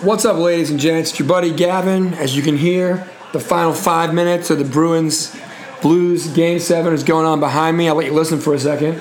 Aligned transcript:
What's 0.00 0.24
up, 0.24 0.38
ladies 0.38 0.72
and 0.72 0.80
gents? 0.80 1.10
It's 1.10 1.18
your 1.20 1.28
buddy 1.28 1.52
Gavin. 1.52 2.14
As 2.14 2.36
you 2.36 2.42
can 2.42 2.56
hear, 2.56 3.08
the 3.32 3.38
final 3.38 3.72
five 3.72 4.12
minutes 4.12 4.50
of 4.50 4.58
the 4.58 4.64
Bruins 4.64 5.34
Blues 5.82 6.26
Game 6.26 6.58
7 6.58 6.92
is 6.92 7.04
going 7.04 7.24
on 7.24 7.38
behind 7.38 7.76
me. 7.76 7.88
I'll 7.88 7.94
let 7.94 8.06
you 8.06 8.12
listen 8.12 8.40
for 8.40 8.52
a 8.54 8.58
second. 8.58 9.00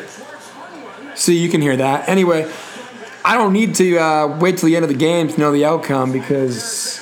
See, 1.16 1.40
you 1.40 1.50
can 1.50 1.62
hear 1.62 1.76
that. 1.76 2.08
Anyway, 2.08 2.50
I 3.26 3.36
don't 3.36 3.54
need 3.54 3.74
to 3.76 3.98
uh, 3.98 4.38
wait 4.40 4.60
till 4.60 4.68
the 4.68 4.76
end 4.76 4.86
of 4.86 4.90
the 4.90 4.96
game 4.96 5.28
to 5.30 5.40
know 5.40 5.52
the 5.52 5.66
outcome 5.66 6.12
because 6.12 7.02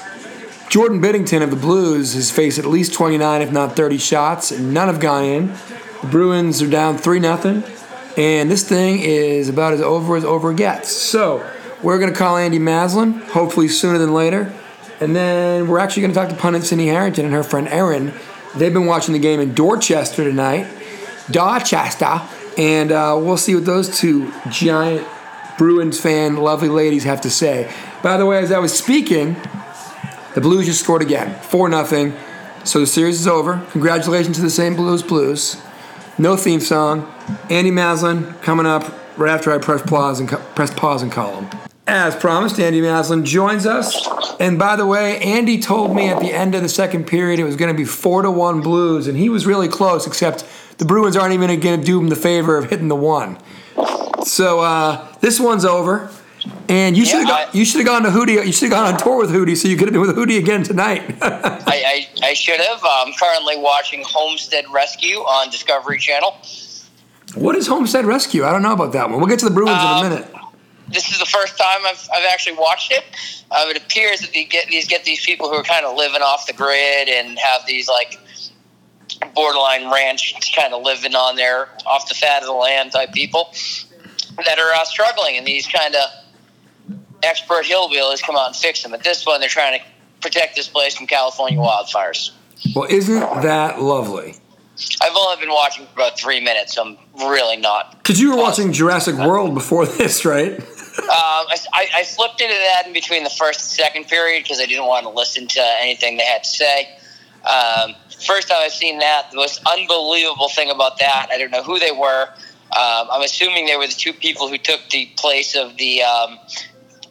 Jordan 0.69 1.01
Binnington 1.01 1.43
of 1.43 1.49
the 1.49 1.57
Blues 1.57 2.13
has 2.13 2.31
faced 2.31 2.59
at 2.59 2.65
least 2.65 2.93
29, 2.93 3.41
if 3.41 3.51
not 3.51 3.75
30 3.75 3.97
shots, 3.97 4.51
and 4.51 4.73
none 4.73 4.87
have 4.87 5.01
gone 5.01 5.25
in. 5.25 5.47
The 6.01 6.07
Bruins 6.09 6.61
are 6.61 6.69
down 6.69 6.97
3 6.97 7.19
0, 7.19 7.63
and 8.15 8.49
this 8.49 8.67
thing 8.67 8.99
is 8.99 9.49
about 9.49 9.73
as 9.73 9.81
over 9.81 10.15
as 10.15 10.23
over 10.23 10.53
gets. 10.53 10.89
So, 10.89 11.45
we're 11.83 11.99
going 11.99 12.11
to 12.11 12.17
call 12.17 12.37
Andy 12.37 12.59
Maslin, 12.59 13.21
hopefully 13.29 13.67
sooner 13.67 13.97
than 13.97 14.13
later. 14.13 14.53
And 14.99 15.15
then 15.15 15.67
we're 15.67 15.79
actually 15.79 16.01
going 16.01 16.13
to 16.13 16.19
talk 16.19 16.29
to 16.29 16.35
pundit 16.35 16.63
Cindy 16.63 16.87
Harrington 16.87 17.25
and 17.25 17.33
her 17.33 17.43
friend 17.43 17.67
Erin. 17.67 18.13
They've 18.55 18.73
been 18.73 18.85
watching 18.85 19.13
the 19.13 19.19
game 19.19 19.39
in 19.39 19.53
Dorchester 19.53 20.23
tonight. 20.23 20.67
Dorchester. 21.31 22.21
And 22.57 22.91
uh, 22.91 23.19
we'll 23.21 23.37
see 23.37 23.55
what 23.55 23.65
those 23.65 23.97
two 23.97 24.31
giant 24.49 25.07
Bruins 25.57 25.99
fan, 25.99 26.37
lovely 26.37 26.69
ladies 26.69 27.03
have 27.03 27.21
to 27.21 27.29
say. 27.29 27.71
By 28.03 28.17
the 28.17 28.25
way, 28.25 28.39
as 28.39 28.51
I 28.51 28.59
was 28.59 28.77
speaking, 28.77 29.35
the 30.33 30.41
Blues 30.41 30.65
just 30.65 30.81
scored 30.81 31.01
again, 31.01 31.39
4 31.43 31.85
0. 31.85 32.13
So 32.63 32.79
the 32.79 32.87
series 32.87 33.19
is 33.19 33.27
over. 33.27 33.65
Congratulations 33.71 34.37
to 34.37 34.43
the 34.43 34.49
St. 34.49 34.77
Louis 34.77 35.01
Blues. 35.01 35.59
No 36.17 36.35
theme 36.35 36.59
song. 36.59 37.11
Andy 37.49 37.71
Maslin 37.71 38.39
coming 38.41 38.65
up 38.65 38.83
right 39.17 39.31
after 39.31 39.51
I 39.51 39.57
press 39.57 39.81
pause 39.81 40.19
and 40.19 40.29
press 40.29 40.73
pause 40.73 41.01
and 41.01 41.11
call 41.11 41.41
him. 41.41 41.70
As 41.87 42.15
promised, 42.15 42.59
Andy 42.59 42.79
Maslin 42.81 43.25
joins 43.25 43.65
us. 43.65 44.07
And 44.39 44.57
by 44.57 44.75
the 44.75 44.85
way, 44.85 45.17
Andy 45.19 45.59
told 45.59 45.95
me 45.95 46.09
at 46.09 46.19
the 46.19 46.31
end 46.31 46.55
of 46.55 46.61
the 46.61 46.69
second 46.69 47.05
period 47.05 47.39
it 47.39 47.43
was 47.43 47.55
going 47.55 47.71
to 47.73 47.77
be 47.77 47.85
four 47.85 48.21
to 48.21 48.31
one 48.31 48.61
Blues, 48.61 49.07
and 49.07 49.17
he 49.17 49.29
was 49.29 49.45
really 49.45 49.67
close. 49.67 50.05
Except 50.07 50.45
the 50.77 50.85
Bruins 50.85 51.17
aren't 51.17 51.33
even 51.33 51.59
going 51.59 51.79
to 51.79 51.85
do 51.85 51.99
him 51.99 52.07
the 52.09 52.15
favor 52.15 52.57
of 52.57 52.69
hitting 52.69 52.87
the 52.87 52.95
one. 52.95 53.37
So 54.25 54.59
uh, 54.59 55.07
this 55.21 55.39
one's 55.39 55.65
over. 55.65 56.09
And 56.69 56.97
you 56.97 57.05
should 57.05 57.19
have 57.19 57.27
gone, 57.27 57.47
you 57.53 57.65
should 57.65 57.79
have 57.79 57.87
gone 57.87 58.03
to 58.03 58.09
Hootie. 58.09 58.43
You 58.45 58.51
should 58.51 58.71
have 58.71 58.79
gone 58.83 58.93
on 58.93 58.99
tour 58.99 59.17
with 59.17 59.29
Hootie, 59.29 59.55
so 59.57 59.67
you 59.67 59.75
could 59.77 59.87
have 59.87 59.93
been 59.93 60.01
with 60.01 60.15
Hootie 60.15 60.39
again 60.39 60.63
tonight. 60.63 61.15
I, 61.21 62.07
I, 62.23 62.29
I 62.29 62.33
should 62.33 62.59
have. 62.59 62.79
I'm 62.83 63.13
currently 63.13 63.57
watching 63.57 64.03
Homestead 64.07 64.65
Rescue 64.73 65.17
on 65.17 65.51
Discovery 65.51 65.99
Channel. 65.99 66.35
what 67.35 67.55
is 67.55 67.67
Homestead 67.67 68.05
Rescue? 68.05 68.43
I 68.45 68.51
don't 68.51 68.63
know 68.63 68.73
about 68.73 68.93
that 68.93 69.09
one. 69.09 69.19
We'll 69.19 69.27
get 69.29 69.39
to 69.39 69.45
the 69.49 69.51
Bruins 69.53 69.81
in 69.81 69.87
Um, 69.87 70.05
a 70.05 70.09
minute. 70.09 70.33
This 71.41 71.51
is 71.51 71.57
the 71.57 71.63
first 71.63 71.73
time 71.73 71.85
I've, 71.85 72.09
I've 72.13 72.31
actually 72.31 72.57
watched 72.57 72.91
it. 72.91 73.03
Um, 73.51 73.69
it 73.69 73.77
appears 73.77 74.21
that 74.21 74.33
they 74.33 74.45
get 74.45 74.67
these 74.67 74.87
get 74.87 75.03
these 75.03 75.25
people 75.25 75.49
who 75.49 75.55
are 75.55 75.63
kind 75.63 75.85
of 75.85 75.97
living 75.97 76.21
off 76.21 76.47
the 76.47 76.53
grid 76.53 77.09
and 77.09 77.37
have 77.39 77.65
these 77.65 77.87
like 77.87 78.19
borderline 79.35 79.91
ranch 79.91 80.55
kind 80.55 80.73
of 80.73 80.83
living 80.83 81.15
on 81.15 81.35
their 81.35 81.69
off 81.85 82.07
the 82.07 82.15
fat 82.15 82.41
of 82.41 82.47
the 82.47 82.53
land 82.53 82.91
type 82.91 83.11
people 83.13 83.53
that 84.45 84.59
are 84.59 84.71
uh, 84.73 84.85
struggling, 84.85 85.37
and 85.37 85.45
these 85.45 85.67
kind 85.67 85.95
of 85.95 86.09
expert 87.23 87.65
hillbillies 87.65 88.21
come 88.23 88.35
out 88.35 88.47
and 88.47 88.55
fix 88.55 88.81
them. 88.81 88.93
At 88.93 89.03
this 89.03 89.25
one, 89.25 89.39
they're 89.39 89.49
trying 89.49 89.79
to 89.79 89.85
protect 90.21 90.55
this 90.55 90.67
place 90.67 90.95
from 90.95 91.07
California 91.07 91.59
wildfires. 91.59 92.31
Well, 92.75 92.87
isn't 92.89 93.19
that 93.19 93.81
lovely? 93.81 94.35
I've 95.01 95.15
only 95.15 95.39
been 95.39 95.53
watching 95.53 95.85
for 95.87 95.93
about 95.93 96.19
three 96.19 96.39
minutes. 96.39 96.75
So 96.75 96.83
I'm 96.85 96.97
really 97.29 97.57
not. 97.57 97.97
Because 97.97 98.19
you 98.19 98.31
were 98.31 98.37
watching 98.37 98.71
Jurassic 98.71 99.15
World 99.15 99.53
before 99.53 99.85
this, 99.97 100.25
right? 100.25 100.59
Um, 101.01 101.47
I, 101.73 101.87
I 101.95 102.03
flipped 102.03 102.41
into 102.41 102.53
that 102.53 102.87
in 102.87 102.93
between 102.93 103.23
the 103.23 103.29
first 103.29 103.59
and 103.59 103.69
second 103.69 104.07
period 104.07 104.43
because 104.43 104.59
I 104.59 104.65
didn't 104.65 104.85
want 104.85 105.05
to 105.05 105.09
listen 105.09 105.47
to 105.47 105.61
anything 105.79 106.17
they 106.17 106.25
had 106.25 106.43
to 106.43 106.49
say. 106.49 106.89
Um, 107.43 107.95
first 108.25 108.47
time 108.47 108.59
I've 108.61 108.71
seen 108.71 108.99
that, 108.99 109.31
the 109.31 109.37
most 109.37 109.61
unbelievable 109.65 110.49
thing 110.49 110.69
about 110.69 110.99
that, 110.99 111.29
I 111.31 111.37
don't 111.37 111.51
know 111.51 111.63
who 111.63 111.79
they 111.79 111.91
were. 111.91 112.27
Um, 112.77 113.07
I'm 113.11 113.23
assuming 113.23 113.65
they 113.65 113.75
were 113.75 113.87
the 113.87 113.93
two 113.93 114.13
people 114.13 114.47
who 114.47 114.57
took 114.57 114.79
the 114.91 115.07
place 115.17 115.55
of 115.55 115.75
the 115.77 116.03
um, 116.03 116.37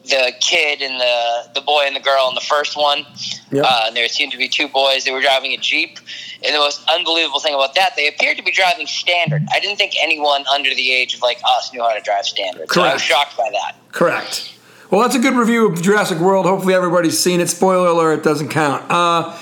the 0.03 0.33
kid 0.39 0.81
and 0.81 0.99
the 0.99 1.51
the 1.53 1.61
boy 1.61 1.83
and 1.85 1.95
the 1.95 1.99
girl 1.99 2.27
in 2.29 2.35
the 2.35 2.41
first 2.41 2.75
one. 2.75 3.05
Yep. 3.51 3.65
Uh, 3.65 3.83
and 3.87 3.95
there 3.95 4.07
seemed 4.07 4.31
to 4.31 4.37
be 4.37 4.47
two 4.47 4.67
boys. 4.67 5.05
They 5.05 5.11
were 5.11 5.21
driving 5.21 5.51
a 5.51 5.57
jeep, 5.57 5.99
and 6.43 6.55
the 6.55 6.59
most 6.59 6.87
unbelievable 6.89 7.39
thing 7.39 7.53
about 7.53 7.75
that, 7.75 7.91
they 7.95 8.07
appeared 8.07 8.37
to 8.37 8.43
be 8.43 8.51
driving 8.51 8.87
standard. 8.87 9.45
I 9.53 9.59
didn't 9.59 9.77
think 9.77 9.93
anyone 10.01 10.45
under 10.53 10.73
the 10.73 10.91
age 10.91 11.13
of 11.13 11.21
like 11.21 11.39
us 11.45 11.71
knew 11.73 11.81
how 11.81 11.93
to 11.93 12.01
drive 12.01 12.25
standard. 12.25 12.71
So 12.71 12.81
I 12.81 12.93
was 12.93 13.01
shocked 13.01 13.37
by 13.37 13.49
that. 13.51 13.75
Correct. 13.91 14.57
Well, 14.89 15.01
that's 15.01 15.15
a 15.15 15.19
good 15.19 15.35
review 15.35 15.69
of 15.69 15.81
Jurassic 15.81 16.19
World. 16.19 16.45
Hopefully, 16.45 16.73
everybody's 16.73 17.17
seen 17.17 17.39
it. 17.39 17.49
Spoiler 17.49 17.87
alert, 17.87 18.19
it 18.19 18.23
doesn't 18.23 18.49
count. 18.49 18.89
Uh, 18.89 19.37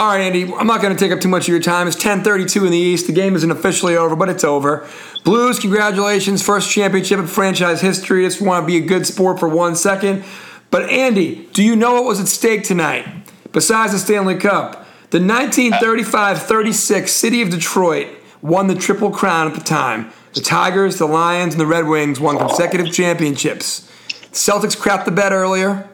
all 0.00 0.06
right, 0.06 0.20
Andy, 0.22 0.50
I'm 0.54 0.66
not 0.66 0.80
going 0.80 0.96
to 0.96 0.98
take 0.98 1.12
up 1.12 1.20
too 1.20 1.28
much 1.28 1.42
of 1.42 1.48
your 1.48 1.60
time. 1.60 1.86
It's 1.86 1.96
10:32 1.96 2.64
in 2.64 2.70
the 2.70 2.78
East. 2.78 3.06
The 3.06 3.12
game 3.12 3.36
isn't 3.36 3.50
officially 3.50 3.96
over, 3.96 4.16
but 4.16 4.30
it's 4.30 4.44
over. 4.44 4.88
Blues, 5.24 5.58
congratulations, 5.58 6.42
first 6.42 6.70
championship 6.70 7.18
in 7.18 7.26
franchise 7.26 7.80
history. 7.80 8.24
Just 8.24 8.40
want 8.40 8.62
to 8.62 8.66
be 8.66 8.76
a 8.76 8.86
good 8.86 9.06
sport 9.06 9.38
for 9.38 9.48
one 9.48 9.76
second. 9.76 10.24
But 10.70 10.88
Andy, 10.88 11.48
do 11.52 11.62
you 11.62 11.76
know 11.76 11.94
what 11.94 12.04
was 12.04 12.20
at 12.20 12.28
stake 12.28 12.62
tonight? 12.62 13.06
Besides 13.52 13.92
the 13.92 13.98
Stanley 13.98 14.36
Cup, 14.36 14.86
the 15.10 15.18
1935-36 15.18 17.08
city 17.08 17.42
of 17.42 17.50
Detroit 17.50 18.08
won 18.40 18.68
the 18.68 18.74
Triple 18.74 19.10
Crown 19.10 19.48
at 19.48 19.54
the 19.54 19.64
time. 19.64 20.10
The 20.34 20.40
Tigers, 20.40 20.98
the 20.98 21.06
Lions, 21.06 21.54
and 21.54 21.60
the 21.60 21.66
Red 21.66 21.86
Wings 21.86 22.20
won 22.20 22.38
consecutive 22.38 22.92
championships. 22.92 23.90
Celtics 24.32 24.76
crapped 24.76 25.04
the 25.04 25.10
bed 25.10 25.32
earlier, 25.32 25.88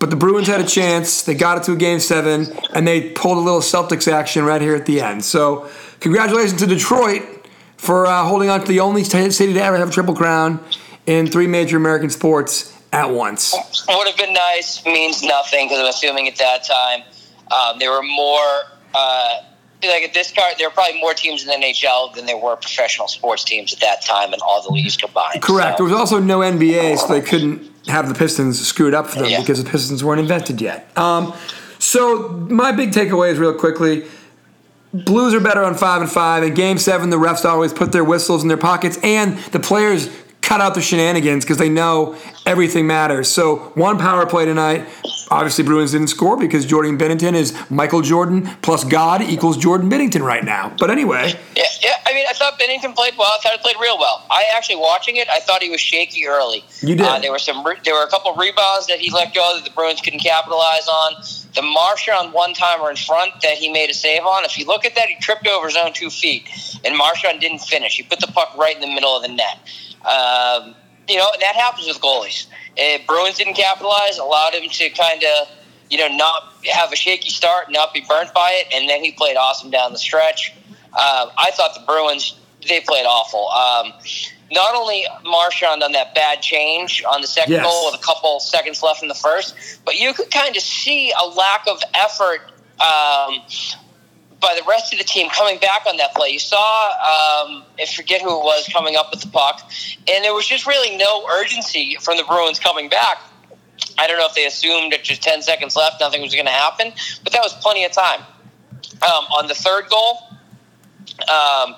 but 0.00 0.10
the 0.10 0.16
Bruins 0.16 0.48
had 0.48 0.60
a 0.60 0.66
chance. 0.66 1.22
They 1.22 1.34
got 1.34 1.58
it 1.58 1.64
to 1.64 1.72
a 1.72 1.76
game 1.76 2.00
seven, 2.00 2.46
and 2.74 2.86
they 2.86 3.10
pulled 3.10 3.38
a 3.38 3.40
little 3.40 3.60
Celtics 3.60 4.10
action 4.10 4.44
right 4.44 4.60
here 4.60 4.74
at 4.74 4.86
the 4.86 5.00
end. 5.00 5.24
So, 5.24 5.70
congratulations 6.00 6.58
to 6.60 6.66
Detroit 6.66 7.22
for 7.78 8.06
uh, 8.06 8.24
holding 8.24 8.50
on 8.50 8.60
to 8.60 8.66
the 8.66 8.80
only 8.80 9.04
city 9.04 9.54
to 9.54 9.62
ever 9.62 9.76
have 9.78 9.88
a 9.88 9.92
triple 9.92 10.14
crown 10.14 10.62
in 11.06 11.26
three 11.26 11.46
major 11.46 11.76
American 11.78 12.10
sports 12.10 12.76
at 12.92 13.10
once. 13.10 13.54
It 13.54 13.96
would 13.96 14.06
have 14.08 14.16
been 14.16 14.34
nice 14.34 14.84
means 14.84 15.22
nothing 15.22 15.66
because 15.66 15.78
I'm 15.80 15.86
assuming 15.86 16.28
at 16.28 16.36
that 16.36 16.64
time 16.64 17.02
um, 17.50 17.78
there 17.78 17.90
were 17.90 18.02
more. 18.02 18.62
Uh, 18.94 19.44
like 19.80 20.02
at 20.02 20.12
this 20.12 20.32
card, 20.32 20.54
there 20.58 20.66
were 20.68 20.72
probably 20.74 21.00
more 21.00 21.14
teams 21.14 21.42
in 21.46 21.48
the 21.48 21.66
NHL 21.66 22.12
than 22.16 22.26
there 22.26 22.36
were 22.36 22.56
professional 22.56 23.06
sports 23.06 23.44
teams 23.44 23.72
at 23.72 23.78
that 23.78 24.04
time, 24.04 24.32
and 24.32 24.42
all 24.42 24.60
the 24.60 24.72
leagues 24.72 24.96
combined. 24.96 25.40
Correct. 25.40 25.78
So- 25.78 25.84
There 25.84 25.92
was 25.92 26.00
also 26.00 26.18
no 26.18 26.40
NBA, 26.40 26.98
so 26.98 27.06
they 27.06 27.20
couldn't 27.20 27.70
have 27.86 28.08
the 28.08 28.14
Pistons 28.14 28.58
screwed 28.66 28.92
up 28.92 29.06
for 29.06 29.20
them 29.20 29.28
Yeah. 29.30 29.38
because 29.40 29.62
the 29.62 29.70
Pistons 29.70 30.02
weren't 30.02 30.20
invented 30.20 30.60
yet. 30.60 30.90
Um, 30.98 31.32
so 31.78 32.28
my 32.50 32.72
big 32.72 32.90
takeaway 32.90 33.30
is 33.30 33.38
real 33.38 33.54
quickly. 33.54 34.04
Blues 35.04 35.34
are 35.34 35.40
better 35.40 35.62
on 35.64 35.74
five 35.74 36.00
and 36.00 36.10
five. 36.10 36.42
In 36.42 36.54
Game 36.54 36.78
Seven, 36.78 37.10
the 37.10 37.16
refs 37.16 37.44
always 37.44 37.72
put 37.72 37.92
their 37.92 38.04
whistles 38.04 38.42
in 38.42 38.48
their 38.48 38.56
pockets, 38.56 38.98
and 39.02 39.38
the 39.52 39.60
players 39.60 40.10
cut 40.40 40.60
out 40.60 40.74
the 40.74 40.80
shenanigans 40.80 41.44
because 41.44 41.58
they 41.58 41.68
know 41.68 42.16
everything 42.46 42.86
matters. 42.86 43.28
So 43.28 43.56
one 43.74 43.98
power 43.98 44.24
play 44.26 44.46
tonight. 44.46 44.86
Obviously, 45.30 45.64
Bruins 45.64 45.92
didn't 45.92 46.08
score 46.08 46.36
because 46.36 46.64
Jordan 46.64 46.96
Binnington 46.96 47.34
is 47.34 47.54
Michael 47.70 48.00
Jordan 48.02 48.48
plus 48.62 48.84
God 48.84 49.22
equals 49.22 49.56
Jordan 49.56 49.90
Binnington 49.90 50.22
right 50.22 50.44
now. 50.44 50.74
But 50.78 50.90
anyway, 50.90 51.34
Yeah, 51.54 51.64
yeah. 51.82 51.90
I 52.06 52.14
mean, 52.14 52.24
I 52.28 52.32
thought 52.32 52.58
Binnington 52.58 52.94
played 52.94 53.14
well. 53.18 53.28
I 53.28 53.38
thought 53.42 53.52
he 53.52 53.58
played 53.58 53.76
real 53.80 53.98
well. 53.98 54.24
I 54.30 54.44
actually 54.54 54.76
watching 54.76 55.16
it, 55.16 55.28
I 55.32 55.40
thought 55.40 55.62
he 55.62 55.68
was 55.70 55.80
shaky 55.80 56.26
early. 56.26 56.64
You 56.80 56.94
did. 56.96 57.06
Uh, 57.06 57.18
there 57.18 57.30
were 57.30 57.38
some. 57.38 57.64
There 57.84 57.94
were 57.94 58.04
a 58.04 58.08
couple 58.08 58.30
of 58.32 58.38
rebounds 58.38 58.86
that 58.86 58.98
he 58.98 59.10
let 59.10 59.34
go 59.34 59.52
that 59.56 59.64
the 59.64 59.70
Bruins 59.70 60.00
couldn't 60.00 60.20
capitalize 60.20 60.88
on. 60.88 61.22
The 61.54 61.62
Marchand 61.62 62.32
one 62.32 62.54
timer 62.54 62.90
in 62.90 62.96
front 62.96 63.32
that 63.42 63.58
he 63.58 63.70
made 63.70 63.90
a 63.90 63.94
save 63.94 64.22
on. 64.22 64.44
If 64.44 64.56
you 64.58 64.64
look 64.66 64.84
at 64.84 64.94
that, 64.94 65.08
he 65.08 65.16
tripped 65.20 65.46
over 65.46 65.66
his 65.66 65.76
own 65.76 65.92
two 65.92 66.08
feet, 66.10 66.48
and 66.84 66.96
Marchand 66.96 67.40
didn't 67.40 67.60
finish. 67.60 67.96
He 67.96 68.02
put 68.02 68.20
the 68.20 68.28
puck 68.28 68.56
right 68.56 68.74
in 68.74 68.80
the 68.80 68.92
middle 68.94 69.14
of 69.16 69.22
the 69.22 69.28
net. 69.28 69.58
Um, 70.06 70.74
you 71.08 71.16
know 71.16 71.28
that 71.40 71.54
happens 71.56 71.86
with 71.86 72.00
goalies. 72.00 72.46
Uh, 72.78 72.98
Bruins 73.06 73.36
didn't 73.38 73.54
capitalize, 73.54 74.18
allowed 74.18 74.54
him 74.54 74.68
to 74.68 74.90
kind 74.90 75.24
of, 75.24 75.48
you 75.90 75.98
know, 75.98 76.08
not 76.08 76.52
have 76.72 76.92
a 76.92 76.96
shaky 76.96 77.30
start, 77.30 77.70
not 77.70 77.92
be 77.92 78.04
burnt 78.08 78.32
by 78.32 78.50
it, 78.52 78.72
and 78.72 78.88
then 78.88 79.02
he 79.02 79.12
played 79.12 79.36
awesome 79.36 79.70
down 79.70 79.92
the 79.92 79.98
stretch. 79.98 80.52
Um, 80.86 81.30
I 81.36 81.50
thought 81.54 81.74
the 81.74 81.84
Bruins 81.86 82.38
they 82.68 82.80
played 82.80 83.06
awful. 83.06 83.48
Um, 83.48 83.92
not 84.50 84.74
only 84.74 85.04
Marchand 85.24 85.82
on 85.82 85.92
that 85.92 86.14
bad 86.14 86.40
change 86.40 87.02
on 87.04 87.20
the 87.20 87.26
second 87.26 87.52
Yes. 87.54 87.64
goal 87.64 87.90
with 87.90 88.00
a 88.00 88.04
couple 88.04 88.40
seconds 88.40 88.82
left 88.82 89.02
in 89.02 89.08
the 89.08 89.14
first, 89.14 89.54
but 89.84 89.98
you 89.98 90.12
could 90.14 90.30
kind 90.30 90.56
of 90.56 90.62
see 90.62 91.12
a 91.12 91.26
lack 91.26 91.66
of 91.68 91.80
effort 91.94 92.40
um, 92.80 93.40
by 94.40 94.56
the 94.58 94.66
rest 94.68 94.92
of 94.92 94.98
the 94.98 95.04
team 95.04 95.28
coming 95.30 95.58
back 95.58 95.84
on 95.88 95.96
that 95.96 96.14
play. 96.14 96.28
You 96.28 96.38
saw, 96.38 96.58
um, 96.58 97.64
I 97.78 97.86
forget 97.94 98.22
who 98.22 98.28
it 98.28 98.44
was 98.44 98.68
coming 98.72 98.96
up 98.96 99.10
with 99.10 99.20
the 99.20 99.28
puck, 99.28 99.68
and 100.08 100.24
there 100.24 100.34
was 100.34 100.46
just 100.46 100.66
really 100.66 100.96
no 100.96 101.26
urgency 101.28 101.96
from 102.00 102.16
the 102.16 102.24
Bruins 102.24 102.58
coming 102.58 102.88
back. 102.88 103.18
I 103.98 104.06
don't 104.06 104.18
know 104.18 104.26
if 104.26 104.34
they 104.34 104.46
assumed 104.46 104.94
at 104.94 105.02
just 105.02 105.22
10 105.22 105.42
seconds 105.42 105.74
left 105.74 106.00
nothing 106.00 106.22
was 106.22 106.34
going 106.34 106.46
to 106.46 106.52
happen, 106.52 106.92
but 107.24 107.32
that 107.32 107.42
was 107.42 107.52
plenty 107.54 107.84
of 107.84 107.92
time. 107.92 108.20
Um, 109.02 109.24
on 109.36 109.48
the 109.48 109.54
third 109.54 109.88
goal, 109.88 110.28
um, 111.28 111.74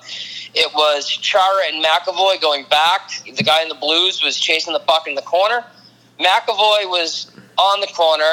it 0.54 0.72
was 0.74 1.08
Chara 1.08 1.62
and 1.66 1.84
McAvoy 1.84 2.40
going 2.40 2.64
back. 2.70 3.10
The 3.24 3.42
guy 3.42 3.62
in 3.62 3.68
the 3.68 3.74
Blues 3.74 4.22
was 4.22 4.38
chasing 4.38 4.72
the 4.72 4.80
puck 4.80 5.06
in 5.06 5.14
the 5.14 5.22
corner. 5.22 5.64
McAvoy 6.18 6.88
was 6.88 7.30
on 7.60 7.80
the 7.80 7.86
corner, 7.88 8.24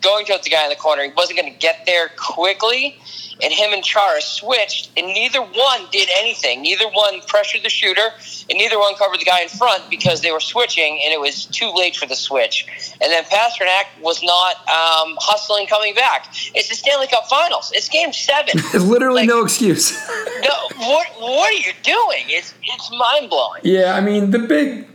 going 0.00 0.24
towards 0.24 0.44
the 0.44 0.50
guy 0.50 0.62
in 0.62 0.70
the 0.70 0.76
corner. 0.76 1.02
He 1.02 1.10
wasn't 1.16 1.38
going 1.40 1.52
to 1.52 1.58
get 1.58 1.84
there 1.86 2.08
quickly, 2.16 2.96
and 3.42 3.52
him 3.52 3.72
and 3.72 3.82
Chara 3.82 4.20
switched, 4.22 4.90
and 4.96 5.08
neither 5.08 5.40
one 5.42 5.80
did 5.90 6.08
anything. 6.20 6.62
Neither 6.62 6.84
one 6.88 7.20
pressured 7.26 7.64
the 7.64 7.68
shooter, 7.68 8.08
and 8.48 8.56
neither 8.58 8.78
one 8.78 8.94
covered 8.94 9.18
the 9.20 9.24
guy 9.24 9.40
in 9.42 9.48
front 9.48 9.90
because 9.90 10.20
they 10.20 10.30
were 10.30 10.40
switching, 10.40 11.00
and 11.04 11.12
it 11.12 11.18
was 11.20 11.46
too 11.46 11.70
late 11.74 11.96
for 11.96 12.06
the 12.06 12.14
switch. 12.14 12.66
And 13.00 13.10
then 13.10 13.24
Pastrnak 13.24 13.86
was 14.00 14.22
not 14.22 14.56
um, 14.68 15.16
hustling 15.20 15.66
coming 15.66 15.94
back. 15.94 16.28
It's 16.54 16.68
the 16.68 16.76
Stanley 16.76 17.08
Cup 17.08 17.26
Finals. 17.28 17.72
It's 17.74 17.88
Game 17.88 18.12
Seven. 18.12 18.60
There's 18.70 18.86
literally 18.88 19.22
Like- 19.22 19.28
no 19.28 19.42
excuse. 19.42 19.92
no, 20.42 20.68
what 20.78 21.06
what 21.18 21.50
are 21.50 21.52
you 21.66 21.72
doing? 21.82 22.24
It's 22.28 22.54
it's 22.62 22.90
mind 22.92 23.30
blowing. 23.30 23.62
yeah, 23.64 23.94
I 23.96 24.00
mean 24.00 24.30
the 24.30 24.38
big 24.38 24.86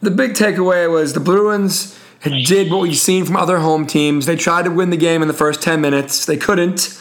the 0.00 0.10
big 0.10 0.32
takeaway 0.32 0.90
was 0.90 1.12
the 1.12 1.20
Bruins 1.20 1.98
did 2.22 2.70
what 2.70 2.80
we've 2.80 2.96
seen 2.96 3.24
from 3.24 3.36
other 3.36 3.58
home 3.58 3.86
teams. 3.86 4.26
They 4.26 4.36
tried 4.36 4.64
to 4.64 4.70
win 4.70 4.90
the 4.90 4.96
game 4.96 5.22
in 5.22 5.28
the 5.28 5.34
first 5.34 5.62
10 5.62 5.80
minutes. 5.80 6.26
They 6.26 6.36
couldn't. 6.36 7.00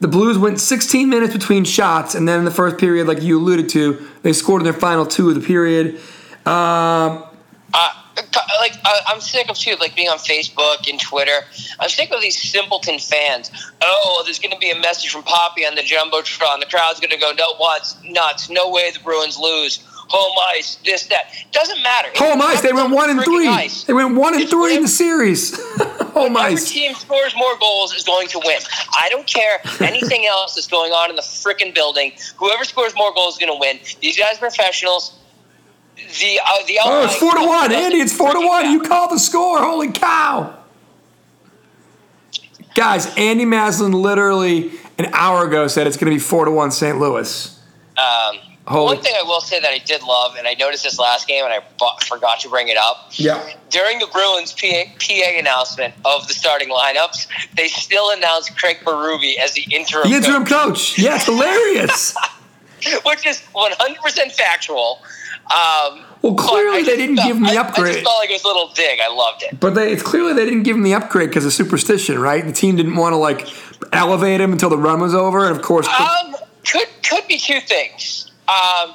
The 0.00 0.08
Blues 0.08 0.38
went 0.38 0.60
16 0.60 1.08
minutes 1.08 1.32
between 1.32 1.64
shots, 1.64 2.14
and 2.14 2.28
then 2.28 2.38
in 2.38 2.44
the 2.44 2.52
first 2.52 2.78
period, 2.78 3.08
like 3.08 3.20
you 3.20 3.38
alluded 3.38 3.68
to, 3.70 4.06
they 4.22 4.32
scored 4.32 4.62
in 4.62 4.64
their 4.64 4.72
final 4.72 5.04
two 5.04 5.28
of 5.28 5.34
the 5.34 5.40
period. 5.40 5.96
Um, 6.46 7.24
uh, 7.74 7.90
like 8.60 8.72
I'm 9.06 9.20
sick 9.20 9.48
of 9.48 9.56
too, 9.56 9.76
like 9.80 9.94
being 9.94 10.08
on 10.08 10.18
Facebook 10.18 10.88
and 10.88 11.00
Twitter. 11.00 11.40
I'm 11.80 11.88
sick 11.88 12.10
of 12.12 12.20
these 12.20 12.40
simpleton 12.40 12.98
fans. 12.98 13.50
Oh, 13.82 14.22
there's 14.24 14.38
going 14.38 14.52
to 14.52 14.58
be 14.58 14.70
a 14.70 14.78
message 14.78 15.10
from 15.10 15.22
Poppy 15.22 15.66
on 15.66 15.74
the 15.74 15.82
jumbotron. 15.82 16.60
The 16.60 16.66
crowd's 16.66 17.00
going 17.00 17.10
to 17.10 17.16
go 17.16 17.32
nuts, 17.32 17.96
nuts. 18.04 18.50
No 18.50 18.70
way 18.70 18.90
the 18.90 19.00
Bruins 19.00 19.38
lose. 19.38 19.80
Home 20.10 20.36
ice, 20.56 20.76
this 20.84 21.06
that 21.06 21.32
doesn't 21.52 21.82
matter. 21.82 22.08
Home 22.16 22.40
ice, 22.40 22.62
they 22.62 22.72
went 22.72 22.90
one 22.90 23.10
and 23.10 23.22
three. 23.22 23.46
ice. 23.46 23.84
They 23.84 23.92
went 23.92 24.14
one 24.14 24.32
and 24.34 24.42
It's 24.42 24.50
three 24.50 24.74
in 24.76 24.82
the 24.82 24.88
series. 24.88 25.58
home 26.12 26.36
ice. 26.36 26.70
team 26.70 26.94
scores 26.94 27.34
more 27.36 27.56
goals 27.58 27.92
is 27.92 28.04
going 28.04 28.26
to 28.28 28.40
win. 28.44 28.58
I 28.98 29.08
don't 29.10 29.26
care 29.26 29.60
anything 29.80 30.24
else 30.26 30.54
that's 30.54 30.66
going 30.66 30.92
on 30.92 31.10
in 31.10 31.16
the 31.16 31.22
freaking 31.22 31.74
building. 31.74 32.12
Whoever 32.36 32.64
scores 32.64 32.94
more 32.96 33.12
goals 33.12 33.34
is 33.34 33.38
going 33.38 33.52
to 33.52 33.58
win. 33.60 33.80
These 34.00 34.16
guys 34.18 34.36
are 34.36 34.40
professionals. 34.40 35.14
The 35.96 36.40
uh, 36.42 36.64
the 36.66 36.78
Oh, 36.84 37.04
it's 37.04 37.16
four 37.16 37.34
to 37.34 37.44
one, 37.46 37.70
Andy. 37.72 37.98
It's 37.98 38.16
four 38.16 38.32
to 38.32 38.40
one. 38.40 38.70
You 38.70 38.80
call 38.82 39.10
the 39.10 39.18
score. 39.18 39.58
Holy 39.58 39.90
cow! 39.92 40.54
Guys, 42.74 43.12
Andy 43.16 43.44
Maslin 43.44 43.92
literally 43.92 44.70
an 44.98 45.06
hour 45.12 45.46
ago 45.46 45.66
said 45.66 45.86
it's 45.86 45.96
going 45.96 46.10
to 46.10 46.14
be 46.16 46.20
four 46.20 46.44
to 46.44 46.50
one 46.50 46.70
St. 46.70 46.98
Louis. 46.98 47.60
Um, 47.96 48.38
Holy- 48.68 48.94
one 48.96 49.02
thing 49.02 49.14
I 49.18 49.22
will 49.22 49.40
say 49.40 49.58
that 49.60 49.70
I 49.72 49.78
did 49.78 50.02
love, 50.02 50.36
and 50.36 50.46
I 50.46 50.54
noticed 50.54 50.84
this 50.84 50.98
last 50.98 51.26
game, 51.26 51.44
and 51.44 51.52
I 51.52 51.60
forgot 52.06 52.40
to 52.40 52.48
bring 52.48 52.68
it 52.68 52.76
up. 52.76 53.10
Yeah. 53.12 53.42
During 53.70 53.98
the 53.98 54.06
Bruins 54.06 54.52
PA, 54.52 54.84
PA 54.98 55.38
announcement 55.38 55.94
of 56.04 56.26
the 56.28 56.34
starting 56.34 56.68
lineups, 56.70 57.26
they 57.56 57.68
still 57.68 58.10
announced 58.10 58.56
Craig 58.58 58.78
Berube 58.84 59.36
as 59.38 59.52
the 59.52 59.64
interim, 59.70 60.08
The 60.10 60.16
interim 60.16 60.44
coach, 60.44 60.96
coach. 60.96 60.98
It's 60.98 61.24
hilarious. 61.24 62.14
which 63.04 63.26
is 63.26 63.42
100% 63.54 64.32
factual. 64.32 65.00
Um, 65.50 66.04
Well, 66.22 66.34
clearly 66.34 66.82
they 66.82 66.96
didn't 66.96 67.16
felt- 67.16 67.26
give 67.28 67.36
him 67.38 67.42
the 67.44 67.52
I- 67.52 67.62
I 67.62 67.66
upgrade. 67.68 67.94
just 67.94 68.04
felt 68.04 68.18
like 68.18 68.30
it 68.30 68.34
was 68.34 68.44
a 68.44 68.46
little 68.46 68.68
dig. 68.74 69.00
I 69.00 69.08
loved 69.12 69.42
it. 69.42 69.58
But 69.58 69.74
they, 69.74 69.90
it's 69.92 70.02
clearly 70.02 70.32
they 70.34 70.44
didn't 70.44 70.62
give 70.64 70.76
him 70.76 70.82
the 70.82 70.94
upgrade 70.94 71.30
because 71.30 71.44
of 71.46 71.52
superstition, 71.52 72.18
right? 72.20 72.44
The 72.44 72.52
team 72.52 72.76
didn't 72.76 72.96
want 72.96 73.14
to 73.14 73.16
like 73.16 73.48
elevate 73.92 74.40
him 74.40 74.52
until 74.52 74.68
the 74.68 74.76
run 74.78 75.00
was 75.00 75.14
over, 75.14 75.46
and 75.46 75.56
of 75.56 75.62
course, 75.62 75.86
Um, 75.88 76.36
could 76.70 76.86
could 77.08 77.26
be 77.28 77.38
two 77.38 77.60
things. 77.60 78.27
Um, 78.48 78.94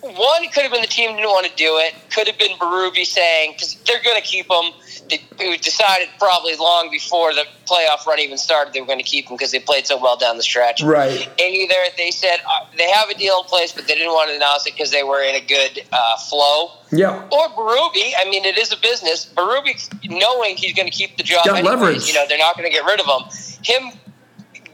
one, 0.00 0.48
could 0.50 0.62
have 0.62 0.70
been 0.70 0.80
the 0.80 0.86
team 0.86 1.16
didn't 1.16 1.28
want 1.28 1.46
to 1.46 1.54
do 1.56 1.76
it. 1.78 1.94
Could 2.14 2.28
have 2.28 2.38
been 2.38 2.56
Berube 2.58 3.04
saying 3.04 3.52
because 3.52 3.74
they're 3.84 4.02
going 4.02 4.20
to 4.20 4.26
keep 4.26 4.46
him. 4.46 4.72
They, 5.08 5.56
decided 5.56 6.08
probably 6.18 6.54
long 6.56 6.90
before 6.90 7.32
the 7.32 7.44
playoff 7.66 8.06
run 8.06 8.18
even 8.20 8.36
started 8.36 8.74
they 8.74 8.80
were 8.80 8.86
going 8.86 8.98
to 8.98 9.04
keep 9.04 9.26
him 9.28 9.36
because 9.36 9.50
they 9.50 9.58
played 9.58 9.86
so 9.86 10.00
well 10.00 10.16
down 10.16 10.36
the 10.36 10.42
stretch. 10.42 10.82
right? 10.82 11.26
And 11.26 11.54
either 11.54 11.74
they 11.96 12.10
said 12.10 12.38
uh, 12.48 12.66
they 12.76 12.88
have 12.90 13.08
a 13.08 13.14
deal 13.14 13.38
in 13.38 13.44
place, 13.44 13.72
but 13.72 13.86
they 13.88 13.94
didn't 13.94 14.12
want 14.12 14.30
to 14.30 14.36
announce 14.36 14.66
it 14.66 14.74
because 14.74 14.90
they 14.90 15.02
were 15.02 15.22
in 15.22 15.34
a 15.34 15.44
good 15.44 15.84
uh, 15.90 16.16
flow. 16.18 16.70
Yeah. 16.92 17.22
Or 17.32 17.48
Berube, 17.48 18.12
I 18.18 18.28
mean, 18.30 18.44
it 18.44 18.58
is 18.58 18.72
a 18.72 18.76
business. 18.76 19.26
Berube, 19.26 20.08
knowing 20.08 20.56
he's 20.56 20.74
going 20.74 20.90
to 20.90 20.96
keep 20.96 21.16
the 21.16 21.22
job, 21.22 21.46
anyways, 21.46 21.64
leverage. 21.64 22.08
you 22.08 22.14
know, 22.14 22.26
they're 22.28 22.38
not 22.38 22.56
going 22.56 22.70
to 22.70 22.74
get 22.74 22.84
rid 22.84 23.00
of 23.00 23.06
him. 23.06 23.28
Him 23.62 23.98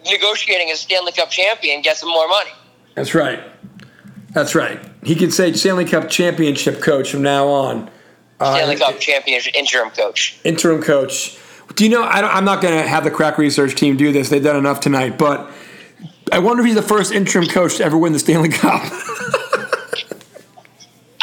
negotiating 0.04 0.70
as 0.70 0.80
Stanley 0.80 1.12
Cup 1.12 1.30
champion 1.30 1.80
gets 1.82 2.02
him 2.02 2.08
more 2.10 2.28
money. 2.28 2.50
That's 2.94 3.14
right. 3.14 3.40
That's 4.34 4.54
right. 4.54 4.80
He 5.02 5.14
can 5.14 5.30
say 5.30 5.52
Stanley 5.52 5.84
Cup 5.84 6.10
championship 6.10 6.82
coach 6.82 7.10
from 7.10 7.22
now 7.22 7.46
on. 7.48 7.90
Uh, 8.40 8.56
Stanley 8.56 8.76
Cup 8.76 8.98
championship 8.98 9.54
interim 9.54 9.90
coach. 9.90 10.38
interim 10.44 10.82
coach. 10.82 11.38
Do 11.76 11.84
you 11.84 11.90
know? 11.90 12.02
I 12.02 12.20
don't, 12.20 12.34
I'm 12.34 12.44
not 12.44 12.60
going 12.60 12.74
to 12.74 12.86
have 12.86 13.04
the 13.04 13.10
crack 13.10 13.38
research 13.38 13.74
team 13.74 13.96
do 13.96 14.12
this. 14.12 14.28
They've 14.28 14.42
done 14.42 14.56
enough 14.56 14.80
tonight, 14.80 15.16
but 15.16 15.50
I 16.30 16.40
wonder 16.40 16.62
if 16.62 16.66
he's 16.66 16.74
the 16.74 16.82
first 16.82 17.12
interim 17.12 17.46
coach 17.46 17.76
to 17.76 17.84
ever 17.84 17.96
win 17.96 18.12
the 18.12 18.18
Stanley 18.18 18.50
Cup. 18.50 18.82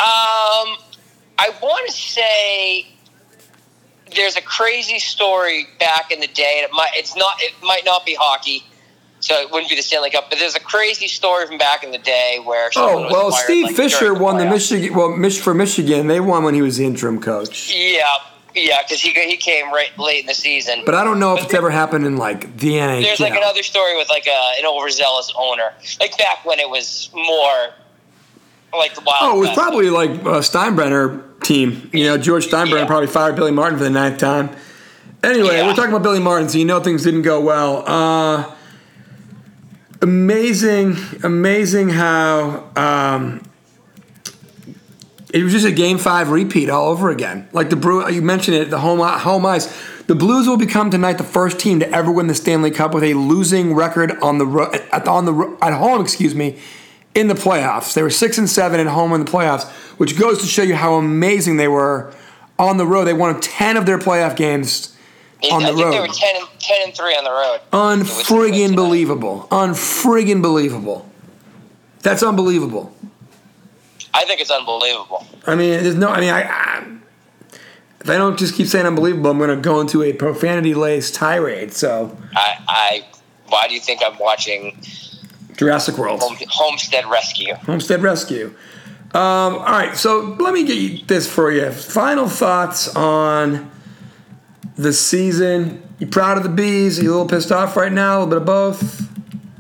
Um, 0.02 0.78
I 1.38 1.54
want 1.62 1.88
to 1.88 1.94
say 1.94 2.88
there's 4.16 4.36
a 4.36 4.42
crazy 4.42 4.98
story 4.98 5.68
back 5.80 6.12
in 6.12 6.20
the 6.20 6.28
day, 6.28 6.56
and 6.58 6.66
it 6.72 6.74
might 6.74 6.90
it's 6.96 7.16
not 7.16 7.36
it 7.40 7.54
might 7.62 7.86
not 7.86 8.04
be 8.04 8.16
hockey, 8.20 8.64
so 9.22 9.36
it 9.36 9.50
wouldn't 9.50 9.70
be 9.70 9.76
the 9.78 9.82
Stanley 9.82 10.10
Cup. 10.10 10.30
But 10.30 10.40
there's 10.40 10.56
a 10.56 10.60
crazy 10.60 11.08
story 11.08 11.48
from 11.48 11.58
back 11.58 11.84
in 11.84 11.92
the 11.92 11.98
day 11.98 12.40
where 12.44 12.70
oh 12.76 13.08
well, 13.10 13.32
Steve 13.32 13.68
like, 13.68 13.76
Fisher 13.76 14.06
during 14.08 14.22
won 14.22 14.38
the. 14.38 14.46
Michigan. 14.46 14.94
Well, 14.94 15.16
Mich- 15.16 15.40
for 15.40 15.54
Michigan, 15.54 16.08
they 16.08 16.20
won 16.20 16.44
when 16.44 16.54
he 16.54 16.62
was 16.62 16.78
the 16.78 16.86
interim 16.86 17.22
coach. 17.22 17.74
Yeah, 17.74 18.02
yeah, 18.54 18.82
because 18.84 19.00
he 19.00 19.12
he 19.12 19.38
came 19.38 19.72
right 19.72 19.98
late 19.98 20.20
in 20.22 20.26
the 20.26 20.34
season. 20.34 20.82
But 20.86 20.96
I 20.96 21.04
don't 21.06 21.20
know 21.20 21.38
if 21.38 21.46
it's 21.46 21.54
ever 21.54 21.70
happened 21.70 22.06
in 22.06 22.18
like 22.18 22.58
the 22.58 22.74
NHL. 22.74 23.02
There's 23.04 23.20
like 23.22 23.34
another 23.36 23.64
story 23.64 23.96
with 23.96 24.10
like 24.10 24.28
a, 24.28 24.52
an 24.60 24.66
overzealous 24.66 25.32
owner, 25.38 25.72
like 26.00 26.18
back 26.18 26.44
when 26.46 26.60
it 26.60 26.70
was 26.70 27.10
more 27.14 27.70
like 28.74 28.94
the 28.96 29.02
Wild. 29.02 29.20
Oh, 29.22 29.36
it 29.36 29.40
was 29.40 29.48
West. 29.50 29.60
probably 29.60 29.90
like 29.90 30.10
a 30.12 30.42
Steinbrenner 30.42 31.42
team. 31.44 31.90
You 31.94 32.06
know, 32.06 32.18
George 32.18 32.48
Steinbrenner 32.48 32.80
Yeah. 32.80 32.86
probably 32.88 33.08
fired 33.08 33.36
Billy 33.36 33.52
Martin 33.52 33.78
for 33.78 33.84
the 33.84 33.90
ninth 33.90 34.18
time. 34.18 34.50
Anyway, 35.24 35.56
Yeah. 35.58 35.68
we're 35.68 35.74
talking 35.76 35.92
about 35.92 36.04
Billy 36.04 36.20
Martin, 36.20 36.50
so 36.50 36.58
you 36.58 36.66
know 36.66 36.80
things 36.80 37.04
didn't 37.04 37.22
go 37.24 37.40
well. 37.42 37.84
Uh, 37.86 38.56
amazing, 40.02 40.96
amazing 41.24 41.90
how 41.90 42.70
um, 42.76 43.44
it 45.34 45.44
was 45.44 45.54
just 45.54 45.66
a 45.66 45.72
Game 45.72 45.98
Five 45.98 46.30
repeat 46.30 46.70
all 46.70 46.90
over 46.90 47.10
again. 47.10 47.48
Like 47.54 47.70
the 47.70 47.76
Brew, 47.76 48.10
you 48.10 48.22
mentioned 48.22 48.58
it, 48.58 48.70
the 48.70 48.80
home 48.80 49.00
home 49.00 49.46
ice. 49.46 49.92
The 50.08 50.16
Blues 50.16 50.48
will 50.48 50.58
become 50.58 50.90
tonight 50.90 51.14
the 51.14 51.24
first 51.24 51.60
team 51.60 51.80
to 51.80 51.90
ever 51.90 52.12
win 52.12 52.28
the 52.28 52.36
Stanley 52.36 52.72
Cup 52.72 52.94
with 52.94 53.04
a 53.04 53.14
losing 53.14 53.74
record 53.74 54.12
on 54.22 54.40
the 54.40 54.88
at 54.92 55.08
on 55.08 55.26
the 55.26 55.58
at 55.62 55.74
home. 55.74 56.02
Excuse 56.02 56.36
me, 56.36 56.60
in 57.16 57.28
the 57.28 57.34
playoffs. 57.34 57.94
They 57.94 58.04
were 58.04 58.10
six 58.10 58.38
and 58.38 58.50
seven 58.50 58.80
at 58.80 58.88
home 58.88 59.14
in 59.14 59.24
the 59.24 59.32
playoffs, 59.32 59.70
which 59.98 60.20
goes 60.20 60.42
to 60.42 60.48
show 60.48 60.64
you 60.64 60.76
how 60.76 60.96
amazing 60.96 61.58
they 61.58 61.68
were 61.68 62.14
on 62.60 62.78
the 62.78 62.86
road. 62.86 63.06
They 63.06 63.14
won 63.14 63.40
ten 63.40 63.78
of 63.78 63.86
their 63.86 64.00
playoff 64.00 64.36
games 64.36 64.98
on 65.50 65.64
I 65.64 65.72
the 65.72 65.78
think 65.78 65.92
they 65.92 66.00
road. 66.00 66.10
were 66.10 66.14
10 66.14 66.36
and, 66.36 66.48
10 66.60 66.78
and 66.84 66.96
three 66.96 67.14
on 67.14 67.24
the 67.24 67.32
road. 67.32 67.60
Unfriggin' 67.74 68.76
believable. 68.76 69.48
Unfriggin' 69.50 70.42
believable. 70.42 71.10
That's 72.02 72.24
unbelievable. 72.24 72.96
I 74.14 74.26
think 74.26 74.42
it's 74.42 74.52
unbelievable. 74.52 75.26
I 75.48 75.56
mean, 75.56 75.84
there's 75.84 75.96
no. 75.96 76.10
I 76.10 76.20
mean, 76.20 76.30
I, 76.30 76.44
I 76.44 76.88
if 78.02 78.10
I 78.10 78.18
don't 78.18 78.38
just 78.38 78.56
keep 78.56 78.68
saying 78.68 78.86
unbelievable, 78.86 79.32
I'm 79.32 79.38
going 79.38 79.56
to 79.56 79.62
go 79.62 79.80
into 79.80 80.04
a 80.04 80.12
profanity-laced 80.12 81.16
tirade. 81.16 81.72
So, 81.74 82.18
I, 82.36 82.56
I 82.68 83.06
why 83.48 83.68
do 83.68 83.74
you 83.74 83.80
think 83.80 84.02
I'm 84.06 84.18
watching 84.18 84.80
Jurassic 85.56 85.98
World, 85.98 86.20
Home, 86.22 86.38
Homestead 86.50 87.06
Rescue? 87.06 87.54
Homestead 87.56 88.02
Rescue. 88.02 88.56
Um, 89.14 89.56
all 89.56 89.60
right, 89.60 89.96
so 89.96 90.38
let 90.40 90.54
me 90.54 90.64
get 90.64 90.78
you 90.78 91.06
this 91.06 91.30
for 91.32 91.52
you. 91.52 91.70
Final 91.72 92.28
thoughts 92.30 92.94
on 92.96 93.70
the 94.78 94.94
season. 94.94 95.82
You 96.00 96.08
proud 96.08 96.38
of 96.38 96.44
the 96.44 96.50
bees? 96.50 97.00
Are 97.00 97.04
you 97.04 97.10
a 97.10 97.14
little 97.14 97.28
pissed 97.28 97.52
off 97.52 97.76
right 97.78 97.92
now? 97.92 98.18
A 98.18 98.24
little 98.24 98.28
bit 98.30 98.38
of 98.40 98.46
both. 98.46 99.08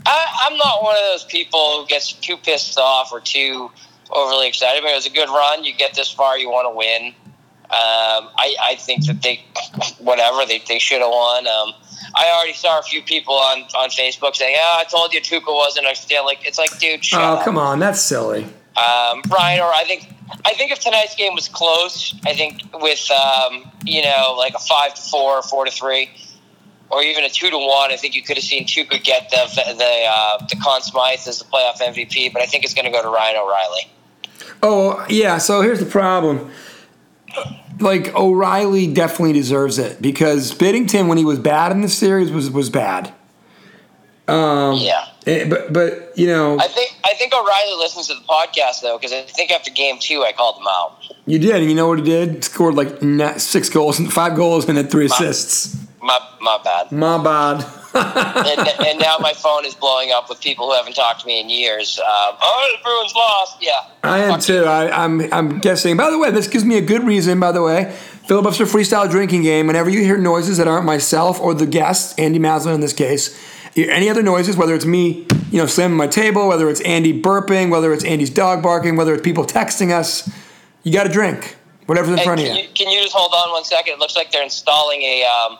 I, 0.05 0.47
I'm 0.49 0.57
not 0.57 0.81
one 0.83 0.95
of 0.95 1.03
those 1.13 1.23
people 1.25 1.79
who 1.81 1.85
gets 1.87 2.13
too 2.13 2.37
pissed 2.37 2.77
off 2.79 3.11
or 3.11 3.19
too 3.19 3.69
overly 4.09 4.47
excited. 4.47 4.81
I 4.81 4.83
mean, 4.83 4.93
it 4.93 4.95
was 4.95 5.05
a 5.05 5.11
good 5.11 5.29
run. 5.29 5.63
You 5.63 5.73
get 5.75 5.93
this 5.93 6.09
far, 6.11 6.37
you 6.37 6.49
want 6.49 6.65
to 6.71 6.75
win. 6.75 7.13
Um, 7.71 8.29
I, 8.37 8.55
I 8.61 8.75
think 8.75 9.05
that 9.05 9.21
they, 9.21 9.45
whatever, 9.99 10.45
they, 10.45 10.61
they 10.67 10.79
should 10.79 10.99
have 11.01 11.09
won. 11.09 11.47
Um, 11.47 11.73
I 12.15 12.29
already 12.35 12.53
saw 12.53 12.79
a 12.79 12.81
few 12.81 13.01
people 13.01 13.35
on, 13.35 13.59
on 13.77 13.89
Facebook 13.89 14.35
saying, 14.35 14.57
"Oh, 14.59 14.77
I 14.79 14.83
told 14.83 15.13
you 15.13 15.21
Tuukka 15.21 15.55
wasn't 15.55 15.85
a 15.87 15.95
Stanley." 15.95 16.37
It's 16.41 16.57
like, 16.57 16.77
dude, 16.79 17.05
shut 17.05 17.21
Oh, 17.21 17.35
up. 17.35 17.45
come 17.45 17.57
on, 17.57 17.79
that's 17.79 18.01
silly. 18.01 18.43
Um, 18.75 19.21
Brian, 19.29 19.61
or 19.61 19.71
I 19.73 19.83
think 19.85 20.09
I 20.45 20.53
think 20.53 20.71
if 20.71 20.79
tonight's 20.79 21.15
game 21.15 21.33
was 21.33 21.47
close, 21.47 22.15
I 22.25 22.33
think 22.33 22.63
with 22.73 23.09
um, 23.11 23.71
you 23.85 24.01
know 24.03 24.35
like 24.37 24.53
a 24.53 24.59
five 24.59 24.93
to 24.93 25.01
four, 25.01 25.41
four 25.43 25.65
to 25.65 25.71
three, 25.71 26.09
or 26.89 27.03
even 27.03 27.23
a 27.23 27.29
two 27.29 27.49
to 27.49 27.57
one, 27.57 27.91
I 27.91 27.97
think 27.97 28.15
you 28.15 28.23
could 28.23 28.37
have 28.37 28.43
seen 28.43 28.65
Tuukka 28.65 29.03
get 29.03 29.29
the 29.29 29.73
the 29.77 30.05
uh, 30.07 30.45
the 30.47 30.55
Conn 30.63 30.81
Smythe 30.81 31.19
as 31.27 31.39
the 31.39 31.45
playoff 31.45 31.81
MVP. 31.81 32.33
But 32.33 32.41
I 32.41 32.45
think 32.45 32.63
it's 32.63 32.73
going 32.73 32.85
to 32.85 32.91
go 32.91 33.01
to 33.01 33.09
Ryan 33.09 33.37
O'Reilly. 33.37 33.87
Oh 34.63 35.05
yeah. 35.09 35.37
So 35.37 35.61
here's 35.61 35.79
the 35.79 35.85
problem. 35.85 36.51
like 37.79 38.13
O'Reilly 38.15 38.87
definitely 38.87 39.33
deserves 39.33 39.77
it 39.79 40.01
because 40.01 40.53
Binnington, 40.53 41.07
when 41.07 41.17
he 41.17 41.25
was 41.25 41.39
bad 41.39 41.71
in 41.71 41.81
the 41.81 41.89
series, 41.89 42.31
was 42.31 42.49
was 42.51 42.69
bad. 42.69 43.13
Um, 44.27 44.75
yeah. 44.75 45.07
Eh, 45.27 45.47
but 45.47 45.71
but 45.71 46.11
you 46.15 46.27
know, 46.27 46.59
I 46.59 46.67
think 46.67 46.95
I 47.03 47.13
think 47.15 47.33
O'Reilly 47.33 47.77
listens 47.77 48.07
to 48.07 48.15
the 48.15 48.21
podcast 48.21 48.81
though, 48.81 48.97
because 48.97 49.13
I 49.13 49.21
think 49.21 49.51
after 49.51 49.71
game 49.71 49.97
two 49.99 50.23
I 50.23 50.31
called 50.31 50.57
him 50.57 50.67
out. 50.67 50.97
you 51.25 51.39
did. 51.39 51.55
And 51.55 51.69
you 51.69 51.75
know 51.75 51.87
what 51.87 51.99
he 51.99 52.05
did? 52.05 52.43
Scored 52.43 52.75
like 52.75 52.99
six 53.39 53.69
goals, 53.69 53.99
five 54.13 54.35
goals, 54.35 54.67
and 54.67 54.77
then 54.77 54.87
three 54.87 55.05
assists. 55.05 55.77
My 56.01 56.19
my 56.41 56.59
bad. 56.63 56.91
My 56.91 57.21
bad. 57.23 57.65
and, 57.93 58.67
and 58.87 58.99
now 58.99 59.17
my 59.19 59.33
phone 59.33 59.65
is 59.65 59.75
blowing 59.75 60.11
up 60.11 60.29
with 60.29 60.39
people 60.41 60.67
who 60.67 60.75
haven't 60.75 60.93
talked 60.95 61.21
to 61.21 61.27
me 61.27 61.39
in 61.41 61.49
years. 61.49 61.99
Um, 61.99 62.05
oh, 62.41 62.75
the 62.77 62.83
Bruins 62.83 63.13
lost. 63.13 63.57
Yeah. 63.61 63.71
I 64.03 64.19
am 64.19 64.39
too. 64.39 64.63
I, 64.63 65.03
I'm 65.03 65.31
I'm 65.33 65.59
guessing. 65.59 65.97
By 65.97 66.09
the 66.09 66.17
way, 66.17 66.31
this 66.31 66.47
gives 66.47 66.65
me 66.65 66.77
a 66.77 66.81
good 66.81 67.03
reason. 67.03 67.39
By 67.39 67.51
the 67.51 67.61
way, 67.61 67.95
filibuster 68.25 68.65
freestyle 68.65 69.09
drinking 69.09 69.43
game. 69.43 69.67
Whenever 69.67 69.89
you 69.89 70.01
hear 70.03 70.17
noises 70.17 70.57
that 70.57 70.67
aren't 70.67 70.85
myself 70.85 71.39
or 71.39 71.53
the 71.53 71.67
guest, 71.67 72.19
Andy 72.19 72.39
Maslin 72.39 72.75
in 72.75 72.81
this 72.81 72.93
case, 72.93 73.37
any 73.75 74.09
other 74.09 74.23
noises, 74.23 74.57
whether 74.57 74.75
it's 74.75 74.85
me, 74.85 75.25
you 75.51 75.57
know, 75.59 75.65
slamming 75.65 75.97
my 75.97 76.07
table, 76.07 76.47
whether 76.47 76.69
it's 76.69 76.81
Andy 76.81 77.19
burping, 77.19 77.69
whether 77.69 77.93
it's 77.93 78.03
Andy's 78.03 78.29
dog 78.29 78.61
barking, 78.61 78.95
whether 78.95 79.13
it's 79.13 79.23
people 79.23 79.45
texting 79.45 79.91
us, 79.91 80.29
you 80.83 80.91
got 80.93 81.03
to 81.03 81.09
drink 81.09 81.55
whatever's 81.85 82.11
in 82.11 82.17
Hey, 82.17 82.23
front 82.23 82.39
of 82.41 82.47
can 82.47 82.55
you. 82.55 82.61
you 82.63 82.67
can 82.73 82.89
you 82.89 83.01
just 83.01 83.13
hold 83.15 83.31
on 83.33 83.51
one 83.51 83.63
second? 83.63 83.93
It 83.93 83.99
looks 83.99 84.15
like 84.15 84.31
they're 84.31 84.43
installing 84.43 85.01
a 85.01 85.23
um, 85.25 85.57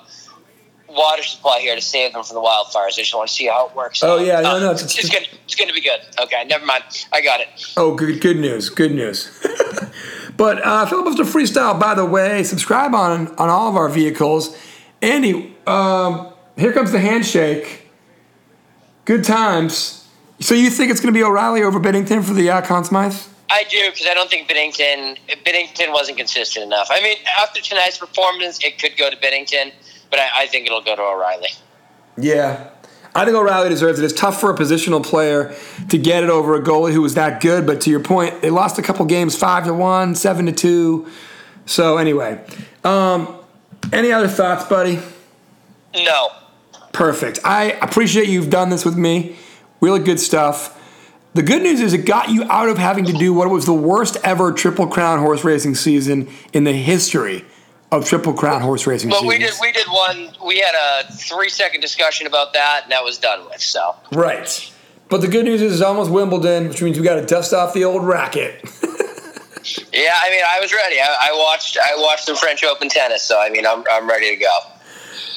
water 0.90 1.24
supply 1.24 1.60
here 1.60 1.76
to 1.76 1.82
save 1.82 2.14
them 2.14 2.24
from 2.24 2.36
the 2.36 2.42
wildfires. 2.42 2.94
I 2.94 2.98
just 2.98 3.14
want 3.16 3.30
to 3.30 3.34
see 3.34 3.48
how 3.48 3.70
it 3.70 3.76
works. 3.76 4.04
Oh, 4.04 4.18
yeah, 4.18 4.42
no, 4.42 4.56
Uh, 4.56 4.60
no, 4.60 4.72
it's, 4.72 4.82
it's- 4.84 5.00
it's 5.00 5.10
gonna 5.10 5.26
it's 5.46 5.56
gonna 5.56 5.74
be 5.74 5.82
good. 5.82 6.00
Okay, 6.22 6.44
never 6.46 6.66
mind. 6.66 6.84
I 7.14 7.22
got 7.22 7.40
it. 7.42 7.48
Oh, 7.78 7.96
good, 7.96 8.20
good 8.22 8.38
news. 8.38 8.70
Good 8.70 8.92
news. 8.94 9.30
but 10.38 10.66
uh, 10.66 10.86
filibuster 10.86 11.24
freestyle. 11.24 11.80
By 11.80 11.94
the 11.96 12.06
way, 12.06 12.44
subscribe 12.44 12.94
on 12.96 13.28
on 13.38 13.50
all 13.50 13.70
of 13.70 13.76
our 13.76 13.90
vehicles. 13.90 14.56
Andy, 15.02 15.56
um, 15.68 16.34
here 16.58 16.72
comes 16.74 16.92
the 16.92 17.00
handshake. 17.00 17.81
Good 19.06 19.24
times. 19.24 20.08
So 20.40 20.56
you 20.56 20.70
think 20.70 20.92
it's 20.92 21.00
going 21.00 21.14
to 21.14 21.18
be 21.18 21.24
O'Reilly 21.24 21.64
over 21.64 21.80
Binnington 21.80 22.24
for 22.24 22.34
the 22.34 22.50
uh, 22.50 22.62
Conn 22.62 22.84
Smythe? 22.84 23.16
I 23.50 23.64
do 23.70 23.90
because 23.92 24.08
I 24.08 24.14
don't 24.14 24.30
think 24.30 24.50
Binnington 24.50 25.18
Binnington 25.46 25.92
wasn't 25.92 26.18
consistent 26.18 26.66
enough. 26.66 26.88
I 26.90 27.02
mean, 27.02 27.18
after 27.42 27.62
tonight's 27.62 27.98
performance, 27.98 28.64
it 28.64 28.80
could 28.80 28.98
go 28.98 29.10
to 29.10 29.18
Binnington, 29.18 29.74
but 30.10 30.20
I, 30.20 30.44
I 30.44 30.48
think 30.48 30.68
it'll 30.68 30.82
go 30.82 30.96
to 30.96 31.02
O'Reilly. 31.02 31.50
Yeah. 32.18 32.70
I 33.14 33.26
think 33.26 33.36
O'Reilly 33.36 33.68
deserves 33.68 34.00
it. 34.00 34.06
It's 34.06 34.14
tough 34.14 34.40
for 34.40 34.52
a 34.52 34.58
positional 34.58 35.04
player 35.04 35.54
to 35.90 35.98
get 35.98 36.24
it 36.24 36.30
over 36.30 36.56
a 36.56 36.62
goalie 36.62 36.94
who 36.94 37.02
was 37.02 37.16
that 37.16 37.42
good. 37.42 37.68
But 37.68 37.82
to 37.82 37.90
your 37.90 38.00
point, 38.00 38.42
they 38.42 38.50
lost 38.50 38.80
a 38.80 38.82
couple 38.82 39.06
games, 39.06 39.36
five 39.36 39.66
to 39.66 39.74
one, 39.74 40.16
seven 40.16 40.46
to 40.46 40.54
two. 40.54 41.10
So 41.66 41.98
anyway, 41.98 42.42
um, 42.86 43.38
any 43.92 44.14
other 44.14 44.30
thoughts, 44.30 44.64
buddy? 44.64 45.00
No, 45.94 46.30
Perfect. 46.94 47.40
I 47.44 47.72
appreciate 47.72 48.28
you've 48.28 48.50
done 48.50 48.70
this 48.70 48.86
with 48.86 48.98
me. 48.98 49.36
Really 49.80 50.00
good 50.00 50.20
stuff. 50.20 50.78
The 51.34 51.44
good 51.44 51.62
news 51.62 51.80
is 51.80 51.94
it 51.94 52.00
got 52.00 52.30
you 52.30 52.44
out 52.50 52.68
of 52.68 52.78
having 52.78 53.06
to 53.06 53.14
do 53.14 53.34
what 53.34 53.50
was 53.50 53.66
the 53.66 53.74
worst 53.74 54.18
ever 54.24 54.52
Triple 54.52 54.88
Crown 54.88 55.20
horse 55.20 55.46
racing 55.46 55.76
season 55.76 56.30
in 56.52 56.66
the 56.66 56.74
history 56.74 57.46
of 57.90 58.06
Triple 58.06 58.34
Crown 58.34 58.62
horse 58.62 58.86
racing 58.86 59.10
but 59.10 59.22
seasons. 59.22 59.30
we 59.30 59.38
did 59.38 59.54
we 59.62 59.72
did 59.72 59.88
one. 59.88 60.32
We 60.46 60.60
had 60.60 60.76
a 60.76 61.14
three 61.14 61.48
second 61.48 61.80
discussion 61.80 62.28
about 62.28 62.54
that, 62.54 62.82
and 62.84 62.92
that 62.92 63.04
was 63.04 63.18
done 63.18 63.46
with. 63.46 63.62
So 63.62 63.96
Right. 64.12 64.72
But 65.08 65.22
the 65.22 65.28
good 65.28 65.46
news 65.46 65.62
is 65.62 65.74
it's 65.74 65.82
almost 65.82 66.10
Wimbledon, 66.12 66.70
which 66.70 66.82
means 66.82 66.98
we 66.98 67.04
got 67.04 67.16
to 67.16 67.26
dust 67.26 67.54
off 67.54 67.74
the 67.74 67.84
old 67.84 68.04
racket. 68.04 68.62
yeah, 68.64 70.14
I 70.22 70.30
mean, 70.30 70.42
I 70.48 70.60
was 70.62 70.74
ready. 70.74 71.00
I, 71.00 71.30
I 71.30 71.38
watched 71.38 71.78
I 71.78 71.96
watched 71.98 72.26
some 72.26 72.36
French 72.36 72.64
Open 72.64 72.90
tennis, 72.90 73.24
so 73.24 73.40
I 73.40 73.50
mean, 73.50 73.66
I'm 73.66 73.84
I'm 73.90 74.10
ready 74.10 74.36
to 74.36 74.42
go. 74.42 74.60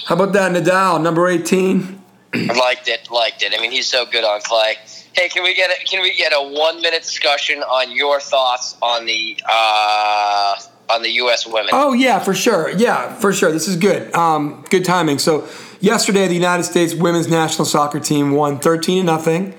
How 0.07 0.17
about 0.17 0.35
that 0.35 0.53
Nadal, 0.53 1.01
number 1.03 1.27
18? 1.29 2.03
Liked 2.35 2.89
it, 2.89 3.11
liked 3.11 3.43
it. 3.43 3.55
I 3.57 3.61
mean, 3.61 3.71
he's 3.71 3.87
so 3.87 4.05
good 4.05 4.25
on 4.25 4.41
clay. 4.43 4.77
Hey, 5.15 5.29
can 5.29 5.45
we 5.45 5.55
get 5.55 5.71
a, 5.71 5.85
can 5.85 6.03
we 6.03 6.15
get 6.15 6.33
a 6.35 6.43
one 6.43 6.83
minute 6.83 7.03
discussion 7.03 7.61
on 7.61 7.95
your 7.95 8.21
thoughts 8.21 8.77
on 8.83 9.07
the 9.07 9.39
uh, 9.49 10.57
on 10.91 11.03
the 11.03 11.11
U.S. 11.11 11.47
women? 11.47 11.71
Oh 11.73 11.93
yeah, 11.93 12.19
for 12.19 12.35
sure. 12.35 12.71
Yeah, 12.71 13.15
for 13.15 13.33
sure. 13.33 13.53
This 13.53 13.69
is 13.69 13.77
good. 13.77 14.13
Um, 14.15 14.65
good 14.69 14.85
timing. 14.85 15.21
So 15.21 15.49
yesterday, 15.81 16.27
the 16.27 16.35
United 16.35 16.65
States 16.65 16.93
women's 16.93 17.29
national 17.29 17.65
soccer 17.65 18.01
team 18.01 18.33
won 18.33 18.59
thirteen 18.59 19.07
to 19.07 19.13
nothing 19.13 19.55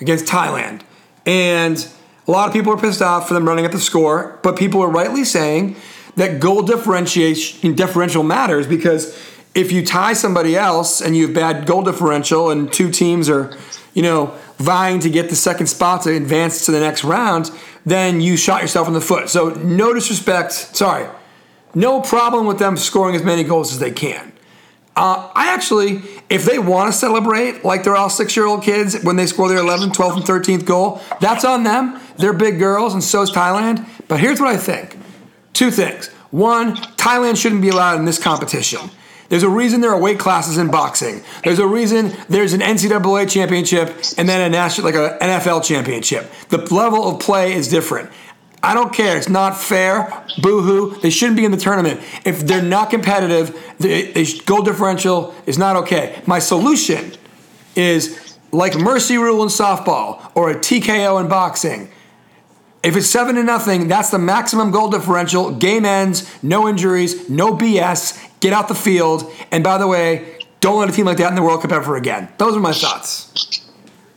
against 0.00 0.26
Thailand, 0.26 0.82
and 1.26 1.88
a 2.28 2.30
lot 2.30 2.46
of 2.46 2.54
people 2.54 2.72
are 2.72 2.78
pissed 2.78 3.02
off 3.02 3.26
for 3.26 3.34
them 3.34 3.48
running 3.48 3.66
up 3.66 3.72
the 3.72 3.80
score. 3.80 4.38
But 4.44 4.56
people 4.56 4.80
are 4.80 4.90
rightly 4.90 5.24
saying 5.24 5.74
that 6.14 6.38
goal 6.38 6.62
differentiation 6.62 7.74
differential 7.74 8.22
matters 8.22 8.68
because 8.68 9.29
if 9.54 9.72
you 9.72 9.84
tie 9.84 10.12
somebody 10.12 10.56
else 10.56 11.00
and 11.00 11.16
you 11.16 11.26
have 11.26 11.34
bad 11.34 11.66
goal 11.66 11.82
differential, 11.82 12.50
and 12.50 12.72
two 12.72 12.90
teams 12.90 13.28
are, 13.28 13.56
you 13.94 14.02
know, 14.02 14.34
vying 14.58 15.00
to 15.00 15.10
get 15.10 15.30
the 15.30 15.36
second 15.36 15.66
spot 15.66 16.02
to 16.02 16.14
advance 16.14 16.66
to 16.66 16.72
the 16.72 16.80
next 16.80 17.04
round, 17.04 17.50
then 17.84 18.20
you 18.20 18.36
shot 18.36 18.62
yourself 18.62 18.86
in 18.86 18.94
the 18.94 19.00
foot. 19.00 19.28
So 19.28 19.50
no 19.50 19.94
disrespect. 19.94 20.52
Sorry 20.52 21.08
no 21.74 22.00
problem 22.00 22.46
with 22.46 22.58
them 22.58 22.76
scoring 22.76 23.14
as 23.14 23.22
many 23.22 23.44
goals 23.44 23.72
as 23.72 23.78
they 23.78 23.90
can. 23.90 24.32
Uh, 24.96 25.30
I 25.34 25.54
actually, 25.54 26.02
if 26.28 26.44
they 26.44 26.58
want 26.58 26.92
to 26.92 26.98
celebrate 26.98 27.64
like 27.64 27.84
they're 27.84 27.96
all 27.96 28.10
six 28.10 28.36
year 28.36 28.44
old 28.44 28.62
kids 28.62 29.00
when 29.02 29.16
they 29.16 29.26
score 29.26 29.48
their 29.48 29.58
11th, 29.58 29.92
12th, 29.92 30.16
and 30.16 30.24
13th 30.24 30.64
goal, 30.64 31.00
that's 31.20 31.44
on 31.44 31.62
them. 31.62 32.00
They're 32.16 32.32
big 32.32 32.58
girls, 32.58 32.92
and 32.92 33.02
so 33.02 33.22
is 33.22 33.30
Thailand. 33.30 33.86
But 34.08 34.20
here's 34.20 34.40
what 34.40 34.48
I 34.48 34.56
think 34.56 34.96
two 35.52 35.70
things. 35.70 36.08
One, 36.30 36.76
Thailand 36.76 37.40
shouldn't 37.40 37.62
be 37.62 37.70
allowed 37.70 37.98
in 37.98 38.04
this 38.04 38.18
competition. 38.18 38.80
There's 39.30 39.44
a 39.44 39.48
reason 39.48 39.80
there 39.80 39.92
are 39.92 40.00
weight 40.00 40.18
classes 40.18 40.58
in 40.58 40.72
boxing. 40.72 41.22
There's 41.44 41.60
a 41.60 41.66
reason 41.66 42.12
there's 42.28 42.52
an 42.52 42.60
NCAA 42.60 43.30
championship 43.30 43.96
and 44.18 44.28
then 44.28 44.40
a 44.40 44.50
national, 44.50 44.84
like 44.84 44.96
a 44.96 45.16
NFL 45.22 45.64
championship. 45.64 46.30
The 46.48 46.58
level 46.74 47.08
of 47.08 47.20
play 47.20 47.54
is 47.54 47.68
different. 47.68 48.10
I 48.60 48.74
don't 48.74 48.92
care. 48.92 49.16
It's 49.16 49.28
not 49.28 49.56
fair. 49.56 50.24
Boo 50.42 50.62
hoo. 50.62 51.00
They 51.00 51.10
shouldn't 51.10 51.36
be 51.36 51.44
in 51.44 51.52
the 51.52 51.56
tournament. 51.56 52.00
If 52.24 52.40
they're 52.40 52.60
not 52.60 52.90
competitive, 52.90 53.56
the, 53.78 54.10
the 54.10 54.42
goal 54.46 54.62
differential 54.62 55.32
is 55.46 55.56
not 55.56 55.76
okay. 55.76 56.20
My 56.26 56.40
solution 56.40 57.12
is 57.76 58.36
like 58.50 58.76
mercy 58.76 59.16
rule 59.16 59.44
in 59.44 59.48
softball 59.48 60.32
or 60.34 60.50
a 60.50 60.56
TKO 60.56 61.20
in 61.20 61.28
boxing. 61.28 61.88
If 62.82 62.96
it's 62.96 63.08
seven 63.08 63.36
to 63.36 63.44
nothing, 63.44 63.86
that's 63.86 64.10
the 64.10 64.18
maximum 64.18 64.72
goal 64.72 64.90
differential. 64.90 65.52
Game 65.52 65.84
ends, 65.84 66.28
no 66.42 66.68
injuries, 66.68 67.30
no 67.30 67.56
BS. 67.56 68.29
Get 68.40 68.52
out 68.52 68.68
the 68.68 68.74
field. 68.74 69.30
And 69.50 69.62
by 69.62 69.78
the 69.78 69.86
way, 69.86 70.38
don't 70.60 70.78
let 70.80 70.88
a 70.88 70.92
team 70.92 71.06
like 71.06 71.18
that 71.18 71.28
in 71.28 71.34
the 71.36 71.42
World 71.42 71.62
Cup 71.62 71.72
ever 71.72 71.96
again. 71.96 72.28
Those 72.38 72.56
are 72.56 72.60
my 72.60 72.72
thoughts. 72.72 73.62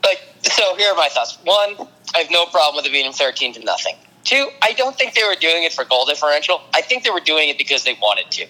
Like, 0.04 0.22
so 0.42 0.76
here 0.76 0.92
are 0.92 0.96
my 0.96 1.10
thoughts. 1.10 1.38
One, 1.44 1.88
I 2.16 2.20
have 2.20 2.32
no 2.32 2.46
problem 2.48 2.78
with 2.78 2.86
it 2.86 2.92
being 2.92 3.12
thirteen 3.12 3.54
to 3.54 3.64
nothing. 3.64 3.96
Two, 4.24 4.48
I 4.62 4.72
don't 4.72 4.96
think 4.96 5.16
they 5.16 5.24
were 5.24 5.36
doing 5.36 5.64
it 5.64 5.74
for 5.74 5.84
goal 5.84 6.06
differential. 6.06 6.62
I 6.74 6.82
think 6.82 7.04
they 7.04 7.10
were 7.10 7.20
doing 7.20 7.50
it 7.50 7.58
because 7.58 7.84
they 7.84 7.94
wanted 8.02 8.32
to. 8.32 8.46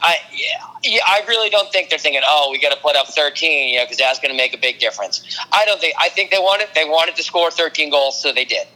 I 0.00 0.18
yeah, 0.32 1.00
I 1.04 1.22
really 1.26 1.50
don't 1.50 1.72
think 1.72 1.90
they're 1.90 1.98
thinking, 1.98 2.22
oh, 2.24 2.50
we 2.52 2.60
got 2.60 2.72
to 2.72 2.80
put 2.80 2.94
up 2.94 3.08
thirteen, 3.08 3.70
you 3.70 3.78
know, 3.78 3.84
because 3.84 3.96
that's 3.96 4.20
going 4.20 4.30
to 4.30 4.36
make 4.36 4.54
a 4.54 4.58
big 4.58 4.78
difference. 4.78 5.38
I 5.50 5.64
don't 5.64 5.80
think. 5.80 5.94
I 5.98 6.10
think 6.10 6.30
they 6.30 6.38
wanted 6.38 6.68
they 6.74 6.84
wanted 6.84 7.16
to 7.16 7.24
score 7.24 7.50
thirteen 7.50 7.90
goals, 7.90 8.22
so 8.22 8.32
they 8.32 8.44
did. 8.44 8.68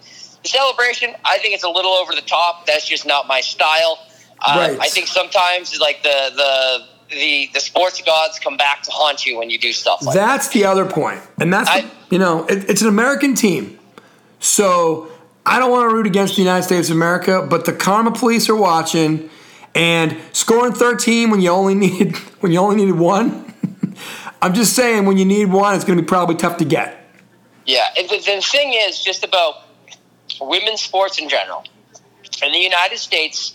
The 0.42 0.48
celebration, 0.48 1.14
I 1.24 1.38
think 1.38 1.54
it's 1.54 1.64
a 1.64 1.68
little 1.68 1.92
over 1.92 2.14
the 2.14 2.22
top. 2.22 2.66
That's 2.66 2.88
just 2.88 3.06
not 3.06 3.28
my 3.28 3.42
style. 3.42 3.98
Uh, 4.42 4.56
Right. 4.56 4.78
I 4.80 4.88
think 4.88 5.06
sometimes 5.06 5.78
like 5.80 6.02
the 6.02 6.30
the 6.36 6.86
the 7.14 7.50
the 7.54 7.60
sports 7.60 8.00
gods 8.02 8.38
come 8.38 8.56
back 8.56 8.82
to 8.82 8.90
haunt 8.90 9.26
you 9.26 9.36
when 9.38 9.50
you 9.50 9.58
do 9.58 9.72
stuff 9.72 10.02
like 10.02 10.14
that. 10.14 10.26
That's 10.26 10.48
the 10.48 10.64
other. 10.64 10.84
And 11.38 11.52
that's, 11.52 11.68
I- 11.68 11.90
you 12.10 12.18
know, 12.18 12.44
it, 12.46 12.68
it's 12.70 12.82
an 12.82 12.88
American 12.88 13.34
team. 13.34 13.78
So 14.38 15.10
I 15.44 15.58
don't 15.58 15.70
want 15.70 15.90
to 15.90 15.94
root 15.94 16.06
against 16.06 16.36
the 16.36 16.42
United 16.42 16.62
States 16.62 16.88
of 16.88 16.96
America, 16.96 17.46
but 17.48 17.64
the 17.64 17.72
karma 17.72 18.12
police 18.12 18.48
are 18.48 18.56
watching 18.56 19.28
and 19.74 20.16
scoring 20.32 20.72
13 20.72 21.30
when 21.30 21.40
you 21.40 21.50
only 21.50 21.74
need 21.84 22.16
when 22.40 22.52
you 22.52 22.58
only 22.60 22.76
needed 22.76 22.98
one. 22.98 23.52
I'm 24.42 24.54
just 24.54 24.74
saying 24.74 25.04
when 25.04 25.18
you 25.18 25.24
need 25.26 25.46
one, 25.46 25.74
it's 25.74 25.84
going 25.84 25.96
to 25.98 26.02
be 26.02 26.08
probably 26.08 26.36
tough 26.36 26.56
to 26.58 26.64
get. 26.64 26.96
Yeah, 27.66 27.84
and 27.98 28.08
the, 28.08 28.16
the 28.16 28.40
thing 28.40 28.72
is 28.74 28.98
just 28.98 29.22
about 29.22 29.56
women's 30.40 30.80
sports 30.80 31.18
in 31.18 31.28
general. 31.28 31.64
In 32.42 32.52
the 32.52 32.58
United 32.58 32.98
States, 32.98 33.52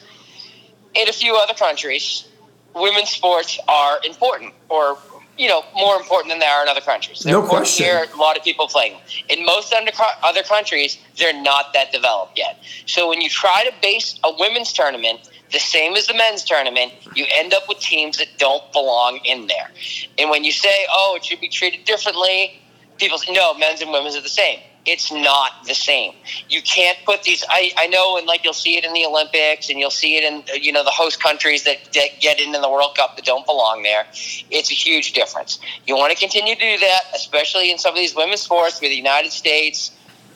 in 0.96 1.10
a 1.10 1.14
few 1.14 1.36
other 1.36 1.54
countries, 1.54 2.28
women's 2.74 3.10
sports 3.10 3.60
are 3.68 4.00
important, 4.06 4.54
or 4.70 4.98
you 5.38 5.50
know, 5.50 5.64
more 5.76 5.98
important 5.98 6.32
than 6.32 6.40
they 6.40 6.46
are 6.46 6.64
in 6.64 6.70
other 6.70 6.82
countries. 6.82 7.20
They're 7.20 7.34
No 7.34 7.46
question. 7.46 7.86
Here, 7.86 8.06
a 8.14 8.18
lot 8.18 8.38
of 8.38 8.44
people 8.44 8.68
playing. 8.68 8.98
In 9.28 9.46
most 9.46 9.74
under, 9.74 9.92
other 10.24 10.44
countries, 10.44 10.98
they're 11.18 11.42
not 11.42 11.74
that 11.74 11.92
developed 11.92 12.38
yet. 12.38 12.58
So 12.86 13.10
when 13.10 13.20
you 13.20 13.30
try 13.30 13.64
to 13.66 13.74
base 13.82 14.18
a 14.24 14.34
women's 14.40 14.72
tournament 14.72 15.30
the 15.52 15.60
same 15.60 15.94
as 15.96 16.08
the 16.08 16.14
men's 16.14 16.44
tournament, 16.44 16.94
you 17.16 17.26
end 17.34 17.54
up 17.54 17.68
with 17.68 17.80
teams 17.80 18.18
that 18.18 18.28
don't 18.38 18.72
belong 18.72 19.20
in 19.24 19.48
there. 19.48 19.70
And 20.18 20.30
when 20.30 20.44
you 20.44 20.52
say, 20.52 20.88
"Oh, 20.90 21.14
it 21.16 21.24
should 21.24 21.40
be 21.40 21.50
treated 21.50 21.86
differently," 21.86 22.60
people 22.98 23.18
say, 23.18 23.32
"No, 23.32 23.54
men's 23.54 23.82
and 23.82 23.92
women's 23.92 24.16
are 24.16 24.22
the 24.22 24.30
same." 24.30 24.60
It's 24.86 25.12
not 25.12 25.66
the 25.66 25.74
same. 25.74 26.14
You 26.48 26.62
can't 26.62 26.98
put 27.06 27.24
these. 27.24 27.44
I, 27.50 27.72
I 27.78 27.88
know, 27.88 28.18
and 28.18 28.28
like 28.28 28.44
you'll 28.44 28.54
see 28.54 28.78
it 28.78 28.86
in 28.86 28.94
the 28.94 29.06
Olympics, 29.06 29.70
and 29.70 29.80
you'll 29.80 29.90
see 29.90 30.18
it 30.18 30.24
in 30.24 30.62
you 30.62 30.72
know 30.72 30.84
the 30.84 30.92
host 30.92 31.22
countries 31.22 31.64
that, 31.64 31.78
that 31.94 32.20
get 32.20 32.40
in 32.40 32.52
the 32.52 32.70
World 32.70 32.96
Cup 32.96 33.16
that 33.16 33.26
don't 33.26 33.46
belong 33.46 33.84
there. 33.84 34.06
It's 34.52 34.72
a 34.72 34.76
huge 34.76 35.14
difference. 35.14 35.60
You 35.88 35.96
want 35.96 36.14
to 36.14 36.20
continue 36.20 36.56
to 36.56 36.62
do 36.62 36.78
that, 36.78 37.02
especially 37.16 37.72
in 37.72 37.78
some 37.78 37.94
of 37.94 37.98
these 37.98 38.16
women's 38.16 38.42
sports 38.42 38.80
where 38.80 38.90
the 38.90 38.96
United 38.96 39.32
States. 39.32 39.92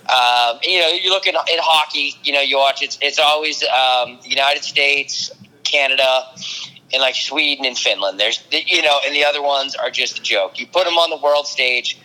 Um, 0.09 0.57
you 0.63 0.79
know, 0.79 0.87
you 0.87 1.11
look 1.11 1.27
at 1.27 1.35
in 1.35 1.59
hockey. 1.61 2.15
You 2.23 2.33
know, 2.33 2.41
you 2.41 2.57
watch 2.57 2.81
it's 2.81 2.97
it's 3.01 3.19
always 3.19 3.63
um, 3.63 4.19
United 4.23 4.63
States, 4.63 5.31
Canada, 5.63 6.25
and 6.91 7.01
like 7.01 7.13
Sweden 7.13 7.65
and 7.65 7.77
Finland. 7.77 8.19
There's 8.19 8.43
you 8.51 8.81
know, 8.81 8.99
and 9.05 9.15
the 9.15 9.23
other 9.25 9.43
ones 9.43 9.75
are 9.75 9.91
just 9.91 10.17
a 10.17 10.21
joke. 10.23 10.59
You 10.59 10.65
put 10.65 10.85
them 10.85 10.95
on 10.95 11.11
the 11.11 11.23
world 11.23 11.45
stage 11.45 11.99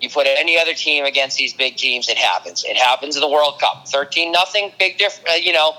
you 0.00 0.08
put 0.08 0.26
any 0.26 0.58
other 0.58 0.74
team 0.74 1.04
against 1.04 1.36
these 1.36 1.52
big 1.52 1.76
teams, 1.76 2.08
it 2.08 2.16
happens. 2.16 2.64
It 2.64 2.76
happens 2.76 3.16
in 3.16 3.20
the 3.20 3.28
World 3.28 3.60
Cup. 3.60 3.86
Thirteen 3.88 4.32
nothing, 4.32 4.72
big 4.78 4.98
difference. 4.98 5.28
Uh, 5.28 5.36
you 5.36 5.52
know, 5.52 5.74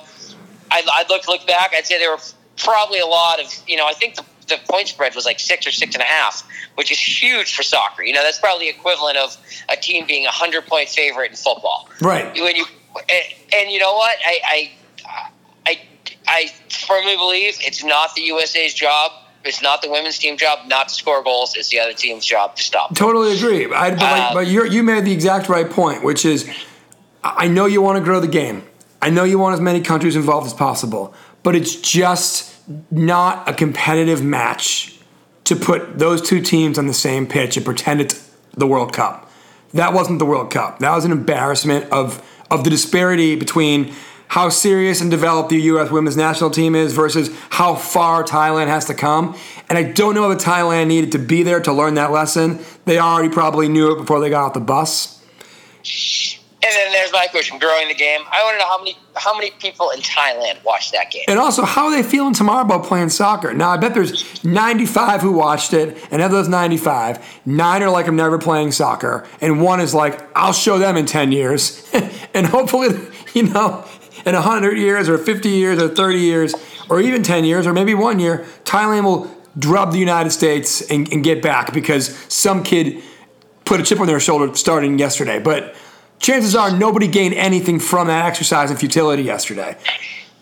I, 0.70 0.84
I'd 0.94 1.10
look 1.10 1.28
look 1.28 1.46
back. 1.48 1.74
I'd 1.76 1.86
say 1.86 1.98
there 1.98 2.12
were 2.12 2.22
probably 2.58 3.00
a 3.00 3.06
lot 3.06 3.40
of 3.40 3.48
you 3.68 3.78
know. 3.78 3.88
I 3.88 3.94
think 3.94 4.16
the, 4.16 4.26
the 4.48 4.58
point 4.70 4.88
spread 4.88 5.16
was 5.16 5.26
like 5.26 5.40
six 5.40 5.66
or 5.66 5.72
six 5.72 5.96
and 5.96 6.02
a 6.02 6.06
half, 6.06 6.48
which 6.76 6.92
is 6.92 7.00
huge 7.00 7.56
for 7.56 7.64
soccer. 7.64 8.04
You 8.04 8.14
know, 8.14 8.24
that's 8.24 8.40
probably 8.40 8.70
equivalent 8.70 9.18
of 9.18 9.36
a 9.70 9.76
team 9.76 10.06
being 10.06 10.26
a 10.26 10.32
hundred 10.32 10.68
point 10.68 10.90
favorite 10.90 11.32
in 11.32 11.38
football. 11.38 11.90
Right. 12.02 12.34
When 12.34 12.56
you 12.56 12.66
and, 12.96 13.24
and 13.56 13.72
you 13.72 13.80
know 13.80 13.94
what 13.94 14.18
I 14.26 14.40
I 14.46 14.72
I 15.66 15.80
I 16.28 16.52
firmly 16.70 17.16
believe 17.16 17.58
it's 17.62 17.84
not 17.84 18.16
the 18.16 18.22
USA's 18.22 18.74
job 18.74 19.12
it's 19.44 19.62
not 19.62 19.82
the 19.82 19.90
women's 19.90 20.18
team 20.18 20.38
job 20.38 20.68
not 20.68 20.90
to 20.90 20.94
score 20.94 21.24
goals. 21.24 21.56
It's 21.56 21.70
the 21.70 21.80
other 21.80 21.94
team's 21.94 22.26
job 22.26 22.56
to 22.56 22.64
stop. 22.64 22.96
Totally 22.96 23.36
agree. 23.36 23.66
I, 23.66 23.92
but, 23.92 24.00
like, 24.00 24.22
um, 24.22 24.34
but 24.34 24.48
you 24.48 24.84
made 24.84 25.06
the 25.06 25.14
exact 25.14 25.50
right 25.50 25.70
point, 25.70 26.04
which 26.04 26.26
is 26.26 26.50
I 27.24 27.48
know 27.48 27.66
you 27.66 27.82
want 27.82 27.98
to 27.98 28.04
grow 28.04 28.20
the 28.20 28.28
game. 28.28 28.64
I 29.02 29.10
know 29.10 29.24
you 29.24 29.40
want 29.40 29.54
as 29.54 29.62
many 29.62 29.82
countries 29.82 30.16
involved 30.16 30.48
as 30.48 30.54
possible, 30.54 31.14
but 31.44 31.56
it's 31.56 31.76
just 31.76 32.56
not 32.92 33.48
a 33.50 33.54
competitive 33.54 34.24
match 34.24 35.00
to 35.46 35.56
put 35.56 35.98
those 35.98 36.22
two 36.22 36.42
teams 36.42 36.78
on 36.78 36.88
the 36.88 36.94
same 36.94 37.28
pitch 37.28 37.58
and 37.58 37.66
pretend 37.66 38.00
it's 38.02 38.32
the 38.56 38.68
World 38.68 38.94
Cup. 38.94 39.30
That 39.74 39.94
wasn't 39.94 40.20
the 40.20 40.26
World 40.26 40.52
Cup. 40.52 40.80
That 40.80 40.94
was 40.94 41.06
an 41.06 41.12
embarrassment 41.12 41.92
of 41.92 42.26
of 42.50 42.66
the 42.66 42.70
disparity 42.70 43.36
between 43.36 43.94
how 44.32 44.48
serious 44.48 45.02
and 45.02 45.12
developed 45.12 45.50
the 45.50 45.60
U.S. 45.64 45.92
women's 45.92 46.16
national 46.16 46.52
team 46.52 46.74
is 46.74 46.94
versus 46.94 47.30
how 47.50 47.76
far 47.76 48.24
Thailand 48.24 48.68
has 48.68 48.86
to 48.86 48.94
come. 48.94 49.36
And 49.68 49.78
I 49.78 49.84
don't 49.84 50.16
know 50.16 50.32
if 50.32 50.40
Thailand 50.40 50.88
needed 50.88 51.12
to 51.12 51.20
be 51.20 51.44
there 51.44 51.60
to 51.60 51.74
learn 51.74 51.96
that 51.96 52.14
lesson. 52.14 52.60
They 52.86 52.98
already 52.98 53.28
probably 53.28 53.68
knew 53.68 53.92
it 53.92 53.98
before 53.98 54.22
they 54.22 54.30
got 54.30 54.46
off 54.46 54.54
the 54.54 54.62
bus. 54.62 55.22
And 56.64 56.72
then 56.72 56.94
there's 56.94 57.12
my 57.12 57.28
question: 57.30 57.60
growing 57.60 57.90
the 57.90 57.94
game. 57.94 58.22
I 58.32 58.42
want 58.46 58.56
to 58.56 58.60
know 58.60 58.68
how 58.68 58.78
many 58.78 58.98
how 59.16 59.36
many 59.36 59.52
people 59.60 59.90
in 59.90 60.00
Thailand 60.00 60.64
watched 60.64 60.94
that 60.94 61.12
game, 61.12 61.26
and 61.28 61.38
also 61.38 61.66
how 61.66 61.88
are 61.88 61.92
they 61.92 62.04
feeling 62.04 62.34
tomorrow 62.34 62.64
about 62.64 62.86
playing 62.86 63.10
soccer. 63.10 63.54
Now 63.54 63.72
I 63.72 63.78
bet 63.78 63.94
there's 63.94 64.46
95 64.46 65.22
who 65.22 65.34
watched 65.34 65.74
it, 65.74 65.98
and 66.10 66.22
of 66.22 66.32
those 66.32 66.48
95, 66.48 67.42
nine 67.46 67.84
are 67.84 67.90
like 67.90 68.08
I'm 68.08 68.16
never 68.16 68.38
playing 68.38 68.72
soccer, 68.72 69.28
and 69.42 69.60
one 69.60 69.82
is 69.82 69.94
like 69.94 70.22
I'll 70.38 70.54
show 70.54 70.78
them 70.78 70.96
in 70.96 71.06
10 71.06 71.34
years, 71.34 71.86
and 72.34 72.46
hopefully 72.46 72.90
you 73.34 73.44
know 73.44 73.84
in 74.26 74.34
100 74.34 74.78
years 74.78 75.10
or 75.10 75.18
50 75.18 75.50
years 75.50 75.82
or 75.82 75.88
30 75.88 76.20
years 76.20 76.54
or 76.90 77.02
even 77.02 77.24
10 77.24 77.46
years 77.46 77.66
or 77.66 77.74
maybe 77.74 77.94
one 77.94 78.20
year, 78.20 78.46
Thailand 78.64 79.04
will 79.04 79.32
drub 79.58 79.92
the 79.92 80.00
United 80.00 80.32
States 80.32 80.82
and, 80.90 81.12
and 81.12 81.24
get 81.24 81.42
back 81.42 81.74
because 81.74 82.16
some 82.28 82.64
kid 82.64 83.02
put 83.66 83.80
a 83.80 83.84
chip 83.84 84.00
on 84.00 84.08
their 84.08 84.20
shoulder 84.20 84.54
starting 84.56 84.98
yesterday. 84.98 85.40
But 85.40 85.76
chances 86.20 86.56
are 86.56 86.76
nobody 86.76 87.08
gained 87.08 87.34
anything 87.36 87.80
from 87.80 88.08
that 88.08 88.26
exercise 88.26 88.72
in 88.72 88.78
futility 88.78 89.24
yesterday. 89.24 89.78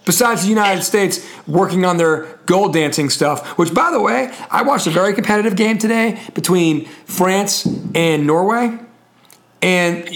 Besides 0.05 0.43
the 0.43 0.49
United 0.49 0.83
States 0.83 1.27
working 1.45 1.85
on 1.85 1.97
their 1.97 2.39
goal 2.45 2.69
dancing 2.69 3.09
stuff, 3.09 3.45
which, 3.59 3.73
by 3.73 3.91
the 3.91 4.01
way, 4.01 4.33
I 4.49 4.63
watched 4.63 4.87
a 4.87 4.89
very 4.89 5.13
competitive 5.13 5.55
game 5.55 5.77
today 5.77 6.19
between 6.33 6.85
France 7.05 7.67
and 7.93 8.25
Norway. 8.25 8.79
And 9.61 10.09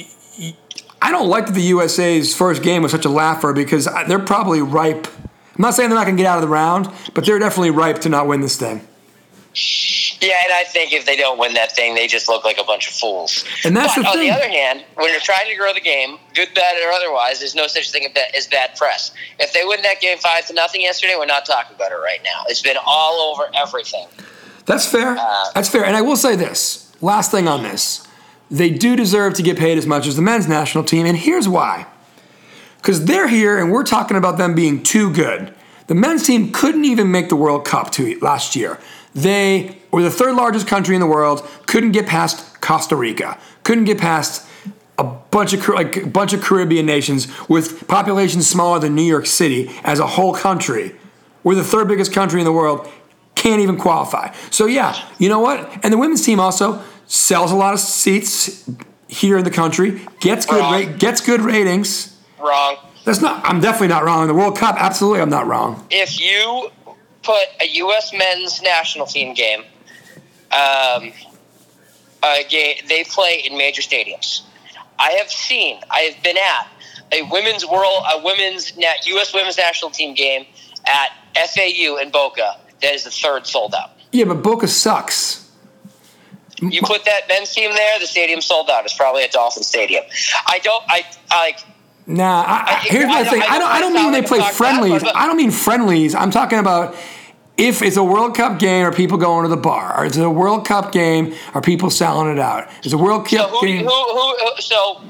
I 1.03 1.11
don't 1.11 1.27
like 1.27 1.47
that 1.47 1.51
the 1.51 1.61
USA's 1.61 2.33
first 2.33 2.63
game 2.63 2.81
was 2.81 2.93
such 2.93 3.03
a 3.03 3.09
laugher 3.09 3.51
because 3.51 3.89
they're 4.07 4.19
probably 4.19 4.61
ripe. 4.61 5.05
I'm 5.05 5.61
not 5.61 5.73
saying 5.73 5.89
they're 5.89 5.99
not 5.99 6.05
going 6.05 6.15
to 6.15 6.23
get 6.23 6.29
out 6.29 6.37
of 6.37 6.41
the 6.41 6.47
round, 6.47 6.89
but 7.13 7.25
they're 7.25 7.39
definitely 7.39 7.71
ripe 7.71 7.99
to 7.99 8.09
not 8.09 8.25
win 8.25 8.39
this 8.39 8.55
thing. 8.55 8.87
Yeah, 10.21 10.35
and 10.45 10.53
I 10.53 10.63
think 10.63 10.93
if 10.93 11.05
they 11.05 11.17
don't 11.17 11.37
win 11.37 11.55
that 11.55 11.73
thing, 11.75 11.93
they 11.93 12.07
just 12.07 12.29
look 12.29 12.45
like 12.45 12.57
a 12.57 12.63
bunch 12.63 12.87
of 12.87 12.93
fools. 12.93 13.43
And 13.65 13.75
that's 13.75 13.95
but 13.95 14.03
the 14.03 14.07
on 14.07 14.15
thing. 14.15 14.29
the 14.29 14.33
other 14.33 14.47
hand, 14.47 14.85
when 14.95 15.11
you're 15.11 15.19
trying 15.19 15.49
to 15.49 15.55
grow 15.55 15.73
the 15.73 15.81
game, 15.81 16.17
good, 16.33 16.53
bad, 16.55 16.81
or 16.81 16.89
otherwise, 16.89 17.39
there's 17.39 17.53
no 17.53 17.67
such 17.67 17.91
thing 17.91 18.07
as 18.35 18.47
bad 18.47 18.77
press. 18.77 19.11
If 19.39 19.51
they 19.51 19.65
win 19.65 19.81
that 19.81 19.99
game 19.99 20.17
five 20.19 20.47
to 20.47 20.53
nothing 20.53 20.81
yesterday, 20.81 21.15
we're 21.17 21.25
not 21.25 21.45
talking 21.45 21.75
about 21.75 21.91
it 21.91 21.95
right 21.95 22.21
now. 22.23 22.43
It's 22.47 22.61
been 22.61 22.77
all 22.85 23.33
over 23.33 23.51
everything. 23.53 24.07
That's 24.65 24.85
fair. 24.85 25.17
Uh, 25.19 25.51
that's 25.53 25.67
fair. 25.67 25.83
And 25.83 25.97
I 25.97 26.01
will 26.01 26.15
say 26.15 26.37
this: 26.37 26.95
last 27.01 27.29
thing 27.29 27.49
on 27.49 27.61
this 27.61 28.07
they 28.53 28.69
do 28.69 28.95
deserve 28.95 29.33
to 29.33 29.41
get 29.41 29.57
paid 29.57 29.79
as 29.79 29.87
much 29.87 30.05
as 30.05 30.15
the 30.15 30.21
men's 30.21 30.47
national 30.47 30.83
team, 30.83 31.07
and 31.07 31.17
here's 31.17 31.49
why. 31.49 31.87
Because 32.77 33.05
they're 33.05 33.27
here 33.27 33.57
and 33.57 33.71
we're 33.71 33.83
talking 33.83 34.15
about 34.15 34.37
them 34.37 34.53
being 34.53 34.83
too 34.83 35.11
good. 35.11 35.51
The 35.87 35.95
men's 35.95 36.27
team 36.27 36.51
couldn't 36.51 36.85
even 36.85 37.11
make 37.11 37.29
the 37.29 37.35
World 37.35 37.65
Cup 37.65 37.91
two, 37.91 38.19
last 38.21 38.55
year. 38.55 38.79
They 39.15 39.79
were 39.89 40.03
the 40.03 40.11
third 40.11 40.35
largest 40.35 40.67
country 40.67 40.93
in 40.93 41.01
the 41.01 41.07
world, 41.07 41.47
couldn't 41.65 41.93
get 41.93 42.05
past 42.05 42.61
Costa 42.61 42.95
Rica, 42.95 43.39
couldn't 43.63 43.85
get 43.85 43.97
past 43.97 44.47
a 44.99 45.03
bunch 45.03 45.53
of 45.53 45.67
like 45.69 45.97
a 45.97 46.05
bunch 46.05 46.33
of 46.33 46.41
Caribbean 46.43 46.85
nations 46.85 47.27
with 47.49 47.87
populations 47.87 48.47
smaller 48.47 48.77
than 48.77 48.93
New 48.93 49.01
York 49.01 49.25
City 49.25 49.71
as 49.83 49.97
a 49.97 50.05
whole 50.05 50.35
country. 50.35 50.95
We're 51.43 51.55
the 51.55 51.63
third 51.63 51.87
biggest 51.87 52.13
country 52.13 52.39
in 52.39 52.45
the 52.45 52.51
world, 52.51 52.87
can't 53.33 53.61
even 53.61 53.77
qualify. 53.77 54.31
So 54.51 54.67
yeah, 54.67 54.95
you 55.17 55.27
know 55.27 55.39
what? 55.39 55.83
And 55.83 55.91
the 55.91 55.97
women's 55.97 56.23
team 56.23 56.39
also 56.39 56.83
sells 57.13 57.51
a 57.51 57.55
lot 57.55 57.75
of 57.75 57.79
seats 57.79 58.67
here 59.07 59.37
in 59.37 59.43
the 59.43 59.51
country, 59.51 60.01
gets 60.19 60.47
good 60.47 60.59
ra- 60.59 60.97
gets 60.97 61.21
good 61.21 61.41
ratings. 61.41 62.17
Wrong. 62.39 62.77
That's 63.05 63.21
not. 63.21 63.45
I'm 63.45 63.59
definitely 63.59 63.89
not 63.89 64.03
wrong. 64.03 64.23
In 64.23 64.27
the 64.27 64.33
World 64.33 64.57
Cup, 64.57 64.75
absolutely, 64.79 65.21
I'm 65.21 65.29
not 65.29 65.45
wrong. 65.45 65.85
If 65.91 66.19
you 66.19 66.71
put 67.21 67.43
a 67.61 67.67
U.S. 67.67 68.13
men's 68.13 68.61
national 68.61 69.05
team 69.05 69.33
game, 69.33 69.61
um, 70.51 71.11
a 72.23 72.43
game 72.49 72.77
they 72.87 73.03
play 73.03 73.43
in 73.45 73.57
major 73.57 73.81
stadiums. 73.81 74.41
I 74.97 75.11
have 75.13 75.29
seen. 75.29 75.81
I 75.91 75.99
have 76.01 76.23
been 76.23 76.37
at 76.37 76.67
a 77.11 77.29
women's 77.29 77.65
world, 77.65 78.03
a 78.11 78.23
women's 78.23 78.75
U.S. 78.75 79.33
women's 79.33 79.57
national 79.57 79.91
team 79.91 80.15
game 80.15 80.45
at 80.85 81.11
FAU 81.49 81.97
in 81.97 82.09
Boca. 82.09 82.57
That 82.81 82.95
is 82.95 83.03
the 83.03 83.11
third 83.11 83.45
sold 83.45 83.75
out. 83.75 83.91
Yeah, 84.11 84.25
but 84.25 84.41
Boca 84.41 84.67
sucks. 84.67 85.42
You 86.71 86.81
put 86.81 87.05
that 87.05 87.27
men's 87.27 87.53
team 87.53 87.71
there, 87.73 87.99
the 87.99 88.07
stadium 88.07 88.41
sold 88.41 88.69
out. 88.69 88.85
It's 88.85 88.95
probably 88.95 89.23
a 89.23 89.29
Dolphin 89.29 89.63
Stadium. 89.63 90.03
I 90.47 90.59
don't. 90.59 90.83
I, 90.87 91.05
I 91.31 91.45
like. 91.45 91.59
Nah, 92.05 92.43
I, 92.43 92.63
I, 92.67 92.79
here's 92.83 93.07
my 93.07 93.23
thing. 93.23 93.41
I 93.41 93.57
don't. 93.57 93.71
I 93.71 93.79
don't 93.79 93.93
mean 93.93 94.03
when 94.05 94.13
they 94.13 94.21
play 94.21 94.41
friendlies. 94.51 95.03
I 95.03 95.25
don't 95.27 95.37
mean 95.37 95.51
friendlies. 95.51 96.15
I'm 96.15 96.31
talking 96.31 96.59
about 96.59 96.95
if 97.57 97.81
it's 97.81 97.97
a 97.97 98.03
World 98.03 98.35
Cup 98.35 98.59
game, 98.59 98.85
are 98.85 98.91
people 98.91 99.17
going 99.17 99.43
to 99.43 99.49
the 99.49 99.57
bar? 99.57 99.97
Or 99.97 100.05
is 100.05 100.17
it 100.17 100.25
a 100.25 100.29
World 100.29 100.65
Cup 100.65 100.91
game? 100.91 101.33
Are 101.53 101.61
people 101.61 101.89
selling 101.89 102.31
it 102.31 102.39
out? 102.39 102.69
Is 102.83 102.93
a 102.93 102.97
World 102.97 103.27
Cup 103.27 103.49
so 103.51 103.59
who, 103.59 103.65
game? 103.65 103.85
Who, 103.85 103.91
who, 103.91 104.61
so, 104.61 105.01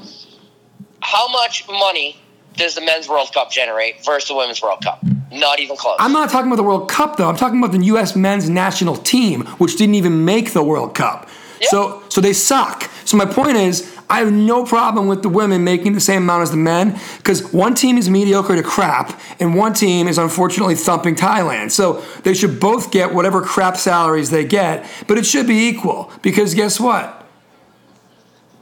how 1.00 1.28
much 1.28 1.66
money 1.68 2.20
does 2.56 2.74
the 2.74 2.80
men's 2.82 3.08
World 3.08 3.32
Cup 3.32 3.50
generate 3.50 4.04
versus 4.04 4.28
the 4.28 4.34
women's 4.34 4.62
World 4.62 4.82
Cup? 4.82 5.02
Not 5.32 5.58
even 5.58 5.76
close. 5.76 5.96
I'm 5.98 6.12
not 6.12 6.30
talking 6.30 6.46
about 6.46 6.56
the 6.56 6.62
World 6.62 6.88
Cup 6.88 7.16
though. 7.16 7.28
I'm 7.28 7.36
talking 7.36 7.58
about 7.58 7.72
the 7.72 7.84
U.S. 7.86 8.14
men's 8.14 8.48
national 8.48 8.96
team, 8.96 9.42
which 9.58 9.76
didn't 9.76 9.94
even 9.96 10.24
make 10.24 10.52
the 10.52 10.62
World 10.62 10.94
Cup. 10.94 11.28
So, 11.62 12.02
so 12.08 12.20
they 12.20 12.32
suck. 12.32 12.90
So 13.04 13.16
my 13.16 13.26
point 13.26 13.56
is, 13.56 13.90
I 14.08 14.18
have 14.18 14.32
no 14.32 14.64
problem 14.64 15.06
with 15.06 15.22
the 15.22 15.28
women 15.28 15.64
making 15.64 15.94
the 15.94 16.00
same 16.00 16.22
amount 16.22 16.42
as 16.42 16.50
the 16.50 16.56
men 16.56 16.98
because 17.16 17.52
one 17.52 17.74
team 17.74 17.96
is 17.96 18.10
mediocre 18.10 18.54
to 18.54 18.62
crap 18.62 19.18
and 19.40 19.54
one 19.54 19.72
team 19.72 20.08
is 20.08 20.18
unfortunately 20.18 20.74
thumping 20.74 21.14
Thailand. 21.14 21.70
So 21.70 22.04
they 22.22 22.34
should 22.34 22.60
both 22.60 22.90
get 22.90 23.14
whatever 23.14 23.40
crap 23.40 23.76
salaries 23.76 24.30
they 24.30 24.44
get, 24.44 24.86
but 25.08 25.16
it 25.16 25.24
should 25.24 25.46
be 25.46 25.68
equal 25.68 26.12
because 26.22 26.54
guess 26.54 26.78
what? 26.78 27.22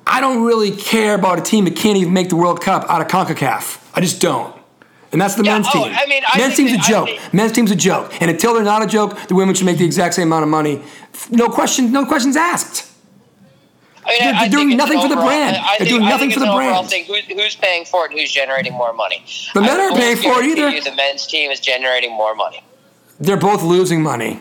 I 0.07 0.20
don't 0.20 0.44
really 0.44 0.70
care 0.70 1.14
about 1.14 1.38
a 1.38 1.42
team 1.42 1.64
that 1.64 1.76
can't 1.76 1.96
even 1.96 2.12
make 2.12 2.28
the 2.28 2.37
World 2.37 2.61
Cup 2.61 2.88
out 2.88 3.00
of 3.00 3.09
CONCACAF. 3.09 3.90
I 3.94 4.00
just 4.00 4.20
don't. 4.20 4.55
And 5.12 5.20
that's 5.20 5.35
the 5.35 5.44
yeah, 5.44 5.53
men's 5.53 5.66
oh, 5.68 5.85
team. 5.85 5.92
I 5.94 6.07
mean, 6.07 6.22
I 6.27 6.38
men's 6.38 6.57
team's 6.57 6.70
that, 6.72 6.87
a 6.87 6.90
joke. 6.90 7.09
Think, 7.09 7.35
men's 7.35 7.53
team's 7.53 7.70
a 7.70 7.77
joke. 7.77 8.20
And 8.22 8.31
until 8.31 8.55
they're 8.55 8.64
not 8.64 8.83
a 8.83 8.87
joke, 8.87 9.29
the 9.29 9.35
women 9.35 9.55
should 9.55 9.66
make 9.66 9.77
the 9.77 9.85
exact 9.85 10.14
same 10.14 10.29
amount 10.29 10.44
of 10.44 10.48
money. 10.48 10.83
No 11.31 11.48
question, 11.48 11.92
no 11.92 12.07
questions 12.07 12.35
asked. 12.35 12.90
I 14.05 14.11
mean, 14.11 14.18
they're, 14.20 14.33
they're 14.35 14.48
doing 14.48 14.77
nothing 14.77 15.01
for 15.01 15.09
the 15.09 15.16
brand. 15.16 15.57
I, 15.57 15.77
they're 15.79 15.88
doing 15.88 16.05
nothing 16.05 16.31
for 16.31 16.40
the 16.40 16.46
brand. 16.46 16.88
Thing. 16.88 17.05
Who's, 17.05 17.25
who's 17.27 17.57
paying 17.57 17.85
for 17.85 18.07
it 18.07 18.12
who's 18.12 18.33
generating 18.33 18.72
more 18.72 18.92
money? 18.92 19.25
The 19.55 19.61
men 19.61 19.79
aren't 19.79 19.96
paying 19.96 20.16
for 20.16 20.42
it 20.42 20.46
either. 20.46 20.70
You, 20.70 20.83
the 20.83 20.96
men's 20.96 21.27
team 21.27 21.51
is 21.51 21.61
generating 21.61 22.12
more 22.12 22.35
money. 22.35 22.64
They're 23.20 23.37
both 23.37 23.62
losing 23.62 24.03
money. 24.03 24.40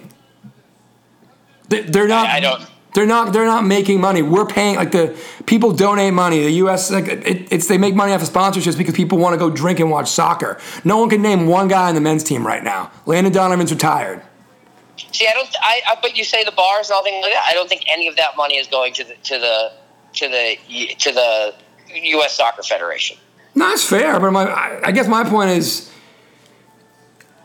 They're 1.68 2.08
not. 2.08 2.28
I, 2.28 2.38
I 2.38 2.40
don't. 2.40 2.66
They're 2.94 3.06
not. 3.06 3.32
They're 3.32 3.46
not 3.46 3.66
making 3.66 4.02
money. 4.02 4.22
We're 4.22 4.46
paying. 4.46 4.76
Like 4.76 4.92
the 4.92 5.18
people 5.46 5.72
donate 5.72 6.14
money. 6.14 6.44
The 6.44 6.52
U.S. 6.52 6.92
Like 6.92 7.08
it, 7.08 7.48
it's 7.52 7.68
they 7.68 7.78
make 7.78 7.96
money 7.96 8.12
off 8.12 8.22
of 8.22 8.30
sponsorships 8.30 8.78
because 8.78 8.96
people 8.96 9.18
want 9.18 9.34
to 9.34 9.38
go 9.38 9.50
drink 9.50 9.80
and 9.80 9.90
watch 9.90 10.10
soccer. 10.10 10.60
No 10.84 10.98
one 10.98 11.10
can 11.10 11.22
name 11.22 11.48
one 11.48 11.70
guy 11.70 11.88
on 11.88 11.96
the 11.96 12.02
men's 12.02 12.24
team 12.24 12.46
right 12.46 12.64
now. 12.64 12.92
Landon 13.06 13.32
Donovan's 13.32 13.72
retired. 13.72 14.22
See, 15.12 15.28
I 15.28 15.34
don't. 15.34 15.50
I, 15.62 15.82
I 15.90 15.96
but 16.02 16.18
you 16.18 16.26
say 16.26 16.44
the 16.44 16.52
bars 16.52 16.90
and 16.90 16.96
all 16.96 17.04
things 17.04 17.22
like 17.24 17.32
that. 17.32 17.46
I 17.50 17.54
don't 17.54 17.70
think 17.70 17.84
any 17.88 18.10
of 18.10 18.18
that 18.18 18.36
money 18.36 18.56
is 18.56 18.68
going 18.68 18.94
to 18.94 19.04
the 19.06 19.16
to 19.16 19.40
the 19.40 19.72
to 20.14 20.28
the 20.28 20.58
to 20.98 21.12
the 21.14 21.54
U.S. 21.94 22.36
Soccer 22.36 22.64
Federation. 22.64 23.18
No, 23.56 23.70
that's 23.70 23.88
fair. 23.88 24.20
But 24.20 24.32
my, 24.32 24.80
I 24.84 24.92
guess 24.92 25.08
my 25.08 25.24
point 25.24 25.52
is 25.52 25.92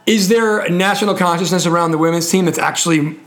is 0.06 0.28
there 0.28 0.60
a 0.60 0.70
national 0.70 1.16
consciousness 1.16 1.66
around 1.66 1.90
the 1.90 1.98
women's 1.98 2.30
team 2.30 2.44
that's 2.44 2.58
actually, 2.58 3.18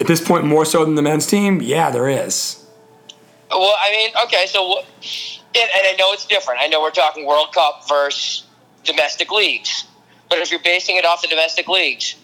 at 0.00 0.06
this 0.06 0.26
point, 0.26 0.44
more 0.44 0.64
so 0.64 0.84
than 0.84 0.94
the 0.94 1.02
men's 1.02 1.26
team? 1.26 1.60
Yeah, 1.60 1.90
there 1.90 2.08
is. 2.08 2.64
Well, 3.50 3.74
I 3.78 3.90
mean, 3.90 4.10
okay, 4.24 4.46
so, 4.46 4.78
and, 4.78 4.86
and 5.54 5.86
I 5.86 5.94
know 5.98 6.12
it's 6.12 6.24
different. 6.24 6.60
I 6.62 6.68
know 6.68 6.80
we're 6.80 6.90
talking 6.90 7.26
World 7.26 7.52
Cup 7.52 7.88
versus 7.88 8.46
domestic 8.84 9.30
leagues, 9.30 9.84
but 10.30 10.38
if 10.38 10.50
you're 10.50 10.62
basing 10.62 10.96
it 10.96 11.04
off 11.04 11.22
the 11.22 11.28
domestic 11.28 11.68
leagues, 11.68 12.14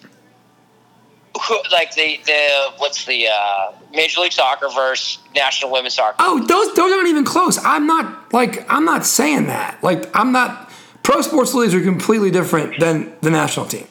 who, 1.47 1.61
like 1.71 1.93
the 1.93 2.19
the 2.25 2.71
what's 2.77 3.05
the 3.05 3.27
uh, 3.27 3.71
Major 3.93 4.21
League 4.21 4.31
Soccer 4.31 4.67
versus 4.69 5.19
National 5.35 5.71
Women's 5.71 5.93
Soccer? 5.93 6.15
Oh, 6.19 6.39
those 6.39 6.75
those 6.75 6.91
aren't 6.91 7.07
even 7.07 7.23
close. 7.23 7.63
I'm 7.63 7.85
not 7.85 8.33
like 8.33 8.69
I'm 8.69 8.83
not 8.83 9.05
saying 9.05 9.47
that. 9.47 9.81
Like 9.83 10.09
I'm 10.15 10.31
not 10.31 10.68
Pro 11.03 11.21
sports 11.21 11.53
leagues 11.53 11.73
are 11.73 11.81
completely 11.81 12.31
different 12.31 12.79
than 12.79 13.13
the 13.21 13.29
national 13.29 13.65
team. 13.65 13.87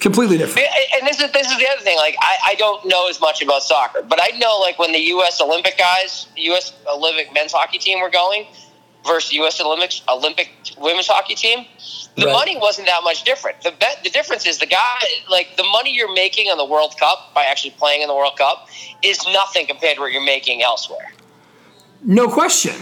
Completely 0.00 0.38
different. 0.38 0.68
And 0.94 1.06
this 1.06 1.20
is 1.20 1.32
this 1.32 1.50
is 1.50 1.58
the 1.58 1.68
other 1.68 1.82
thing. 1.82 1.96
Like 1.96 2.16
I, 2.20 2.36
I 2.48 2.54
don't 2.56 2.86
know 2.86 3.08
as 3.08 3.20
much 3.20 3.42
about 3.42 3.62
soccer, 3.62 4.02
but 4.02 4.20
I 4.22 4.36
know 4.38 4.58
like 4.60 4.78
when 4.78 4.92
the 4.92 4.98
U.S. 4.98 5.40
Olympic 5.40 5.78
guys, 5.78 6.28
U.S. 6.36 6.72
Olympic 6.88 7.32
men's 7.32 7.52
hockey 7.52 7.78
team 7.78 8.00
were 8.00 8.10
going 8.10 8.46
versus 9.06 9.32
U.S. 9.32 9.60
Olympics 9.60 10.02
Olympic 10.08 10.50
women's 10.78 11.06
hockey 11.06 11.34
team, 11.34 11.64
the 12.16 12.26
right. 12.26 12.32
money 12.32 12.58
wasn't 12.58 12.88
that 12.88 13.00
much 13.04 13.24
different. 13.24 13.62
The 13.62 13.72
bet, 13.72 14.00
the 14.04 14.10
difference 14.10 14.46
is 14.46 14.58
the 14.58 14.66
guy 14.66 14.98
like 15.30 15.56
the 15.56 15.64
money 15.64 15.94
you're 15.94 16.12
making 16.12 16.48
on 16.48 16.58
the 16.58 16.64
World 16.64 16.96
Cup 16.98 17.32
by 17.34 17.44
actually 17.44 17.70
playing 17.72 18.02
in 18.02 18.08
the 18.08 18.14
World 18.14 18.36
Cup 18.36 18.68
is 19.02 19.18
nothing 19.32 19.66
compared 19.66 19.96
to 19.96 20.00
what 20.02 20.12
you're 20.12 20.24
making 20.24 20.62
elsewhere. 20.62 21.12
No 22.02 22.28
question. 22.28 22.74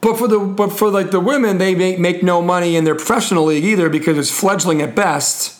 But 0.00 0.16
for 0.16 0.28
the 0.28 0.38
but 0.38 0.70
for 0.70 0.90
like 0.90 1.10
the 1.10 1.20
women, 1.20 1.58
they 1.58 1.74
make, 1.74 1.98
make 1.98 2.22
no 2.22 2.40
money 2.40 2.76
in 2.76 2.84
their 2.84 2.94
professional 2.94 3.44
league 3.44 3.64
either 3.64 3.90
because 3.90 4.16
it's 4.16 4.30
fledgling 4.30 4.80
at 4.80 4.94
best. 4.94 5.58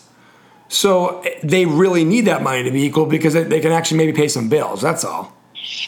So 0.67 1.23
they 1.43 1.65
really 1.65 2.05
need 2.05 2.21
that 2.25 2.41
money 2.41 2.63
to 2.63 2.71
be 2.71 2.83
equal 2.83 3.05
because 3.05 3.33
they, 3.33 3.59
can 3.59 3.71
actually 3.71 3.97
maybe 3.97 4.13
pay 4.13 4.29
some 4.29 4.47
bills. 4.47 4.81
That's 4.81 5.03
all. 5.03 5.35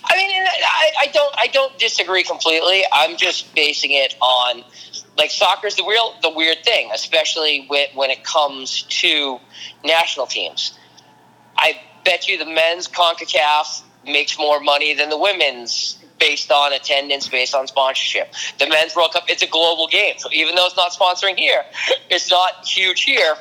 I 0.04 0.18
mean, 0.18 0.30
I, 0.32 0.92
I 1.02 1.08
don't 1.08 1.34
I 1.38 1.48
don't 1.48 1.78
disagree 1.80 2.24
completely. 2.24 2.84
I'm 2.92 3.18
just 3.18 3.56
basing 3.56 3.92
it 3.92 4.16
on 4.22 4.64
like 5.18 5.32
soccer's 5.32 5.76
the 5.76 5.84
real 5.84 6.16
the 6.22 6.30
weird 6.30 6.64
thing, 6.64 6.90
especially 6.94 7.66
with, 7.70 7.90
when 7.96 8.10
it 8.10 8.24
comes 8.24 8.84
to 8.84 9.40
national 9.84 10.28
teams. 10.28 10.78
I 11.58 11.80
bet 12.04 12.28
you 12.28 12.38
the 12.38 12.46
men's 12.46 12.88
CONCACAF 12.88 13.84
makes 14.06 14.38
more 14.38 14.60
money 14.60 14.94
than 14.94 15.10
the 15.10 15.18
women's 15.18 16.03
based 16.20 16.52
on 16.52 16.74
attendance, 16.74 17.28
based 17.28 17.56
on 17.56 17.68
sponsorship. 17.68 18.34
The 18.60 18.68
Men's 18.68 18.96
World 18.96 19.12
Cup, 19.14 19.26
it's 19.28 19.44
a 19.44 19.48
global 19.48 19.88
game. 19.88 20.16
So 20.18 20.30
even 20.32 20.56
though 20.56 20.66
it's 20.66 20.78
not 20.78 20.92
sponsoring 20.92 21.38
here, 21.38 21.64
it's 22.10 22.30
not 22.30 22.66
huge 22.66 23.04
here. 23.04 23.36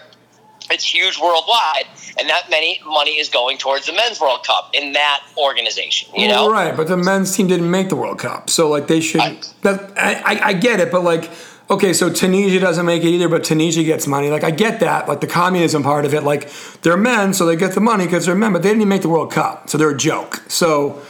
It's 0.71 0.85
huge 0.85 1.19
worldwide, 1.19 1.87
and 2.19 2.29
that 2.29 2.49
many 2.49 2.81
money 2.87 3.19
is 3.19 3.29
going 3.29 3.59
towards 3.59 3.87
the 3.87 3.93
Men's 3.93 4.21
World 4.21 4.47
Cup 4.47 4.71
in 4.73 4.93
that 4.93 5.21
organization. 5.37 6.09
You 6.17 6.29
know, 6.29 6.51
right? 6.51 6.75
But 6.77 6.87
the 6.87 6.97
men's 6.97 7.37
team 7.37 7.49
didn't 7.49 7.71
make 7.71 7.89
the 7.89 7.97
World 7.97 8.21
Cup, 8.21 8.49
so 8.49 8.71
like 8.71 8.87
they 8.87 9.01
should. 9.01 9.21
I, 9.21 9.41
that, 9.63 9.93
I, 9.97 10.41
I 10.43 10.53
get 10.53 10.79
it, 10.79 10.93
but 10.93 11.03
like 11.03 11.31
okay, 11.73 11.93
so 11.93 12.13
Tunisia 12.13 12.61
doesn't 12.61 12.87
make 12.87 13.03
it 13.03 13.09
either, 13.09 13.29
but 13.29 13.45
Tunisia 13.45 13.83
gets 13.83 14.07
money. 14.07 14.31
Like 14.31 14.45
I 14.45 14.51
get 14.51 14.81
that, 14.81 15.09
like 15.09 15.21
the 15.21 15.27
communism 15.27 15.83
part 15.83 16.05
of 16.05 16.15
it. 16.15 16.23
Like 16.23 16.51
they're 16.83 16.97
men, 16.97 17.35
so 17.35 17.47
they 17.47 17.57
get 17.57 17.73
the 17.73 17.81
money 17.81 18.05
because 18.05 18.27
they're 18.27 18.35
men, 18.35 18.53
but 18.53 18.63
they 18.63 18.69
didn't 18.69 18.83
even 18.83 18.89
make 18.89 19.03
the 19.03 19.09
World 19.09 19.33
Cup, 19.33 19.69
so 19.69 19.79
they're 19.79 19.91
a 19.91 19.97
joke. 19.97 20.43
So 20.49 21.03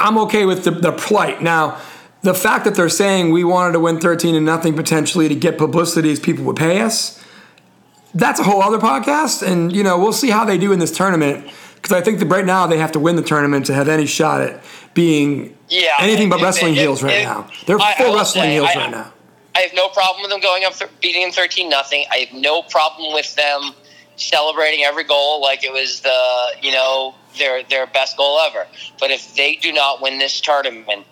I'm 0.00 0.18
okay 0.18 0.44
with 0.44 0.64
the, 0.64 0.70
the 0.70 0.92
plight. 0.92 1.42
Now, 1.42 1.80
the 2.22 2.34
fact 2.34 2.64
that 2.64 2.74
they're 2.74 2.88
saying 2.88 3.32
we 3.32 3.44
wanted 3.44 3.72
to 3.74 3.80
win 3.80 4.00
13 4.00 4.34
and 4.34 4.46
nothing 4.46 4.74
potentially 4.74 5.28
to 5.28 5.34
get 5.34 5.58
publicity 5.58 6.10
as 6.10 6.18
people 6.18 6.44
would 6.44 6.56
pay 6.56 6.80
us, 6.80 7.22
that's 8.14 8.40
a 8.40 8.44
whole 8.44 8.62
other 8.62 8.78
podcast. 8.78 9.46
And, 9.46 9.74
you 9.74 9.82
know, 9.82 9.98
we'll 9.98 10.12
see 10.12 10.30
how 10.30 10.44
they 10.44 10.56
do 10.56 10.72
in 10.72 10.78
this 10.78 10.96
tournament. 10.96 11.50
Because 11.74 11.92
I 11.92 12.00
think 12.00 12.18
that 12.20 12.26
right 12.26 12.46
now 12.46 12.66
they 12.66 12.78
have 12.78 12.92
to 12.92 12.98
win 12.98 13.16
the 13.16 13.22
tournament 13.22 13.66
to 13.66 13.74
have 13.74 13.88
any 13.88 14.06
shot 14.06 14.40
at 14.40 14.64
being 14.94 15.54
yeah, 15.68 15.96
anything 16.00 16.30
but 16.30 16.40
wrestling 16.40 16.74
heels 16.74 17.02
right 17.02 17.22
now. 17.22 17.50
They're 17.66 17.78
full 17.78 18.14
wrestling 18.14 18.50
heels 18.50 18.70
right 18.74 18.90
now. 18.90 19.12
I 19.54 19.60
have 19.60 19.74
no 19.74 19.88
problem 19.88 20.22
with 20.22 20.30
them 20.30 20.40
going 20.40 20.64
up, 20.64 20.74
beating 21.00 21.22
them 21.22 21.30
13 21.30 21.68
nothing. 21.68 22.06
I 22.10 22.16
have 22.18 22.32
no 22.32 22.62
problem 22.62 23.12
with 23.12 23.34
them 23.34 23.72
celebrating 24.16 24.84
every 24.84 25.04
goal 25.04 25.40
like 25.40 25.64
it 25.64 25.72
was 25.72 26.00
the, 26.00 26.56
you 26.62 26.72
know, 26.72 27.14
their 27.38 27.62
their 27.64 27.86
best 27.86 28.16
goal 28.16 28.38
ever. 28.40 28.66
But 29.00 29.10
if 29.10 29.34
they 29.34 29.56
do 29.56 29.72
not 29.72 30.00
win 30.00 30.18
this 30.18 30.40
tournament, 30.40 31.06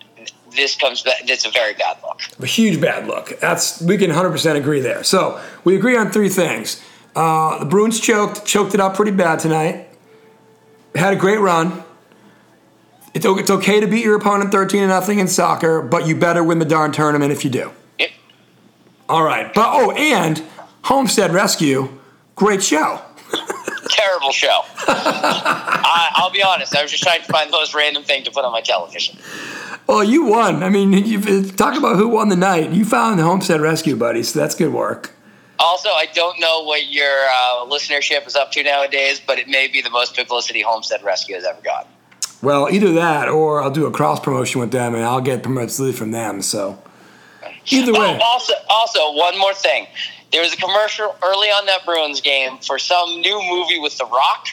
this 0.55 0.75
comes 0.75 1.01
back. 1.01 1.15
It's 1.29 1.45
a 1.45 1.51
very 1.51 1.73
bad 1.73 1.97
look. 2.03 2.21
A 2.39 2.45
huge 2.45 2.79
bad 2.79 3.07
look. 3.07 3.39
That's 3.39 3.81
we 3.81 3.97
can 3.97 4.09
100 4.09 4.31
percent 4.31 4.57
agree 4.57 4.79
there. 4.79 5.03
So 5.03 5.41
we 5.63 5.75
agree 5.75 5.97
on 5.97 6.11
three 6.11 6.29
things. 6.29 6.81
Uh, 7.15 7.59
the 7.59 7.65
Bruins 7.65 7.99
choked 7.99 8.45
choked 8.45 8.73
it 8.73 8.79
up 8.79 8.95
pretty 8.95 9.11
bad 9.11 9.39
tonight. 9.39 9.89
Had 10.95 11.13
a 11.13 11.17
great 11.17 11.39
run. 11.39 11.83
It's, 13.13 13.25
it's 13.25 13.49
okay 13.49 13.79
to 13.79 13.85
beat 13.85 14.03
your 14.03 14.15
opponent 14.15 14.51
13 14.51 14.81
to 14.81 14.87
nothing 14.87 15.19
in 15.19 15.27
soccer, 15.27 15.83
but 15.83 16.07
you 16.07 16.15
better 16.15 16.43
win 16.43 16.57
the 16.57 16.65
darn 16.65 16.91
tournament 16.91 17.31
if 17.31 17.43
you 17.43 17.51
do. 17.51 17.71
Yep. 17.99 18.09
All 19.07 19.23
right. 19.23 19.53
But 19.53 19.67
oh, 19.69 19.91
and 19.91 20.43
Homestead 20.83 21.31
Rescue, 21.31 21.99
great 22.35 22.63
show 22.63 23.01
terrible 23.93 24.31
show. 24.31 24.61
I, 24.87 26.19
will 26.21 26.31
be 26.31 26.43
honest. 26.43 26.75
I 26.75 26.81
was 26.81 26.91
just 26.91 27.03
trying 27.03 27.21
to 27.21 27.31
find 27.31 27.49
the 27.49 27.57
most 27.57 27.73
random 27.73 28.03
thing 28.03 28.23
to 28.23 28.31
put 28.31 28.45
on 28.45 28.51
my 28.51 28.61
television. 28.61 29.17
Well, 29.87 30.03
you 30.03 30.25
won. 30.25 30.63
I 30.63 30.69
mean, 30.69 30.93
you 30.93 31.43
talk 31.51 31.77
about 31.77 31.97
who 31.97 32.07
won 32.07 32.29
the 32.29 32.35
night. 32.35 32.71
You 32.71 32.85
found 32.85 33.19
the 33.19 33.23
Homestead 33.23 33.61
Rescue, 33.61 33.95
buddy. 33.95 34.23
So 34.23 34.39
that's 34.39 34.55
good 34.55 34.73
work. 34.73 35.11
Also, 35.59 35.89
I 35.89 36.07
don't 36.13 36.39
know 36.39 36.63
what 36.63 36.87
your 36.87 37.25
uh, 37.25 37.65
listenership 37.65 38.25
is 38.27 38.35
up 38.35 38.51
to 38.53 38.63
nowadays, 38.63 39.21
but 39.25 39.39
it 39.39 39.47
may 39.47 39.67
be 39.67 39.81
the 39.81 39.89
most 39.89 40.15
publicity 40.15 40.61
Homestead 40.61 41.03
Rescue 41.03 41.35
has 41.35 41.45
ever 41.45 41.61
got. 41.61 41.87
Well, 42.41 42.69
either 42.69 42.91
that, 42.93 43.29
or 43.29 43.61
I'll 43.61 43.71
do 43.71 43.85
a 43.85 43.91
cross 43.91 44.19
promotion 44.19 44.59
with 44.59 44.71
them, 44.71 44.95
and 44.95 45.03
I'll 45.03 45.21
get 45.21 45.43
publicity 45.43 45.93
from 45.93 46.11
them. 46.11 46.41
So, 46.41 46.81
either 47.67 47.93
way. 47.93 48.17
Oh, 48.19 48.23
also, 48.23 48.53
also, 48.69 49.13
one 49.13 49.37
more 49.37 49.53
thing. 49.53 49.87
There 50.33 50.41
was 50.41 50.51
a 50.51 50.57
commercial 50.57 51.15
early 51.23 51.49
on 51.49 51.67
that 51.67 51.85
Bruins 51.85 52.19
game 52.19 52.57
for 52.57 52.79
some 52.79 53.21
new 53.21 53.39
movie 53.49 53.79
with 53.79 53.95
The 53.99 54.05
Rock, 54.05 54.47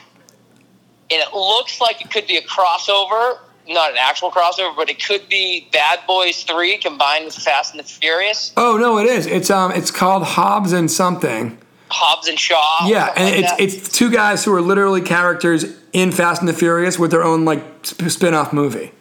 and 1.10 1.22
it 1.22 1.32
looks 1.34 1.80
like 1.80 2.02
it 2.02 2.10
could 2.10 2.26
be 2.26 2.36
a 2.36 2.42
crossover, 2.42 3.38
not 3.66 3.90
an 3.90 3.96
actual 3.98 4.30
crossover, 4.30 4.76
but 4.76 4.90
it 4.90 5.02
could 5.02 5.26
be 5.30 5.68
Bad 5.72 6.00
Boys 6.06 6.44
Three 6.44 6.76
combined 6.76 7.24
with 7.24 7.34
Fast 7.34 7.72
and 7.72 7.80
the 7.80 7.88
Furious. 7.88 8.52
Oh 8.58 8.76
no, 8.76 8.98
it 8.98 9.06
is. 9.06 9.26
It's 9.26 9.48
um, 9.48 9.72
it's 9.72 9.90
called 9.90 10.22
Hobbs 10.22 10.72
and 10.72 10.90
something. 10.90 11.56
Hobbs 11.88 12.28
and 12.28 12.38
Shaw. 12.38 12.86
Yeah, 12.86 13.14
and 13.16 13.24
like 13.24 13.38
it's 13.38 13.50
that. 13.50 13.60
it's 13.60 13.88
two 13.88 14.10
guys 14.10 14.44
who 14.44 14.54
are 14.54 14.60
literally 14.60 15.00
characters 15.00 15.64
in 15.94 16.12
Fast 16.12 16.42
and 16.42 16.48
the 16.48 16.52
Furious 16.52 16.98
with 16.98 17.10
their 17.10 17.24
own 17.24 17.46
like 17.46 17.64
spin-off 17.84 18.52
movie. 18.52 18.92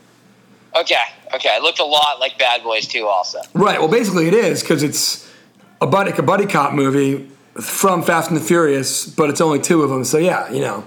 Okay, 0.79 0.95
okay. 1.35 1.57
It 1.57 1.61
looked 1.61 1.79
a 1.79 1.85
lot 1.85 2.21
like 2.21 2.39
Bad 2.39 2.63
Boys 2.63 2.87
2 2.87 3.05
also. 3.05 3.39
Right. 3.53 3.79
Well, 3.79 3.89
basically 3.89 4.27
it 4.29 4.33
is 4.33 4.61
because 4.61 4.81
it's 4.81 5.28
a 5.81 5.87
buddy 5.87 6.11
a 6.11 6.21
buddy 6.21 6.45
cop 6.45 6.73
movie 6.73 7.29
from 7.59 8.03
Fast 8.03 8.29
and 8.29 8.39
the 8.39 8.43
Furious, 8.43 9.05
but 9.05 9.29
it's 9.29 9.41
only 9.41 9.59
two 9.59 9.83
of 9.83 9.89
them. 9.89 10.03
So 10.03 10.17
yeah, 10.17 10.51
you 10.51 10.61
know. 10.61 10.85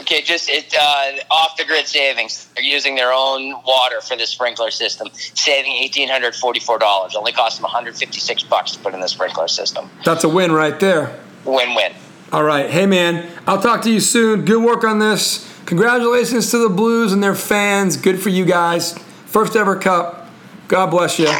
Okay, 0.00 0.22
just 0.22 0.48
it, 0.48 0.74
uh, 0.74 1.12
off 1.30 1.56
the 1.58 1.66
grid 1.66 1.86
savings. 1.86 2.48
They're 2.54 2.64
using 2.64 2.94
their 2.94 3.12
own 3.12 3.50
water 3.66 4.00
for 4.00 4.16
the 4.16 4.26
sprinkler 4.26 4.70
system, 4.70 5.08
saving 5.12 5.72
eighteen 5.72 6.08
hundred 6.08 6.34
forty 6.34 6.60
four 6.60 6.78
dollars. 6.78 7.14
Only 7.14 7.32
cost 7.32 7.58
them 7.58 7.64
one 7.64 7.72
hundred 7.72 7.96
fifty 7.96 8.18
six 8.18 8.42
bucks 8.42 8.72
to 8.72 8.78
put 8.78 8.94
in 8.94 9.00
the 9.00 9.08
sprinkler 9.08 9.48
system. 9.48 9.90
That's 10.04 10.24
a 10.24 10.28
win 10.28 10.52
right 10.52 10.80
there. 10.80 11.20
Win 11.44 11.74
win. 11.74 11.92
All 12.32 12.42
right, 12.44 12.70
hey 12.70 12.86
man, 12.86 13.30
I'll 13.46 13.60
talk 13.60 13.82
to 13.82 13.90
you 13.90 14.00
soon. 14.00 14.44
Good 14.44 14.62
work 14.62 14.82
on 14.82 14.98
this. 14.98 15.46
Congratulations 15.66 16.50
to 16.52 16.58
the 16.58 16.70
Blues 16.70 17.12
and 17.12 17.22
their 17.22 17.34
fans. 17.34 17.98
Good 17.98 18.18
for 18.20 18.30
you 18.30 18.46
guys. 18.46 18.96
First 19.26 19.56
ever 19.56 19.76
cup. 19.76 20.30
God 20.68 20.86
bless 20.86 21.18
you. 21.18 21.30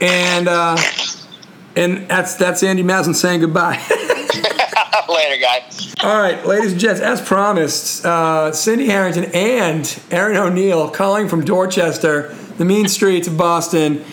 And. 0.00 0.46
Uh, 0.46 0.76
and 1.76 2.08
that's 2.08 2.34
that's 2.34 2.62
Andy 2.62 2.82
Maslin 2.82 3.14
saying 3.14 3.40
goodbye. 3.40 3.80
Later, 5.08 5.40
guys. 5.40 5.94
All 6.02 6.18
right, 6.20 6.44
ladies 6.46 6.72
and 6.72 6.80
gents, 6.80 7.00
as 7.00 7.20
promised, 7.20 8.04
uh, 8.04 8.52
Cindy 8.52 8.86
Harrington 8.86 9.24
and 9.34 10.00
Erin 10.10 10.36
O'Neill 10.36 10.90
calling 10.90 11.28
from 11.28 11.44
Dorchester, 11.44 12.34
the 12.58 12.64
mean 12.64 12.88
streets 12.88 13.28
of 13.28 13.36
Boston, 13.36 14.04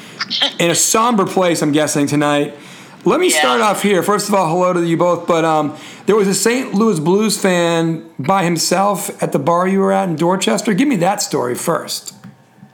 in 0.59 0.69
a 0.69 0.75
somber 0.75 1.25
place, 1.25 1.61
I'm 1.61 1.71
guessing, 1.71 2.07
tonight. 2.07 2.55
Let 3.03 3.19
me 3.19 3.31
Yeah. 3.31 3.39
start 3.39 3.61
off 3.61 3.81
here. 3.81 4.03
First 4.03 4.29
of 4.29 4.35
all, 4.35 4.47
hello 4.49 4.73
to 4.73 4.85
you 4.85 4.95
both. 4.97 5.25
But 5.25 5.43
um, 5.43 5.75
there 6.05 6.15
was 6.15 6.27
a 6.27 6.35
St. 6.35 6.73
Louis 6.73 6.99
Blues 6.99 7.37
fan 7.41 8.07
by 8.19 8.43
himself 8.43 9.09
at 9.23 9.31
the 9.31 9.39
bar 9.39 9.67
you 9.67 9.79
were 9.79 9.91
at 9.91 10.07
in 10.07 10.15
Dorchester. 10.15 10.73
Give 10.73 10.87
me 10.87 10.97
that 10.97 11.21
story 11.21 11.55
first. 11.55 12.13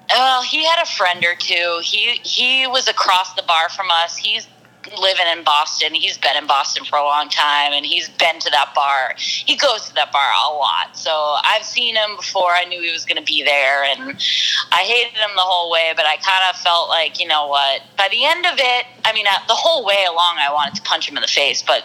Well, 0.10 0.42
he 0.42 0.66
had 0.66 0.82
a 0.82 0.86
friend 0.86 1.24
or 1.24 1.36
two. 1.36 1.80
He 1.84 2.20
he 2.24 2.68
was 2.68 2.88
across 2.90 3.34
the 3.36 3.44
bar 3.44 3.70
from 3.70 3.88
us. 4.04 4.18
He's 4.18 4.48
living 5.00 5.26
in 5.32 5.44
Boston. 5.44 5.94
He's 5.94 6.18
been 6.18 6.36
in 6.38 6.48
Boston 6.48 6.86
for 6.86 6.98
a 6.98 7.04
long 7.04 7.30
time, 7.30 7.74
and 7.74 7.86
he's 7.86 8.10
been 8.10 8.40
to 8.40 8.50
that 8.52 8.74
bar. 8.76 9.14
He 9.18 9.56
goes 9.56 9.88
to 9.88 9.96
that 9.96 10.12
bar 10.12 10.30
a 10.50 10.54
lot. 10.54 10.96
So 10.96 11.12
I've 11.44 11.64
seen 11.64 11.96
him 11.96 12.16
before. 12.16 12.52
I 12.52 12.66
knew 12.66 12.82
he 12.82 12.92
was 12.92 13.06
going 13.06 13.18
to 13.18 13.24
be 13.24 13.44
there, 13.44 13.84
and 13.84 14.18
I 14.72 14.84
hated 14.84 15.18
him 15.18 15.32
the 15.36 15.42
whole 15.42 15.72
way. 15.72 15.94
But 15.96 16.06
I 16.06 16.18
kind 16.18 16.44
of 16.50 16.56
felt 16.60 16.90
like, 16.90 17.20
you 17.20 17.28
know 17.28 17.48
what? 17.48 17.82
By 17.98 18.08
the 18.12 18.26
end 18.26 18.46
of 18.46 18.56
it, 18.58 18.86
I 19.06 19.14
mean, 19.14 19.26
uh, 19.28 19.40
the 19.48 19.56
whole 19.56 19.86
way 19.86 20.06
along, 20.10 20.38
I 20.40 20.52
wanted 20.52 20.76
to 20.76 20.82
punch 20.84 21.10
him 21.10 21.18
in 21.18 21.22
the 21.22 21.28
face. 21.28 21.64
But 21.64 21.84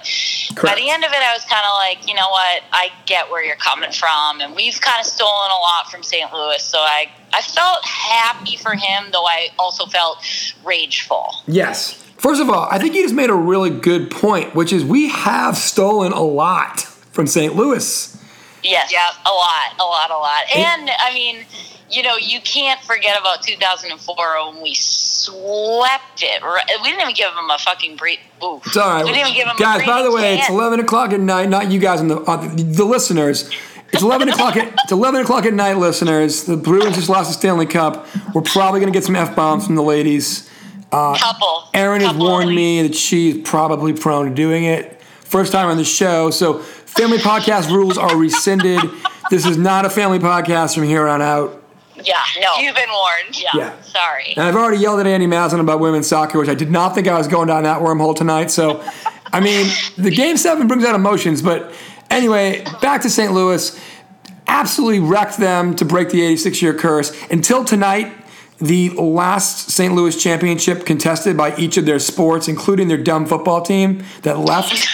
by 0.63 0.75
the 0.75 0.91
end 0.91 1.05
of 1.05 1.13
it, 1.13 1.23
I 1.23 1.33
was 1.33 1.45
kind 1.45 1.65
of 1.65 1.75
like, 1.75 2.09
you 2.09 2.15
know 2.15 2.29
what? 2.31 2.63
I 2.73 2.91
get 3.07 3.31
where 3.31 3.45
you're 3.45 3.57
coming 3.57 3.93
from, 3.93 4.41
and 4.41 4.55
we've 4.55 4.81
kind 4.81 5.01
of 5.01 5.07
stolen 5.07 5.51
a 5.51 5.61
lot 5.61 5.91
from 5.91 6.03
St. 6.03 6.33
Louis. 6.33 6.63
So 6.63 6.79
I, 6.79 7.11
I 7.33 7.43
felt 7.43 7.85
happy 7.85 8.57
for 8.57 8.75
him, 8.75 9.11
though 9.13 9.27
I 9.27 9.49
also 9.59 9.87
felt 9.87 10.19
rageful. 10.65 11.35
Yes. 11.47 11.99
First 12.23 12.41
of 12.41 12.49
all, 12.49 12.69
I 12.71 12.79
think 12.79 12.95
you 12.95 13.03
just 13.03 13.17
made 13.17 13.31
a 13.31 13.35
really 13.35 13.69
good 13.69 14.09
point, 14.09 14.55
which 14.55 14.73
is 14.73 14.85
we 14.85 15.09
have 15.09 15.57
stolen 15.57 16.13
a 16.13 16.23
lot 16.23 16.83
from 17.11 17.27
St. 17.27 17.57
Louis. 17.57 18.17
Yes, 18.63 18.93
yeah, 18.93 19.11
a 19.27 19.35
lot, 19.35 19.75
a 19.81 19.83
lot, 19.83 20.11
a 20.13 20.17
lot. 20.17 20.45
And 20.55 20.89
I 21.01 21.13
mean, 21.13 21.45
you 21.91 22.05
know, 22.05 22.15
you 22.17 22.41
can't 22.41 22.81
forget 22.83 23.19
about 23.19 23.43
2004 23.43 24.53
when 24.53 24.63
we 24.63 24.73
swept 24.73 26.23
it. 26.23 26.45
We 26.45 26.91
didn't 26.91 27.01
even 27.03 27.15
give 27.15 27.35
them 27.35 27.51
a 27.51 27.59
fucking 27.59 27.97
breathe. 27.97 28.21
Ooh. 28.41 28.61
It's 28.65 28.77
all 28.77 28.89
right. 28.89 29.05
We 29.05 29.11
didn't 29.11 29.31
even 29.31 29.35
give 29.35 29.47
them 29.47 29.57
a 29.57 29.59
brief. 29.59 29.67
guys, 29.67 29.83
a 29.83 29.87
by 29.87 30.03
the 30.03 30.11
breathing 30.11 30.23
way, 30.23 30.39
it's 30.39 30.49
11 30.49 30.79
o'clock 30.79 31.13
at 31.13 31.19
night. 31.19 31.49
Not 31.49 31.73
you 31.73 31.81
guys, 31.81 32.01
and 32.01 32.09
the, 32.09 32.21
uh, 32.21 32.37
the, 32.37 32.63
the 32.63 32.85
listeners. 32.85 33.51
It's 33.93 34.03
11 34.05 34.29
o'clock 34.29 34.57
at 34.57 34.73
it's 34.85 34.93
11 34.93 35.23
o'clock 35.23 35.45
at 35.45 35.55
night, 35.55 35.77
listeners. 35.77 36.45
The 36.45 36.57
Bruins 36.57 36.95
just 36.95 37.09
lost 37.09 37.31
the 37.31 37.35
Stanley 37.35 37.67
Cup. 37.67 38.07
We're 38.33 38.43
probably 38.43 38.79
going 38.79 38.93
to 38.93 38.97
get 38.97 39.05
some 39.05 39.17
f 39.17 39.35
bombs 39.35 39.67
from 39.67 39.75
the 39.75 39.83
ladies. 39.83 40.49
Uh, 40.93 41.17
couple. 41.17 41.65
Erin 41.75 42.03
has 42.03 42.15
warned 42.15 42.55
me 42.55 42.83
that 42.83 42.95
she's 42.95 43.41
probably 43.43 43.93
prone 43.95 44.29
to 44.29 44.35
doing 44.35 44.65
it. 44.65 45.01
First 45.03 45.51
time 45.53 45.69
on 45.69 45.79
the 45.79 45.85
show, 45.85 46.31
so 46.31 46.59
family 46.59 47.17
podcast 47.19 47.71
rules 47.71 47.97
are 47.97 48.15
rescinded. 48.17 48.81
This 49.31 49.47
is 49.47 49.57
not 49.57 49.87
a 49.87 49.91
family 49.91 50.19
podcast 50.19 50.75
from 50.75 50.83
here 50.85 51.09
on 51.09 51.23
out. 51.23 51.59
Yeah, 51.95 52.21
no. 52.41 52.57
You've 52.59 52.75
been 52.75 52.89
warned. 52.91 53.41
yeah, 53.41 53.51
Yeah. 53.55 53.81
sorry. 53.83 54.35
And 54.37 54.45
I've 54.47 54.57
already 54.57 54.79
yelled 54.79 55.01
at 55.01 55.07
Andy 55.07 55.27
Maslin 55.27 55.61
about 55.61 55.81
women's 55.81 56.07
soccer, 56.07 56.39
which 56.39 56.49
I 56.49 56.55
did 56.55 56.71
not 56.71 56.95
think 56.95 57.07
I 57.09 57.17
was 57.17 57.29
going 57.29 57.49
down 57.49 57.63
that 57.63 57.81
wormhole 57.81 58.15
tonight. 58.17 58.51
So, 58.51 58.83
I 59.33 59.41
mean, 59.41 59.71
the 59.97 60.11
game 60.11 60.37
seven 60.37 60.67
brings 60.69 60.85
out 60.85 60.95
emotions. 60.95 61.41
But 61.43 61.73
anyway, 62.11 62.65
back 62.83 63.03
to 63.03 63.11
St. 63.11 63.33
Louis. 63.33 63.79
Absolutely 64.49 65.01
wrecked 65.01 65.39
them 65.39 65.75
to 65.77 65.85
break 65.85 66.11
the 66.11 66.23
86 66.23 66.61
year 66.61 66.75
curse. 66.75 67.13
Until 67.31 67.65
tonight, 67.65 68.13
the 68.63 68.91
last 68.91 69.71
St. 69.71 69.93
Louis 69.93 70.17
championship 70.21 70.87
contested 70.87 71.37
by 71.37 71.55
each 71.57 71.77
of 71.77 71.85
their 71.85 71.99
sports, 71.99 72.47
including 72.47 72.87
their 72.87 72.97
dumb 72.97 73.27
football 73.27 73.61
team 73.61 74.05
that 74.23 74.39
left. 74.39 74.87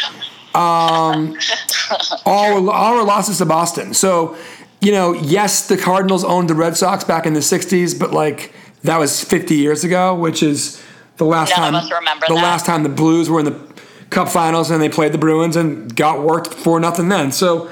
Um, 0.55 1.37
all, 2.25 2.71
all 2.71 2.97
were 2.97 3.03
losses 3.03 3.39
to 3.39 3.45
Boston. 3.45 3.93
So, 3.93 4.37
you 4.81 4.91
know, 4.91 5.13
yes, 5.13 5.69
the 5.69 5.77
Cardinals 5.77 6.25
owned 6.25 6.49
the 6.49 6.55
Red 6.55 6.79
Sox 6.79 7.05
back 7.05 7.27
in 7.27 7.35
the 7.35 7.41
'60s, 7.41 7.99
but 7.99 8.13
like 8.13 8.55
that 8.85 8.99
was 8.99 9.23
50 9.23 9.55
years 9.57 9.85
ago, 9.85 10.15
which 10.15 10.43
is 10.43 10.83
the 11.19 11.27
last 11.27 11.51
None 11.51 11.59
time. 11.59 11.75
of 11.75 11.83
us 11.85 11.93
remember 11.93 12.27
the 12.27 12.35
that. 12.35 12.43
last 12.43 12.65
time 12.65 12.85
the 12.85 12.89
Blues 12.89 13.29
were 13.29 13.41
in 13.41 13.45
the 13.45 13.75
Cup 14.09 14.29
Finals 14.29 14.71
and 14.71 14.81
they 14.81 14.89
played 14.89 15.13
the 15.13 15.19
Bruins 15.19 15.57
and 15.57 15.95
got 15.95 16.23
worked 16.23 16.55
for 16.55 16.81
nothing 16.81 17.09
then. 17.11 17.33
So. 17.33 17.71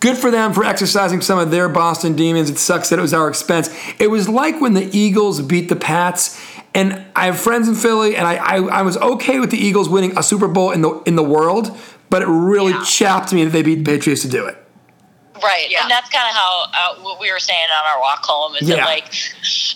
Good 0.00 0.18
for 0.18 0.30
them 0.30 0.52
for 0.52 0.62
exercising 0.64 1.20
some 1.22 1.38
of 1.38 1.50
their 1.50 1.68
Boston 1.68 2.14
demons. 2.14 2.50
It 2.50 2.58
sucks 2.58 2.90
that 2.90 2.98
it 2.98 3.02
was 3.02 3.14
our 3.14 3.28
expense. 3.28 3.70
It 3.98 4.08
was 4.08 4.28
like 4.28 4.60
when 4.60 4.74
the 4.74 4.94
Eagles 4.96 5.40
beat 5.40 5.68
the 5.70 5.76
Pats, 5.76 6.38
and 6.74 7.02
I 7.16 7.26
have 7.26 7.38
friends 7.40 7.66
in 7.68 7.74
Philly, 7.74 8.14
and 8.14 8.26
I, 8.26 8.34
I, 8.36 8.56
I 8.58 8.82
was 8.82 8.98
okay 8.98 9.38
with 9.40 9.50
the 9.50 9.56
Eagles 9.56 9.88
winning 9.88 10.16
a 10.18 10.22
Super 10.22 10.48
Bowl 10.48 10.70
in 10.70 10.82
the 10.82 11.00
in 11.06 11.16
the 11.16 11.22
world, 11.22 11.74
but 12.10 12.20
it 12.22 12.26
really 12.28 12.72
Yeah. 12.72 12.84
chapped 12.84 13.32
me 13.32 13.44
that 13.44 13.50
they 13.50 13.62
beat 13.62 13.76
the 13.84 13.90
Patriots 13.90 14.20
to 14.22 14.28
do 14.28 14.44
it. 14.46 14.62
Right, 15.42 15.68
Yeah. 15.70 15.82
and 15.82 15.90
that's 15.90 16.08
kind 16.10 16.28
of 16.28 16.34
how 16.34 16.64
uh, 16.72 16.94
what 17.02 17.18
we 17.20 17.30
were 17.32 17.38
saying 17.38 17.66
on 17.78 17.90
our 17.94 18.00
walk 18.00 18.24
home 18.24 18.56
is 18.56 18.68
Yeah. 18.68 18.76
that 18.76 18.84
like, 18.84 19.04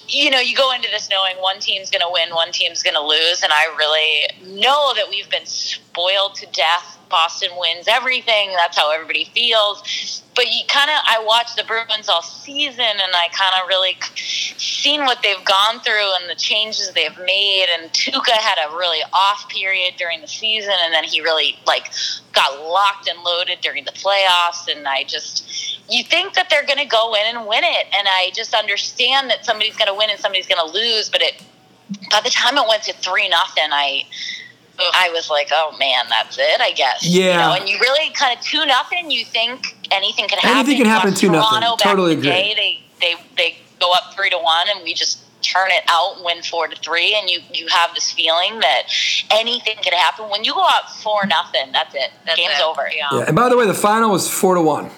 you 0.09 0.30
know, 0.30 0.38
you 0.40 0.54
go 0.56 0.72
into 0.72 0.88
this 0.90 1.09
knowing 1.11 1.37
one 1.37 1.61
team's 1.61 1.90
going 1.90 2.00
to 2.00 2.09
win, 2.11 2.35
one 2.35 2.50
team's 2.52 2.83
going 2.83 2.94
to 2.94 3.00
lose, 3.02 3.42
and 3.42 3.52
I 3.52 3.66
really 3.76 4.56
know 4.59 4.92
that 4.94 5.09
we've 5.11 5.28
been 5.30 5.44
spoiled 5.46 6.35
to 6.37 6.46
death. 6.46 6.98
Boston 7.10 7.50
wins 7.58 7.88
everything. 7.88 8.52
That's 8.56 8.78
how 8.78 8.92
everybody 8.92 9.24
feels. 9.34 10.22
But 10.34 10.46
you 10.46 10.62
kind 10.68 10.88
of, 10.88 10.96
I 11.04 11.22
watched 11.22 11.56
the 11.56 11.64
Bruins 11.64 12.08
all 12.08 12.22
season, 12.22 12.80
and 12.80 13.12
I 13.14 13.28
kind 13.32 13.60
of 13.60 13.68
really 13.68 13.96
seen 14.14 15.04
what 15.04 15.18
they've 15.22 15.44
gone 15.44 15.80
through 15.80 16.14
and 16.20 16.30
the 16.30 16.36
changes 16.36 16.90
they've 16.92 17.18
made. 17.18 17.66
And 17.68 17.92
Tuukka 17.92 18.30
had 18.30 18.58
a 18.64 18.74
really 18.74 19.00
off 19.12 19.48
period 19.48 19.94
during 19.98 20.20
the 20.20 20.28
season, 20.28 20.72
and 20.82 20.94
then 20.94 21.04
he 21.04 21.20
really 21.20 21.58
like 21.66 21.92
got 22.32 22.58
locked 22.62 23.08
and 23.08 23.20
loaded 23.22 23.60
during 23.60 23.84
the 23.84 23.92
playoffs. 23.92 24.74
And 24.74 24.86
I 24.86 25.04
just, 25.04 25.80
you 25.90 26.04
think 26.04 26.34
that 26.34 26.48
they're 26.48 26.64
going 26.64 26.78
to 26.78 26.86
go 26.86 27.14
in 27.14 27.36
and 27.36 27.46
win 27.46 27.64
it, 27.64 27.86
and 27.98 28.08
I 28.08 28.30
just 28.32 28.54
understand 28.54 29.28
that 29.30 29.44
somebody's 29.44 29.76
going 29.76 29.88
to 29.88 29.94
win 29.94 30.10
and 30.10 30.18
somebody's 30.18 30.46
going 30.46 30.64
to 30.64 30.72
lose. 30.72 31.10
But 31.10 31.22
it, 31.22 31.42
by 32.10 32.20
the 32.22 32.30
time 32.30 32.56
it 32.56 32.66
went 32.68 32.84
to 32.84 32.92
three 32.94 33.28
nothing, 33.28 33.72
I. 33.72 34.04
I 34.94 35.10
was 35.12 35.30
like, 35.30 35.48
oh 35.52 35.76
man, 35.78 36.04
that's 36.08 36.38
it, 36.38 36.60
I 36.60 36.72
guess. 36.72 37.04
You 37.04 37.24
Yeah. 37.24 37.36
know, 37.48 37.52
and 37.54 37.68
you 37.68 37.78
really 37.78 38.10
kind 38.14 38.36
of 38.38 38.44
two 38.44 38.64
nothing. 38.66 39.10
You 39.10 39.24
think 39.24 39.76
anything 39.90 40.28
can 40.28 40.38
happen. 40.38 40.58
Anything 40.58 40.76
can 40.78 40.86
happen 40.86 41.10
watch 41.10 41.20
2-0. 41.20 41.32
Toronto 41.50 41.76
Totally 41.76 42.12
in 42.14 42.20
the 42.20 42.28
agree. 42.28 42.54
day, 42.54 42.54
they 42.56 42.80
they 43.00 43.14
they 43.36 43.58
go 43.80 43.92
up 43.92 44.14
three 44.14 44.30
to 44.30 44.38
one, 44.38 44.68
and 44.74 44.82
we 44.84 44.92
just 44.94 45.18
turn 45.42 45.70
it 45.70 45.82
out 45.88 46.16
and 46.16 46.24
win 46.24 46.42
four 46.42 46.68
to 46.68 46.76
three. 46.76 47.14
And 47.18 47.30
you 47.30 47.40
you 47.52 47.66
have 47.68 47.94
this 47.94 48.10
feeling 48.12 48.60
that 48.60 48.82
anything 49.30 49.76
could 49.82 49.94
happen 49.94 50.28
when 50.30 50.44
you 50.44 50.52
go 50.54 50.64
up 50.64 50.90
four 51.02 51.26
nothing. 51.26 51.72
That's 51.72 51.94
it. 51.94 52.10
That's 52.26 52.36
Game's 52.38 52.54
it. 52.58 52.62
over. 52.62 52.90
Yeah. 52.94 53.08
Yeah. 53.12 53.24
And 53.26 53.36
by 53.36 53.48
the 53.48 53.56
way, 53.56 53.66
the 53.66 53.74
final 53.74 54.10
was 54.10 54.28
four 54.30 54.54
to 54.54 54.60
one, 54.62 54.90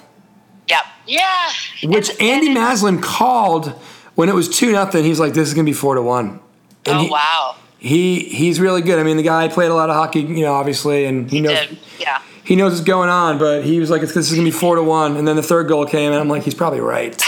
Yep. 0.68 0.82
Yeah. 1.06 1.50
which 1.84 2.10
And- 2.10 2.20
Andy 2.22 2.46
and 2.48 2.56
Maslin 2.56 3.00
called 3.00 3.72
when 4.14 4.28
it 4.28 4.34
was 4.34 4.48
two 4.48 4.72
nothing. 4.72 5.04
He's 5.04 5.20
like, 5.20 5.32
"This 5.32 5.48
is 5.48 5.54
gonna 5.54 5.64
be 5.64 5.72
four 5.72 5.94
to 5.94 6.02
one." 6.02 6.40
And 6.84 6.98
Oh 6.98 7.02
he, 7.04 7.08
wow. 7.10 7.54
He 7.82 8.20
he's 8.20 8.60
really 8.60 8.80
good. 8.80 8.98
I 8.98 9.02
mean, 9.02 9.16
the 9.16 9.22
guy 9.24 9.48
played 9.48 9.70
a 9.70 9.74
lot 9.74 9.90
of 9.90 9.96
hockey, 9.96 10.20
you 10.20 10.44
know, 10.44 10.52
obviously, 10.52 11.04
and 11.04 11.28
he 11.28 11.40
knows 11.40 11.58
Did. 11.66 11.78
Yeah. 11.98 12.22
he 12.44 12.54
knows 12.54 12.72
what's 12.72 12.84
going 12.84 13.08
on. 13.08 13.38
But 13.38 13.64
he 13.64 13.80
was 13.80 13.90
like, 13.90 14.02
"This 14.02 14.16
is 14.16 14.30
gonna 14.30 14.44
be 14.44 14.52
four 14.52 14.76
to 14.76 14.82
one," 14.82 15.16
and 15.16 15.26
then 15.26 15.36
the 15.36 15.42
third 15.42 15.66
goal 15.66 15.84
came, 15.84 16.12
and 16.12 16.20
I'm 16.20 16.28
like, 16.28 16.44
"He's 16.44 16.54
probably 16.54 16.80
right." 16.80 17.20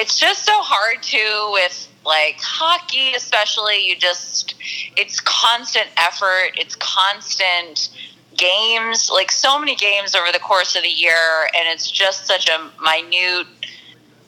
it's 0.00 0.18
just 0.18 0.46
so 0.46 0.52
hard 0.54 1.02
to 1.02 1.50
with 1.52 1.86
like 2.06 2.40
hockey 2.40 3.12
especially 3.14 3.86
you 3.86 3.94
just 3.94 4.54
it's 4.96 5.20
constant 5.20 5.86
effort 5.98 6.52
it's 6.56 6.74
constant 6.76 7.90
games 8.34 9.10
like 9.12 9.30
so 9.30 9.58
many 9.58 9.76
games 9.76 10.14
over 10.14 10.32
the 10.32 10.38
course 10.38 10.74
of 10.74 10.82
the 10.82 10.88
year 10.88 11.50
and 11.54 11.68
it's 11.68 11.90
just 11.90 12.26
such 12.26 12.48
a 12.48 12.70
minute 12.82 13.46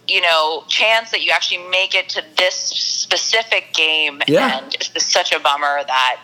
you 0.08 0.20
know 0.20 0.64
chance 0.68 1.10
that 1.10 1.22
you 1.22 1.30
actually 1.30 1.62
make 1.68 1.94
it 1.94 2.08
to 2.10 2.22
this 2.36 2.54
specific 2.54 3.72
game 3.72 4.20
Yeah. 4.26 4.58
and 4.58 4.74
it's 4.74 5.06
such 5.12 5.32
a 5.32 5.40
bummer 5.40 5.82
that 5.86 6.20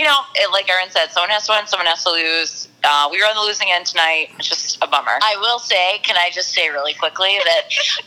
you 0.00 0.06
know, 0.06 0.20
it, 0.34 0.50
like 0.50 0.66
Erin 0.70 0.88
said, 0.90 1.08
someone 1.12 1.28
has 1.28 1.44
to 1.46 1.52
win, 1.52 1.66
someone 1.66 1.84
has 1.86 2.02
to 2.04 2.10
lose. 2.10 2.68
Uh, 2.82 3.06
we 3.12 3.20
were 3.20 3.26
on 3.28 3.34
the 3.36 3.42
losing 3.42 3.68
end 3.70 3.84
tonight. 3.84 4.28
It's 4.38 4.48
just 4.48 4.78
a 4.82 4.86
bummer. 4.86 5.20
I 5.20 5.36
will 5.38 5.58
say, 5.58 5.98
can 6.02 6.16
I 6.16 6.30
just 6.32 6.54
say 6.54 6.70
really 6.70 6.94
quickly 6.94 7.36
that 7.44 7.62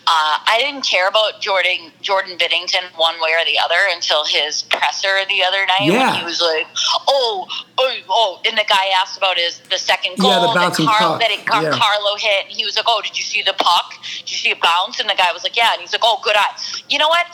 uh, 0.08 0.36
I 0.50 0.58
didn't 0.60 0.82
care 0.84 1.08
about 1.08 1.40
Jordan 1.40 1.92
Jordan 2.02 2.36
Binnington 2.40 2.82
one 2.98 3.14
way 3.22 3.30
or 3.38 3.46
the 3.46 3.60
other 3.64 3.78
until 3.94 4.26
his 4.26 4.64
presser 4.64 5.22
the 5.30 5.44
other 5.44 5.64
night 5.68 5.86
Yeah. 5.86 6.10
when 6.10 6.20
he 6.20 6.26
was 6.26 6.42
like, 6.42 6.66
"Oh, 7.08 7.46
oh, 7.78 7.94
oh," 8.10 8.42
and 8.50 8.58
the 8.58 8.66
guy 8.68 8.88
asked 9.00 9.16
about 9.16 9.38
his 9.38 9.60
the 9.70 9.78
second 9.78 10.18
goal 10.18 10.32
Yeah, 10.32 10.40
the 10.40 10.48
that, 10.48 10.56
bouncing 10.56 10.86
Car- 10.88 10.98
puck. 10.98 11.20
that 11.22 11.30
it, 11.30 11.46
Car- 11.46 11.62
Yeah. 11.62 11.78
Carlo 11.78 12.16
hit, 12.18 12.46
and 12.50 12.54
he 12.58 12.66
was 12.66 12.76
like, 12.76 12.86
"Oh, 12.88 13.02
did 13.04 13.16
you 13.16 13.24
see 13.24 13.44
the 13.44 13.54
puck? 13.54 13.94
Did 14.26 14.32
you 14.32 14.38
see 14.38 14.50
it 14.50 14.60
bounce?" 14.60 15.00
And 15.00 15.08
the 15.08 15.14
guy 15.14 15.32
was 15.32 15.44
like, 15.44 15.56
"Yeah," 15.56 15.74
and 15.74 15.82
he's 15.82 15.94
like, 15.94 16.02
"Oh, 16.04 16.20
good 16.24 16.36
eye." 16.36 16.58
You 16.90 16.98
know 16.98 17.10
what? 17.10 17.30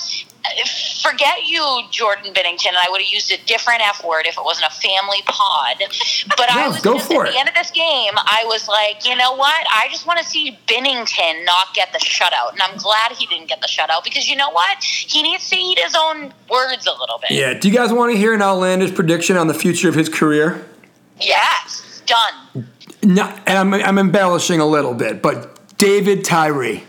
Forget 1.02 1.46
you, 1.46 1.82
Jordan 1.92 2.34
Binnington. 2.34 2.70
And 2.70 2.78
I 2.78 2.88
would 2.90 3.02
have 3.02 3.10
used 3.12 3.32
a 3.32 3.38
different 3.46 3.82
F 3.82 4.04
word 4.06 4.26
if 4.26 4.38
it 4.38 4.44
wasn't 4.44 4.72
a 4.72 4.76
family 4.76 5.22
pod. 5.26 5.78
But 6.30 6.52
I 6.52 6.68
was 6.68 6.82
go 6.82 6.96
just, 6.96 7.12
for 7.12 7.26
at 7.26 7.30
it. 7.30 7.34
the 7.34 7.40
end 7.40 7.50
of 7.50 7.56
this 7.56 7.72
game, 7.72 8.14
I 8.16 8.44
was 8.46 8.68
like, 8.68 9.08
you 9.08 9.16
know 9.16 9.36
what? 9.36 9.66
I 9.74 9.88
just 9.90 10.08
want 10.08 10.20
to 10.20 10.26
see 10.26 10.58
Binnington 10.68 11.46
not 11.46 11.74
get 11.74 11.92
the 11.94 12.00
shutout, 12.00 12.54
and 12.54 12.62
I'm 12.62 12.78
glad 12.78 13.14
he 13.14 13.26
didn't 13.28 13.48
get 13.48 13.62
the 13.62 13.68
shutout 13.68 14.04
because 14.04 14.30
you 14.30 14.36
know 14.36 14.50
what? 14.50 14.84
He 14.84 15.22
needs 15.22 15.50
to 15.50 15.56
eat 15.56 15.80
his 15.80 15.96
own 15.98 16.34
words 16.50 16.86
a 16.88 16.92
little 16.92 17.20
bit. 17.22 17.32
Yeah. 17.32 17.54
Do 17.54 17.70
you 17.70 17.76
guys 17.76 17.92
want 17.92 18.14
to 18.14 18.18
hear 18.18 18.34
an 18.34 18.42
outlandish 18.42 18.94
prediction 18.96 19.38
on 19.38 19.48
the 19.48 19.54
future 19.54 19.90
of 19.90 19.96
his 19.96 20.10
career? 20.10 20.66
Yes, 21.20 22.02
done. 22.06 22.68
No, 23.04 23.24
and 23.46 23.58
I'm, 23.58 23.74
I'm 23.74 23.98
embellishing 23.98 24.60
a 24.60 24.66
little 24.66 24.94
bit, 24.94 25.22
but 25.22 25.78
David 25.78 26.24
Tyree. 26.26 26.84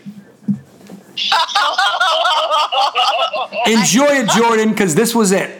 Enjoy 3.67 4.21
it, 4.21 4.29
Jordan, 4.29 4.69
because 4.69 4.95
this 4.95 5.13
was 5.13 5.31
it. 5.31 5.57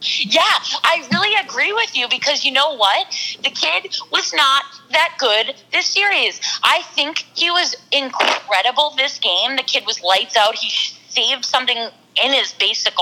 Yeah, 0.00 0.42
I 0.84 1.06
really 1.12 1.34
agree 1.44 1.72
with 1.72 1.96
you 1.96 2.08
because 2.08 2.44
you 2.44 2.52
know 2.52 2.76
what? 2.76 3.08
The 3.42 3.50
kid 3.50 3.96
was 4.12 4.32
not 4.32 4.64
that 4.92 5.16
good 5.18 5.56
this 5.72 5.86
series. 5.86 6.40
I 6.62 6.82
think 6.94 7.26
he 7.34 7.50
was 7.50 7.74
incredible 7.90 8.94
this 8.96 9.18
game. 9.18 9.56
The 9.56 9.64
kid 9.64 9.84
was 9.86 10.00
lights 10.02 10.36
out. 10.36 10.54
He 10.54 10.70
saved 11.08 11.44
something 11.44 11.76
in 11.76 12.32
his 12.32 12.52
basic 12.54 12.94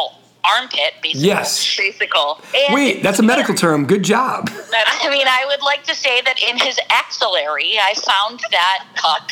armpit, 0.46 0.94
basically. 1.03 1.27
Yes. 1.27 1.77
Basical. 1.77 2.40
And 2.55 2.75
Wait, 2.75 3.03
that's 3.03 3.18
a 3.18 3.22
medical 3.22 3.55
term. 3.55 3.87
Good 3.87 4.03
job. 4.03 4.51
I 4.51 5.09
mean, 5.11 5.27
I 5.27 5.44
would 5.49 5.62
like 5.62 5.85
to 5.85 5.94
say 5.94 6.20
that 6.22 6.40
in 6.42 6.59
his 6.59 6.79
axillary, 6.90 7.79
I 7.79 7.94
found 7.94 8.40
that 8.51 8.87
cup. 8.94 9.31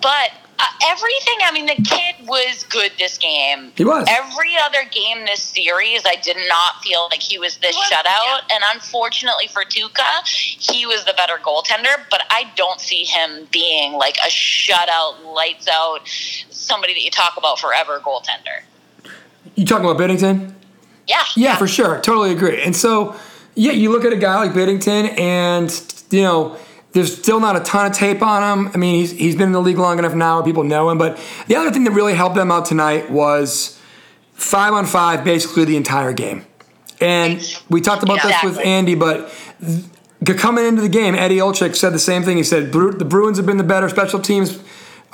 But 0.00 0.30
uh, 0.62 0.66
everything, 0.86 1.34
I 1.44 1.50
mean, 1.52 1.66
the 1.66 1.82
kid 1.82 2.26
was 2.26 2.64
good 2.70 2.92
this 2.98 3.18
game. 3.18 3.72
He 3.76 3.84
was. 3.84 4.06
Every 4.08 4.52
other 4.64 4.88
game 4.90 5.26
this 5.26 5.42
series, 5.42 6.02
I 6.06 6.16
did 6.22 6.36
not 6.48 6.82
feel 6.82 7.08
like 7.10 7.20
he 7.20 7.38
was 7.38 7.56
this 7.58 7.76
shutout. 7.76 8.04
Yeah. 8.04 8.40
And 8.52 8.64
unfortunately 8.72 9.48
for 9.48 9.62
Tuukka, 9.64 10.26
he 10.26 10.86
was 10.86 11.04
the 11.04 11.14
better 11.14 11.38
goaltender, 11.42 12.02
but 12.10 12.22
I 12.30 12.50
don't 12.54 12.80
see 12.80 13.04
him 13.04 13.48
being 13.50 13.94
like 13.94 14.16
a 14.18 14.30
shutout, 14.30 15.24
lights 15.24 15.68
out, 15.68 16.00
somebody 16.06 16.94
that 16.94 17.02
you 17.02 17.10
talk 17.10 17.36
about 17.36 17.58
forever 17.58 18.00
goaltender. 18.00 18.62
You 19.56 19.66
talking 19.66 19.84
about 19.84 20.00
Binnington? 20.00 20.54
Yeah, 21.06 21.24
yeah. 21.36 21.50
Yeah, 21.50 21.56
for 21.56 21.66
sure. 21.66 22.00
Totally 22.00 22.30
agree. 22.30 22.62
And 22.62 22.76
so, 22.76 23.16
yeah, 23.54 23.72
you 23.72 23.90
look 23.90 24.04
at 24.04 24.12
a 24.12 24.16
guy 24.16 24.36
like 24.36 24.52
Binnington, 24.52 25.18
and, 25.18 25.94
you 26.10 26.22
know, 26.22 26.56
there's 26.92 27.16
still 27.16 27.40
not 27.40 27.56
a 27.56 27.60
ton 27.60 27.86
of 27.86 27.92
tape 27.92 28.22
on 28.22 28.42
him. 28.42 28.70
I 28.74 28.76
mean, 28.76 28.96
he's, 28.96 29.12
he's 29.12 29.34
been 29.34 29.46
in 29.46 29.52
the 29.52 29.60
league 29.60 29.78
long 29.78 29.98
enough 29.98 30.14
now 30.14 30.36
where 30.36 30.44
people 30.44 30.64
know 30.64 30.90
him. 30.90 30.98
But 30.98 31.18
the 31.46 31.56
other 31.56 31.70
thing 31.70 31.84
that 31.84 31.92
really 31.92 32.14
helped 32.14 32.36
them 32.36 32.50
out 32.50 32.66
tonight 32.66 33.10
was 33.10 33.80
five 34.34 34.72
on 34.72 34.86
five 34.86 35.24
basically 35.24 35.64
the 35.64 35.76
entire 35.76 36.12
game. 36.12 36.44
And 37.00 37.42
we 37.68 37.80
talked 37.80 38.02
about 38.02 38.16
exactly. 38.16 38.50
this 38.50 38.58
with 38.58 38.66
Andy, 38.66 38.94
but 38.94 39.32
coming 40.38 40.64
into 40.64 40.82
the 40.82 40.88
game, 40.88 41.14
Eddie 41.14 41.38
Olczyk 41.38 41.74
said 41.74 41.92
the 41.92 41.98
same 41.98 42.22
thing. 42.22 42.36
He 42.36 42.44
said 42.44 42.72
the 42.72 43.04
Bruins 43.04 43.38
have 43.38 43.46
been 43.46 43.56
the 43.56 43.64
better 43.64 43.88
special 43.88 44.20
teams 44.20 44.62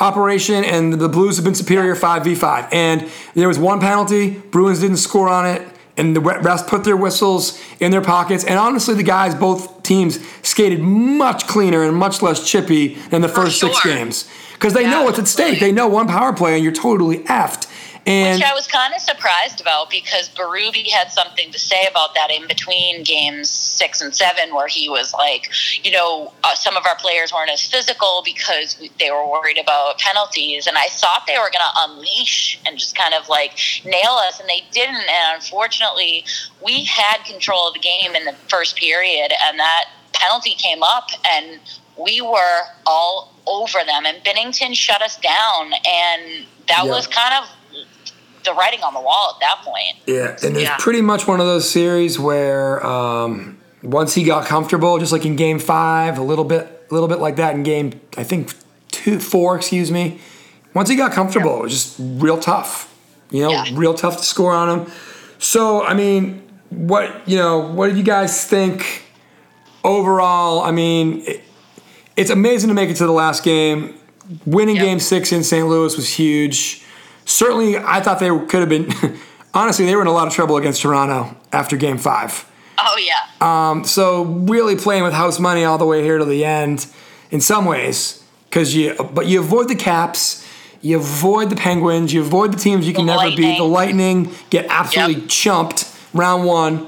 operation, 0.01 0.65
and 0.65 0.93
the 0.95 1.09
Blues 1.09 1.37
have 1.37 1.45
been 1.45 1.55
superior 1.55 1.95
5v5. 1.95 2.69
And 2.73 3.09
there 3.35 3.49
was 3.49 3.59
one 3.59 3.81
penalty, 3.81 4.31
Bruins 4.31 4.81
didn't 4.81 4.99
score 4.99 5.29
on 5.29 5.47
it, 5.47 5.67
and 5.99 6.15
the 6.15 6.21
rest 6.21 6.67
put 6.67 6.85
their 6.85 6.97
whistles 6.97 7.61
in 7.81 7.91
their 7.91 8.01
pockets. 8.01 8.45
And 8.45 8.59
honestly, 8.59 8.95
the 8.95 9.03
guys, 9.03 9.35
both 9.35 9.83
teams, 9.83 10.19
skated 10.43 10.81
much 10.81 11.47
cleaner 11.47 11.83
and 11.83 11.97
much 11.97 12.23
less 12.23 12.49
chippy 12.49 12.95
than 13.11 13.21
the 13.21 13.29
first 13.29 13.59
sure. 13.59 13.73
six 13.73 13.85
games. 13.85 14.31
Because 14.55 14.73
they 14.75 14.83
yeah, 14.83 14.91
know 14.91 15.03
what's 15.05 15.19
at 15.19 15.29
stake. 15.29 15.61
They 15.61 15.73
know 15.73 15.87
one 15.87 16.09
power 16.09 16.33
play 16.33 16.55
and 16.55 16.65
you're 16.65 16.73
totally 16.73 17.19
effed. 17.21 17.67
And 18.09 18.41
Which 18.41 18.49
I 18.49 18.55
was 18.55 18.67
kind 18.67 18.95
of 18.95 19.03
surprised 19.03 19.61
about 19.61 19.91
because 19.91 20.31
Berube 20.31 20.89
had 20.89 21.13
something 21.13 21.53
to 21.53 21.59
say 21.59 21.87
about 21.91 22.15
that 22.15 22.31
in 22.31 22.47
between 22.49 23.03
games 23.03 23.51
six 23.51 24.01
and 24.01 24.17
seven, 24.17 24.55
where 24.55 24.67
he 24.67 24.89
was 24.89 25.13
like, 25.13 25.51
you 25.83 25.91
know, 25.91 26.33
uh, 26.43 26.55
some 26.55 26.75
of 26.75 26.87
our 26.87 26.97
players 26.97 27.35
weren't 27.35 27.51
as 27.51 27.63
physical 27.63 28.23
because 28.25 28.81
they 28.99 29.11
were 29.11 29.31
worried 29.31 29.59
about 29.59 29.99
penalties. 29.99 30.67
And 30.67 30.79
I 30.79 30.87
thought 30.89 31.25
they 31.27 31.37
were 31.37 31.51
going 31.51 31.53
to 31.53 31.81
unleash 31.85 32.59
and 32.67 32.79
just 32.79 32.97
kind 32.97 33.13
of 33.13 33.29
like 33.29 33.59
nail 33.85 34.13
us, 34.27 34.41
and 34.41 34.49
they 34.49 34.63
didn't. 34.73 34.97
And 34.97 35.35
unfortunately, 35.35 36.25
we 36.65 36.85
had 36.85 37.19
control 37.27 37.69
of 37.69 37.75
the 37.75 37.81
game 37.81 38.17
in 38.17 38.25
the 38.25 38.35
first 38.49 38.77
period, 38.77 39.33
and 39.47 39.59
that 39.59 39.85
penalty 40.15 40.55
came 40.55 40.83
up, 40.83 41.11
and 41.29 41.61
we 41.99 42.23
were 42.23 42.61
all 42.87 43.35
over 43.47 43.81
them. 43.85 44.07
And 44.07 44.25
Binnington 44.25 44.75
shut 44.75 45.03
us 45.03 45.19
down, 45.19 45.73
and 45.87 46.47
that 46.69 46.85
yeah. 46.85 46.91
was 46.91 47.07
kind 47.07 47.35
of 47.35 47.51
the 48.49 48.55
writing 48.55 48.81
on 48.83 48.95
the 48.95 49.01
wall 49.01 49.35
at 49.35 49.41
that 49.41 49.63
point. 49.65 49.97
Yeah, 50.07 50.37
and 50.47 50.57
it's 50.57 50.65
yeah. 50.65 50.77
pretty 50.79 51.03
much 51.03 51.27
one 51.27 51.41
of 51.41 51.47
those 51.47 51.71
series 51.71 52.19
where 52.19 52.85
um, 52.85 53.59
once 53.83 54.15
he 54.15 54.25
got 54.25 54.47
comfortable, 54.47 54.99
just 54.99 55.13
like 55.13 55.25
in 55.25 55.37
Game 55.37 55.59
Five, 55.59 56.19
a 56.19 56.23
little 56.23 56.45
bit, 56.45 56.87
a 56.91 56.95
little 56.95 57.09
bit 57.09 57.19
like 57.19 57.37
that 57.37 57.55
in 57.55 57.63
Game, 57.63 58.01
I 58.17 58.25
think 58.25 58.55
two, 58.91 59.21
four, 59.21 59.57
excuse 59.57 59.91
me. 59.91 60.21
Once 60.75 60.89
he 60.89 60.97
got 60.97 61.13
comfortable, 61.13 61.53
yeah. 61.53 61.59
it 61.59 61.63
was 61.63 61.73
just 61.73 61.97
real 61.99 62.39
tough. 62.39 62.95
You 63.31 63.43
know, 63.43 63.51
yeah. 63.51 63.65
real 63.73 63.95
tough 63.95 64.17
to 64.19 64.25
score 64.25 64.53
on 64.53 64.81
him. 64.81 64.93
So, 65.39 65.85
I 65.85 65.95
mean, 65.95 66.49
what 66.71 67.29
you 67.29 67.37
know, 67.37 67.59
what 67.59 67.89
did 67.89 67.97
you 67.97 68.03
guys 68.03 68.47
think 68.47 69.05
overall? 69.85 70.63
I 70.63 70.71
mean, 70.71 71.23
it, 71.27 71.43
it's 72.17 72.31
amazing 72.31 72.69
to 72.69 72.75
make 72.75 72.89
it 72.89 72.97
to 72.97 73.07
the 73.07 73.13
last 73.13 73.45
game. 73.45 73.95
Winning 74.45 74.77
yep. 74.77 74.85
Game 74.85 75.01
Six 75.01 75.33
in 75.33 75.43
St. 75.43 75.67
Louis 75.67 75.97
was 75.97 76.09
huge 76.15 76.85
certainly 77.29 77.77
I 77.77 78.01
thought 78.01 78.19
they 78.19 78.29
could 78.29 78.61
have 78.61 78.69
been. 78.69 78.93
honestly, 79.55 79.87
they 79.87 79.95
were 79.95 80.03
in 80.03 80.09
a 80.09 80.13
lot 80.13 80.27
of 80.27 80.33
trouble 80.33 80.57
against 80.57 80.83
Toronto 80.83 81.37
after 81.53 81.77
Game 81.77 81.99
Five. 81.99 82.51
Oh 82.79 82.97
yeah. 82.99 83.71
Um, 83.71 83.85
so 83.85 84.25
really 84.25 84.77
playing 84.77 85.03
with 85.03 85.13
house 85.13 85.39
money 85.39 85.65
all 85.65 85.79
the 85.79 85.87
way 85.87 86.03
here 86.03 86.19
to 86.19 86.25
the 86.25 86.45
end, 86.45 86.87
in 87.31 87.41
some 87.41 87.65
ways, 87.65 88.25
because 88.49 88.75
you 88.75 88.95
but 89.13 89.27
you 89.27 89.41
avoid 89.41 89.69
the 89.69 89.75
Caps, 89.75 90.47
you 90.81 90.97
avoid 90.97 91.51
the 91.51 91.57
Penguins, 91.57 92.13
you 92.13 92.21
avoid 92.21 92.53
the 92.53 92.59
teams 92.59 92.87
you 92.87 92.95
can 92.95 93.07
the 93.07 93.13
never 93.13 93.29
lightning. 93.29 93.51
beat. 93.51 93.59
The 93.59 93.65
Lightning 93.65 94.35
get 94.51 94.67
absolutely 94.69 95.23
yep. 95.23 95.31
chumped 95.31 95.95
round 96.15 96.45
one. 96.45 96.87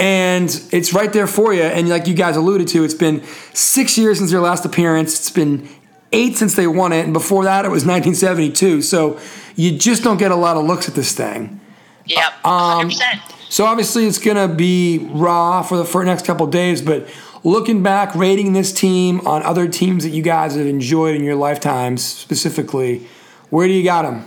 And 0.00 0.48
it's 0.70 0.92
right 0.94 1.12
there 1.12 1.26
for 1.26 1.52
you. 1.52 1.62
And 1.62 1.88
like 1.88 2.06
you 2.06 2.14
guys 2.14 2.36
alluded 2.36 2.68
to, 2.68 2.84
it's 2.84 2.94
been 2.94 3.24
six 3.52 3.98
years 3.98 4.18
since 4.18 4.30
their 4.30 4.40
last 4.40 4.64
appearance. 4.64 5.18
It's 5.18 5.30
been 5.30 5.68
eight 6.12 6.36
since 6.36 6.54
they 6.54 6.66
won 6.66 6.92
it, 6.92 7.04
and 7.04 7.12
before 7.12 7.44
that 7.44 7.64
it 7.64 7.70
was 7.70 7.84
1972. 7.84 8.82
So 8.82 9.18
you 9.56 9.76
just 9.76 10.02
don't 10.02 10.18
get 10.18 10.30
a 10.30 10.36
lot 10.36 10.56
of 10.56 10.64
looks 10.64 10.88
at 10.88 10.94
this 10.94 11.14
thing. 11.14 11.60
Yep, 12.06 12.32
100%. 12.44 12.44
Um, 12.44 13.20
so 13.50 13.64
obviously 13.64 14.06
it's 14.06 14.18
going 14.18 14.36
to 14.36 14.54
be 14.54 15.08
raw 15.10 15.62
for 15.62 15.78
the 15.78 15.84
for 15.84 16.04
next 16.04 16.24
couple 16.26 16.46
days, 16.46 16.82
but 16.82 17.08
looking 17.44 17.82
back, 17.82 18.14
rating 18.14 18.52
this 18.52 18.72
team 18.72 19.26
on 19.26 19.42
other 19.42 19.68
teams 19.68 20.04
that 20.04 20.10
you 20.10 20.22
guys 20.22 20.54
have 20.54 20.66
enjoyed 20.66 21.14
in 21.14 21.24
your 21.24 21.36
lifetimes 21.36 22.04
specifically, 22.04 23.06
where 23.50 23.66
do 23.66 23.72
you 23.72 23.84
got 23.84 24.02
them? 24.02 24.26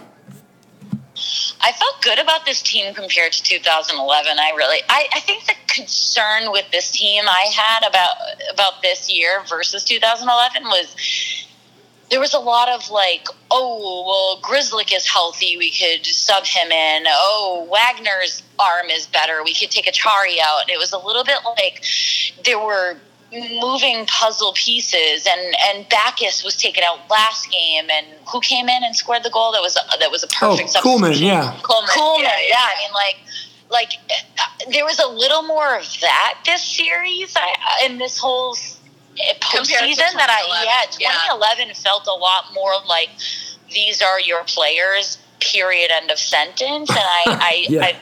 I 1.64 1.72
felt 1.74 2.02
good 2.02 2.20
about 2.20 2.46
this 2.46 2.62
team 2.62 2.94
compared 2.94 3.34
to 3.34 3.44
2011. 3.44 4.40
I 4.40 4.50
really, 4.56 4.80
I, 4.90 5.08
I 5.14 5.20
think 5.20 5.46
the 5.46 5.54
concern 5.68 6.52
with 6.52 6.70
this 6.72 6.90
team 6.90 7.24
I 7.28 7.52
had 7.56 7.88
about 7.88 8.16
about 8.52 8.82
this 8.82 9.12
year 9.12 9.44
versus 9.48 9.84
2011 9.84 10.64
was 10.64 10.96
there 12.12 12.20
was 12.20 12.34
a 12.34 12.40
lot 12.40 12.70
of 12.70 12.92
like, 12.92 13.26
oh, 13.50 14.04
well, 14.06 14.42
Grzelcyk 14.44 14.94
is 14.94 15.08
healthy. 15.08 15.58
We 15.58 15.72
could 15.72 16.06
sub 16.06 16.46
him 16.46 16.70
in. 16.70 17.06
Oh, 17.08 17.68
Wagner's 17.72 18.44
arm 18.60 18.90
is 18.90 19.08
better. 19.08 19.42
We 19.44 19.56
could 19.56 19.72
take 19.72 19.86
Acciari 19.86 20.36
out. 20.44 20.70
It 20.70 20.78
was 20.78 20.92
a 20.92 21.00
little 21.00 21.24
bit 21.24 21.38
like 21.58 21.84
there 22.44 22.60
were 22.60 22.98
moving 23.32 24.06
puzzle 24.08 24.52
pieces 24.54 25.26
and 25.26 25.56
and 25.70 25.88
Backes 25.88 26.44
was 26.44 26.58
taken 26.58 26.84
out 26.84 27.00
last 27.10 27.50
game 27.50 27.90
and 27.90 28.06
who 28.28 28.42
came 28.42 28.68
in 28.68 28.84
and 28.84 28.94
scored 28.94 29.24
the 29.24 29.30
goal 29.30 29.54
that 29.54 29.62
was 29.62 29.78
a, 29.78 30.00
that 30.00 30.12
was 30.12 30.24
a 30.24 30.28
oh, 30.28 30.50
perfect 30.52 30.76
oh, 30.76 30.82
Kuhlman, 30.82 31.18
yeah. 31.18 31.58
Kuhlman, 31.64 31.88
Kuhlman, 31.88 32.24
yeah, 32.24 32.50
yeah. 32.50 32.58
I 32.58 32.76
mean 32.82 32.92
like 32.94 33.16
like 33.70 33.94
uh, 34.10 34.72
there 34.74 34.84
was 34.84 35.00
a 35.00 35.08
little 35.08 35.44
more 35.44 35.78
of 35.78 35.86
that 36.02 36.42
this 36.46 36.62
series 36.62 37.34
I, 37.38 37.86
in 37.86 38.00
this 38.00 38.18
whole 38.18 38.58
postseason 39.42 40.14
that 40.16 40.30
I 40.30 40.64
yeah 40.64 40.92
2011 40.92 41.68
yeah. 41.68 41.74
felt 41.74 42.08
a 42.08 42.14
lot 42.14 42.54
more 42.54 42.74
like 42.88 43.10
these 43.74 44.02
are 44.02 44.20
your 44.20 44.44
players 44.46 45.18
period 45.40 45.92
end 45.92 46.12
of 46.12 46.20
sentence 46.20 46.90
and 46.90 47.00
I 47.00 47.24
I, 47.28 47.66
yeah. 47.70 47.82
I 47.82 48.02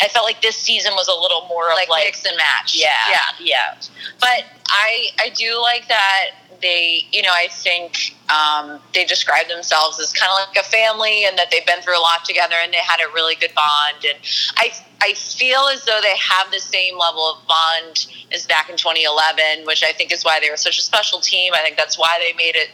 I 0.00 0.08
felt 0.08 0.24
like 0.24 0.42
this 0.42 0.56
season 0.56 0.92
was 0.94 1.08
a 1.08 1.20
little 1.20 1.46
more 1.48 1.66
like, 1.74 1.88
like 1.88 2.04
mix 2.04 2.24
and 2.24 2.36
match. 2.36 2.76
Yeah, 2.76 2.88
yeah, 3.10 3.18
yeah. 3.40 3.74
But 4.20 4.44
I 4.68 5.08
I 5.18 5.30
do 5.30 5.60
like 5.60 5.88
that 5.88 6.30
they 6.60 7.04
you 7.12 7.22
know 7.22 7.32
I 7.32 7.48
think 7.50 8.14
um, 8.28 8.80
they 8.94 9.04
describe 9.04 9.48
themselves 9.48 9.98
as 10.00 10.12
kind 10.12 10.30
of 10.30 10.48
like 10.48 10.64
a 10.64 10.68
family 10.68 11.24
and 11.24 11.38
that 11.38 11.50
they've 11.50 11.66
been 11.66 11.80
through 11.82 11.98
a 11.98 12.02
lot 12.02 12.24
together 12.24 12.56
and 12.62 12.72
they 12.72 12.78
had 12.78 13.00
a 13.00 13.12
really 13.12 13.34
good 13.34 13.54
bond 13.54 14.04
and 14.04 14.18
I 14.56 14.72
I 15.00 15.14
feel 15.14 15.68
as 15.72 15.84
though 15.84 16.00
they 16.02 16.16
have 16.16 16.50
the 16.50 16.58
same 16.58 16.98
level 16.98 17.22
of 17.22 17.46
bond 17.46 18.06
as 18.32 18.46
back 18.46 18.68
in 18.68 18.76
2011, 18.76 19.64
which 19.64 19.82
I 19.82 19.92
think 19.92 20.12
is 20.12 20.24
why 20.24 20.40
they 20.40 20.50
were 20.50 20.56
such 20.56 20.78
a 20.78 20.82
special 20.82 21.20
team. 21.20 21.52
I 21.54 21.62
think 21.62 21.76
that's 21.76 21.98
why 21.98 22.18
they 22.20 22.32
made 22.32 22.56
it 22.56 22.70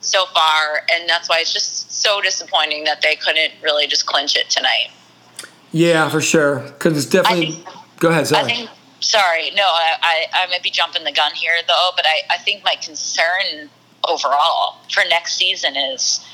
so 0.00 0.24
far, 0.26 0.82
and 0.92 1.08
that's 1.08 1.28
why 1.28 1.38
it's 1.40 1.52
just 1.52 1.90
so 1.90 2.20
disappointing 2.20 2.84
that 2.84 3.02
they 3.02 3.16
couldn't 3.16 3.52
really 3.62 3.86
just 3.86 4.06
clinch 4.06 4.36
it 4.36 4.48
tonight. 4.48 4.88
Yeah, 5.72 6.08
for 6.08 6.20
sure. 6.20 6.60
Because 6.60 6.96
it's 6.96 7.06
definitely. 7.06 7.52
Think, 7.52 7.66
go 7.98 8.08
ahead. 8.08 8.26
Sorry. 8.26 8.42
I 8.42 8.46
think. 8.46 8.70
Sorry, 9.00 9.50
no, 9.50 9.62
I, 9.62 9.96
I, 10.00 10.24
I 10.32 10.46
might 10.46 10.62
be 10.62 10.70
jumping 10.70 11.04
the 11.04 11.12
gun 11.12 11.32
here 11.34 11.52
though, 11.68 11.90
but 11.94 12.06
I, 12.06 12.34
I 12.34 12.38
think 12.38 12.64
my 12.64 12.76
concern 12.82 13.68
overall 14.08 14.78
for 14.90 15.02
next 15.08 15.36
season 15.36 15.76
is 15.76 16.24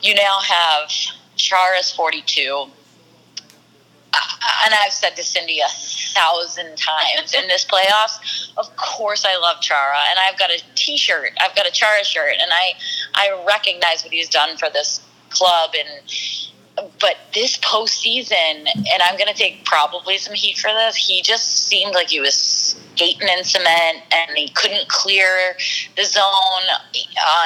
you 0.00 0.14
now 0.14 0.38
have 0.40 0.90
Chara's 1.36 1.90
42 1.90 2.66
and 4.64 4.74
I've 4.74 4.92
said 4.92 5.16
to 5.16 5.24
Cindy 5.24 5.60
a 5.60 5.68
thousand 6.14 6.76
times 6.76 7.34
in 7.34 7.46
this 7.48 7.64
playoffs. 7.64 8.50
Of 8.56 8.74
course, 8.76 9.24
I 9.24 9.36
love 9.38 9.60
Chara, 9.60 9.98
and 10.10 10.18
I've 10.28 10.38
got 10.38 10.50
a 10.50 10.62
T-shirt. 10.74 11.32
I've 11.40 11.54
got 11.54 11.66
a 11.66 11.70
Chara 11.70 12.04
shirt, 12.04 12.34
and 12.40 12.50
I 12.52 12.74
I 13.14 13.44
recognize 13.46 14.02
what 14.02 14.12
he's 14.12 14.28
done 14.28 14.56
for 14.56 14.68
this 14.70 15.00
club. 15.30 15.74
And 15.78 16.90
but 17.00 17.16
this 17.34 17.58
postseason, 17.58 18.66
and 18.74 19.02
I'm 19.04 19.16
going 19.16 19.32
to 19.32 19.34
take 19.34 19.64
probably 19.64 20.16
some 20.18 20.34
heat 20.34 20.58
for 20.58 20.70
this. 20.70 20.94
He 20.94 21.22
just 21.22 21.66
seemed 21.66 21.94
like 21.94 22.08
he 22.08 22.20
was 22.20 22.34
skating 22.94 23.28
in 23.28 23.44
cement, 23.44 23.98
and 24.12 24.36
he 24.36 24.48
couldn't 24.48 24.88
clear 24.88 25.56
the 25.96 26.04
zone 26.04 26.22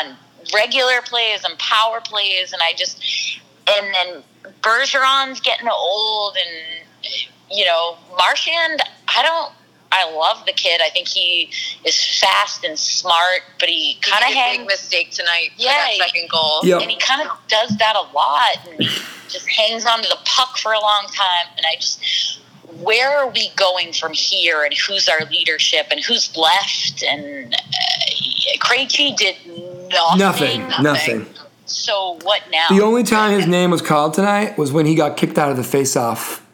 on 0.00 0.16
regular 0.54 1.00
plays 1.02 1.44
and 1.44 1.58
power 1.58 2.00
plays, 2.00 2.52
and 2.52 2.60
I 2.62 2.74
just 2.76 3.02
and 3.68 3.94
then 3.94 4.22
Bergeron's 4.62 5.40
getting 5.40 5.68
old, 5.68 6.36
and 6.36 7.28
you 7.50 7.64
know 7.64 7.96
Marchand. 8.18 8.80
I 9.14 9.22
don't. 9.22 9.52
I 9.94 10.10
love 10.10 10.46
the 10.46 10.52
kid. 10.54 10.80
I 10.82 10.88
think 10.88 11.06
he 11.06 11.50
is 11.84 12.18
fast 12.18 12.64
and 12.64 12.78
smart, 12.78 13.40
but 13.60 13.68
he 13.68 13.98
kind 14.00 14.22
of 14.22 14.28
He 14.28 14.34
made 14.34 14.40
a 14.40 14.42
hangs. 14.42 14.58
big 14.60 14.66
mistake 14.68 15.10
tonight 15.10 15.50
for 15.54 15.62
Yeah, 15.64 15.72
that 15.72 16.06
second 16.06 16.30
goal. 16.30 16.60
Yep. 16.62 16.80
and 16.80 16.90
he 16.90 16.96
kind 16.96 17.20
of 17.28 17.36
does 17.48 17.76
that 17.76 17.94
a 17.94 18.00
lot 18.14 18.66
and 18.70 18.80
he 18.80 18.88
just 19.28 19.46
hangs 19.50 19.84
onto 19.84 20.08
the 20.08 20.16
puck 20.24 20.56
for 20.56 20.72
a 20.72 20.80
long 20.80 21.06
time 21.14 21.46
and 21.58 21.66
i 21.70 21.76
just 21.76 22.40
where 22.80 23.14
are 23.18 23.28
we 23.28 23.50
going 23.56 23.92
from 23.92 24.12
here 24.14 24.64
and 24.64 24.72
who's 24.74 25.08
our 25.10 25.26
leadership 25.30 25.86
and 25.90 26.00
who's 26.02 26.34
left 26.38 27.02
and 27.06 27.54
uh, 27.54 28.58
Krejci 28.60 29.14
did 29.16 29.36
nothing, 30.16 30.68
Nothing. 30.68 30.82
Nothing. 30.82 31.31
So 31.72 32.18
what 32.22 32.42
now 32.50 32.66
The 32.70 32.82
only 32.82 33.02
time 33.02 33.32
his 33.38 33.46
name 33.46 33.70
was 33.70 33.82
called 33.82 34.14
tonight 34.14 34.56
was 34.58 34.72
when 34.72 34.86
he 34.86 34.94
got 34.94 35.16
kicked 35.16 35.38
out 35.38 35.50
of 35.50 35.56
the 35.56 35.64
face-off, 35.64 36.44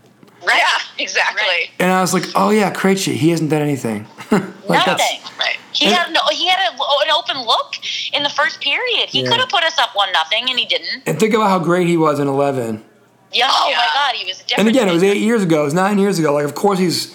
right 0.46 0.56
Yeah, 0.56 1.02
exactly. 1.04 1.42
Right. 1.42 1.70
and 1.78 1.90
I 1.92 2.00
was 2.00 2.14
like, 2.14 2.24
"Oh 2.34 2.50
yeah, 2.50 2.72
Krejci, 2.72 3.14
he 3.14 3.30
hasn't 3.30 3.50
done 3.50 3.62
anything." 3.62 4.06
like 4.30 4.86
nothing 4.86 5.20
Right. 5.38 5.56
he 5.72 5.86
And- 5.86 5.94
had 5.94 6.12
no, 6.12 6.20
he 6.30 6.48
had 6.48 6.58
a, 6.70 6.72
an 6.74 7.10
open 7.10 7.38
look 7.46 7.74
in 8.12 8.22
the 8.22 8.28
first 8.30 8.60
period 8.60 9.08
he 9.08 9.22
Yeah. 9.22 9.30
could 9.30 9.40
have 9.40 9.48
put 9.48 9.64
us 9.64 9.78
up 9.78 9.90
one 9.94 10.12
nothing 10.12 10.48
and 10.50 10.58
he 10.58 10.64
didn't 10.66 11.02
And 11.06 11.18
think 11.18 11.34
about 11.34 11.48
how 11.48 11.58
great 11.58 11.86
he 11.86 11.96
was 11.96 12.18
in 12.20 12.28
11. 12.28 12.84
yeah 13.32 13.48
oh 13.50 13.68
Yeah. 13.70 13.76
my 13.76 13.88
god 13.94 14.14
he 14.14 14.26
was 14.26 14.38
a 14.38 14.40
And 14.40 14.48
different 14.48 14.68
again, 14.70 14.88
it 14.88 14.92
was 14.92 15.02
eight 15.02 15.16
years 15.22 15.42
ago. 15.42 15.62
It 15.62 15.64
was 15.64 15.74
nine 15.74 15.98
years 15.98 16.18
ago. 16.18 16.32
Like, 16.34 16.44
of 16.44 16.54
course, 16.54 16.78
he's, 16.78 17.14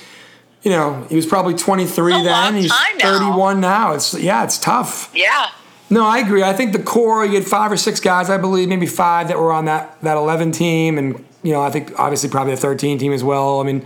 you 0.64 0.72
know, 0.72 1.06
he 1.10 1.16
was 1.16 1.26
probably 1.26 1.54
23 1.56 2.14
a 2.14 2.16
then. 2.18 2.26
long 2.26 2.56
he's 2.56 2.72
time 2.72 2.98
now. 2.98 3.20
31 3.20 3.60
now. 3.60 3.94
It's 3.94 4.14
yeah, 4.14 4.44
it's 4.44 4.58
tough. 4.58 5.12
Yeah. 5.14 5.48
No, 5.94 6.08
I 6.08 6.18
agree. 6.18 6.42
I 6.42 6.54
think 6.54 6.74
the 6.74 6.82
core, 6.82 7.24
you 7.24 7.36
had 7.36 7.46
five 7.46 7.72
or 7.72 7.78
six 7.78 8.00
guys, 8.00 8.28
I 8.28 8.38
believe, 8.38 8.68
maybe 8.68 8.88
five 8.88 9.28
that 9.28 9.38
were 9.38 9.54
on 9.54 9.66
that 9.66 10.02
that 10.02 10.18
11 10.18 10.52
team, 10.52 10.98
and 10.98 11.24
you 11.44 11.54
know, 11.54 11.62
I 11.62 11.70
think 11.70 11.98
obviously 12.00 12.32
probably 12.32 12.54
a 12.54 12.58
13 12.58 12.98
team 12.98 13.14
as 13.14 13.24
well. 13.24 13.62
I 13.62 13.64
mean. 13.64 13.86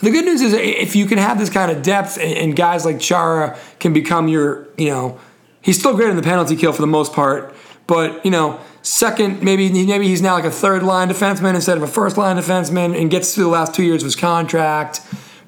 The 0.00 0.12
good 0.12 0.26
news 0.26 0.42
is 0.42 0.52
if 0.52 0.94
you 0.94 1.06
can 1.06 1.18
have 1.18 1.40
this 1.40 1.50
kind 1.50 1.72
of 1.72 1.82
depth 1.82 2.18
and, 2.18 2.32
and 2.32 2.54
guys 2.54 2.84
like 2.84 3.00
Chara 3.00 3.58
can 3.80 3.92
become 3.92 4.28
your, 4.28 4.68
you 4.76 4.90
know, 4.90 5.18
he's 5.60 5.76
still 5.76 5.96
great 5.96 6.08
in 6.08 6.14
the 6.14 6.22
penalty 6.22 6.54
kill 6.54 6.72
for 6.72 6.82
the 6.82 6.86
most 6.86 7.12
part, 7.12 7.52
but 7.88 8.24
you 8.24 8.30
know, 8.30 8.60
second 8.82 9.42
maybe 9.42 9.68
maybe 9.86 10.06
he's 10.06 10.22
now 10.22 10.34
like 10.34 10.44
a 10.44 10.52
third 10.52 10.84
line 10.84 11.08
defenseman 11.08 11.56
instead 11.56 11.76
of 11.76 11.82
a 11.82 11.88
first 11.88 12.16
line 12.16 12.36
defenseman 12.36 12.96
and 12.96 13.10
gets 13.10 13.34
through 13.34 13.42
the 13.42 13.50
last 13.50 13.74
two 13.74 13.82
years 13.82 14.02
of 14.02 14.06
his 14.06 14.14
contract. 14.14 15.00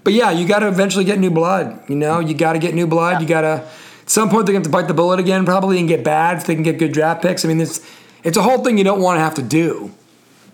But 0.02 0.14
yeah, 0.14 0.32
you 0.32 0.48
got 0.48 0.60
to 0.60 0.66
eventually 0.66 1.04
get 1.04 1.20
new 1.20 1.30
blood. 1.30 1.88
You 1.88 1.94
know, 1.94 2.18
you 2.18 2.34
got 2.34 2.54
to 2.54 2.58
get 2.58 2.74
new 2.74 2.88
blood. 2.88 3.22
You 3.22 3.28
got 3.28 3.42
to 3.42 3.68
some 4.10 4.28
point 4.28 4.44
they're 4.46 4.52
going 4.52 4.64
to 4.64 4.68
have 4.68 4.72
to 4.72 4.76
bite 4.82 4.88
the 4.88 4.94
bullet 4.94 5.20
again 5.20 5.44
probably 5.44 5.78
and 5.78 5.88
get 5.88 6.02
bad 6.02 6.38
if 6.38 6.46
they 6.46 6.54
can 6.54 6.64
get 6.64 6.78
good 6.78 6.92
draft 6.92 7.22
picks. 7.22 7.44
I 7.44 7.48
mean, 7.48 7.60
it's 7.60 7.80
it's 8.24 8.36
a 8.36 8.42
whole 8.42 8.64
thing 8.64 8.76
you 8.76 8.84
don't 8.84 9.00
want 9.00 9.16
to 9.16 9.20
have 9.20 9.34
to 9.36 9.42
do. 9.42 9.92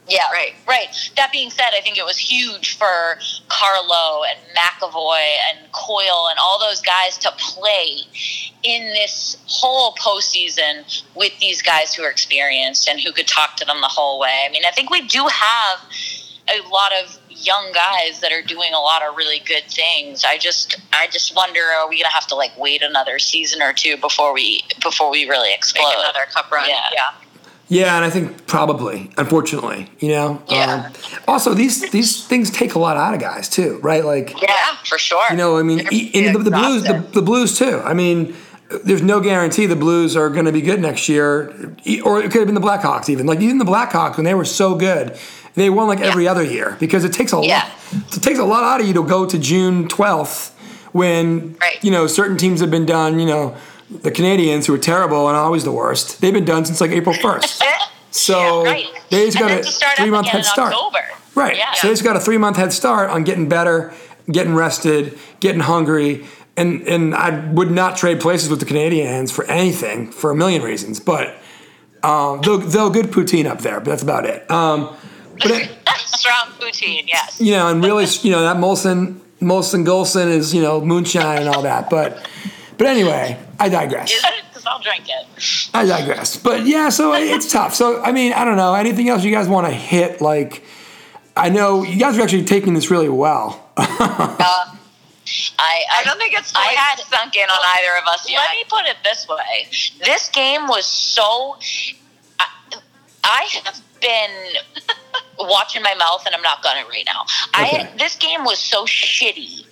Yeah, 0.09 0.31
Right. 0.31 0.55
right. 0.69 0.87
That 1.17 1.33
being 1.33 1.51
said, 1.51 1.71
I 1.77 1.81
think 1.81 1.99
it 1.99 2.05
was 2.05 2.17
huge 2.17 2.79
for 2.79 3.19
Carlo 3.49 4.23
and 4.23 4.39
McAvoy 4.57 5.21
and 5.51 5.73
Coyle 5.73 6.29
and 6.31 6.39
all 6.39 6.61
those 6.61 6.81
guys 6.81 7.19
to 7.19 7.33
play 7.39 8.03
in 8.63 8.85
this 8.91 9.37
whole 9.47 9.95
postseason 9.95 11.03
with 11.17 11.33
these 11.41 11.61
guys 11.61 11.93
who 11.93 12.05
are 12.05 12.11
experienced 12.11 12.89
and 12.89 13.01
who 13.01 13.11
could 13.11 13.27
talk 13.27 13.57
to 13.57 13.65
them 13.65 13.81
the 13.81 13.89
whole 13.89 14.21
way. 14.21 14.45
I 14.47 14.53
mean, 14.53 14.63
I 14.65 14.71
think 14.71 14.91
we 14.91 15.01
do 15.09 15.27
have 15.27 15.81
a 16.49 16.69
lot 16.69 16.93
of 17.03 17.19
young 17.39 17.73
guys 17.73 18.21
that 18.21 18.33
are 18.33 18.43
doing 18.43 18.73
a 18.75 18.81
lot 18.81 19.03
of 19.03 19.17
really 19.17 19.41
good 19.41 19.65
things. 19.69 20.25
I 20.25 20.39
just 20.39 20.77
I 20.93 21.07
just 21.09 21.35
wonder 21.35 21.61
are 21.61 21.89
we 21.89 21.97
going 21.97 22.09
to 22.11 22.15
have 22.15 22.27
to 22.29 22.35
like 22.35 22.57
wait 22.59 22.83
another 22.83 23.19
season 23.19 23.63
or 23.63 23.73
two 23.73 23.97
before 23.97 24.33
we 24.35 24.63
before 24.83 25.11
we 25.11 25.29
really 25.29 25.49
Make 25.51 25.59
explode? 25.59 25.93
another 25.99 26.27
cup 26.33 26.51
run. 26.51 26.69
Yeah. 26.69 26.81
Yeah. 26.93 27.11
Yeah, 27.69 27.97
and 27.97 28.05
I 28.05 28.11
think 28.11 28.47
probably, 28.47 29.11
unfortunately, 29.19 29.91
you 29.99 30.11
know. 30.11 30.41
Yeah. 30.49 30.87
Um, 30.87 30.93
also, 31.27 31.53
these 31.53 31.91
these 31.91 32.25
things 32.25 32.49
take 32.49 32.77
a 32.77 32.79
lot 32.79 32.97
out 32.97 33.13
of 33.13 33.19
guys 33.21 33.49
too, 33.49 33.81
right? 33.83 34.05
Like, 34.05 34.41
Yeah, 34.41 34.77
for 34.85 34.99
sure. 34.99 35.25
you 35.31 35.37
know, 35.37 35.59
I 35.59 35.65
mean, 35.65 35.81
in 35.91 36.33
the, 36.33 36.39
the 36.39 36.51
Blues, 36.53 36.85
the, 36.85 37.05
the 37.13 37.23
Blues 37.23 37.59
too. 37.59 37.81
I 37.85 37.93
mean, 37.93 38.37
there's 38.85 39.03
no 39.03 39.19
guarantee 39.21 39.67
the 39.67 39.75
Blues 39.75 40.15
are 40.17 40.31
going 40.31 40.45
to 40.45 40.53
be 40.53 40.61
good 40.61 40.81
next 40.81 41.09
year, 41.09 41.49
or 42.05 42.21
it 42.21 42.31
could 42.31 42.39
have 42.39 42.47
been 42.47 42.55
the 42.55 42.61
Blackhawks 42.61 43.09
even. 43.09 43.27
Like 43.27 43.41
even 43.41 43.59
the 43.59 43.65
Blackhawks 43.65 44.17
when 44.17 44.25
they 44.25 44.35
were 44.35 44.45
so 44.45 44.77
good, 44.77 45.19
they 45.57 45.69
won 45.71 45.89
like 45.89 46.01
every 46.01 46.29
other 46.29 46.43
year 46.45 46.77
because 46.79 47.05
it 47.05 47.13
takes 47.13 47.33
a 47.33 47.41
Yeah. 47.43 47.59
lot. 47.93 48.15
It 48.17 48.23
takes 48.23 48.39
a 48.39 48.45
lot 48.45 48.63
out 48.63 48.81
of 48.81 48.87
you 48.87 48.95
to 48.95 49.03
go 49.03 49.27
to 49.27 49.39
June 49.39 49.89
12th 49.89 50.51
when 50.93 51.57
Right. 51.61 51.79
you 51.83 51.91
know 51.91 52.07
certain 52.07 52.37
teams 52.37 52.61
have 52.61 52.71
been 52.71 52.87
done. 52.87 53.19
You 53.19 53.27
know, 53.27 53.55
the 54.03 54.11
Canadiens 54.11 54.67
who 54.67 54.75
are 54.75 54.79
terrible 54.79 55.29
and 55.29 55.37
always 55.37 55.65
the 55.65 55.73
worst. 55.73 56.21
They've 56.21 56.33
been 56.33 56.45
done 56.45 56.65
since 56.65 56.81
like 56.81 56.91
April 56.93 57.15
1st. 57.15 57.63
So 58.11 58.65
right. 58.65 58.87
they 59.11 59.27
just 59.27 59.39
got 59.39 59.51
a 59.51 59.63
three 59.97 60.09
month 60.11 60.29
head 60.29 60.45
start. 60.47 60.73
October. 60.73 61.05
Right. 61.35 61.59
Yeah. 61.59 61.73
So 61.75 61.89
they 61.89 61.93
just 61.93 62.03
got 62.03 62.17
a 62.17 62.21
three 62.21 62.39
month 62.39 62.57
head 62.57 62.73
start 62.73 63.11
on 63.11 63.25
getting 63.25 63.47
better, 63.47 63.93
getting 64.33 64.55
rested, 64.55 65.19
getting 65.41 65.61
hungry. 65.61 66.25
And 66.57 66.81
and 66.89 67.15
I 67.15 67.39
would 67.53 67.71
not 67.71 67.99
trade 67.99 68.19
places 68.21 68.49
with 68.49 68.59
the 68.61 68.65
Canadiens 68.65 69.31
for 69.31 69.45
anything 69.45 70.11
for 70.11 70.31
a 70.31 70.35
million 70.35 70.63
reasons. 70.63 70.99
But 70.99 71.37
um, 72.03 72.41
they'll, 72.41 72.57
they'll 72.57 72.89
good 72.89 73.07
poutine 73.13 73.45
up 73.45 73.61
there, 73.61 73.81
but 73.81 73.91
that's 73.91 74.03
about 74.03 74.25
it. 74.25 74.51
Um, 74.51 74.97
it, 75.45 75.71
Strong 76.07 76.53
poutine, 76.59 77.05
yes. 77.07 77.41
you 77.41 77.53
know, 77.53 77.69
and 77.69 77.83
really, 77.85 78.07
you 78.23 78.31
know, 78.31 78.43
that 78.43 78.57
Molson 78.57 79.21
Molson 79.41 79.85
Golden 79.85 80.29
is 80.29 80.55
you 80.55 80.63
know 80.63 80.81
moonshine 80.81 81.39
and 81.39 81.49
all 81.49 81.63
that. 81.63 81.91
But 81.91 82.29
but 82.79 82.87
anyway, 82.87 83.39
I 83.59 83.69
digress. 83.69 84.13
Because 84.49 84.67
I'll 84.67 84.81
drink 84.81 85.05
it. 85.09 85.71
I 85.75 85.85
digress. 85.87 86.37
But 86.37 86.67
yeah, 86.67 86.89
so 86.89 87.13
it's 87.15 87.51
tough. 87.53 87.75
So 87.75 88.03
I 88.03 88.13
mean, 88.13 88.33
I 88.33 88.45
don't 88.45 88.57
know. 88.57 88.75
Anything 88.75 89.09
else 89.09 89.25
you 89.25 89.31
guys 89.33 89.49
want 89.49 89.67
to 89.67 89.73
hit? 89.73 90.21
Like, 90.21 90.65
I 91.37 91.49
know 91.51 91.83
you 91.83 91.99
guys 91.99 92.19
are 92.19 92.23
actually 92.23 92.45
taking 92.45 92.75
this 92.75 92.91
really 92.91 93.09
well. 93.09 93.63
Uh, 93.99 94.77
I, 95.59 95.59
I, 95.59 95.85
I 96.01 96.05
don't 96.05 96.19
think 96.19 96.35
it's 96.39 96.53
I 96.55 96.67
had- 96.67 97.01
sunk 97.01 97.35
in 97.35 97.43
on 97.49 97.59
either 97.79 97.99
of 98.01 98.07
us 98.07 98.31
yet. 98.31 98.39
Let 98.39 98.51
me 98.53 98.65
put 98.69 98.87
it 98.87 98.97
this 99.03 99.27
way: 99.29 99.67
this 100.05 100.29
game 100.31 100.69
was 100.69 100.87
so. 100.87 101.57
I, 102.39 102.47
I 103.25 103.49
have 103.65 103.83
been 104.01 104.31
watching 105.39 105.83
my 105.83 105.95
mouth, 105.95 106.25
and 106.27 106.35
I'm 106.35 106.43
not 106.43 106.63
gonna 106.63 106.85
right 106.89 107.05
now. 107.07 107.23
Okay. 107.55 107.83
I 107.89 107.97
this 107.99 108.17
game 108.17 108.45
was 108.45 108.59
so 108.59 108.85
shitty 108.85 109.65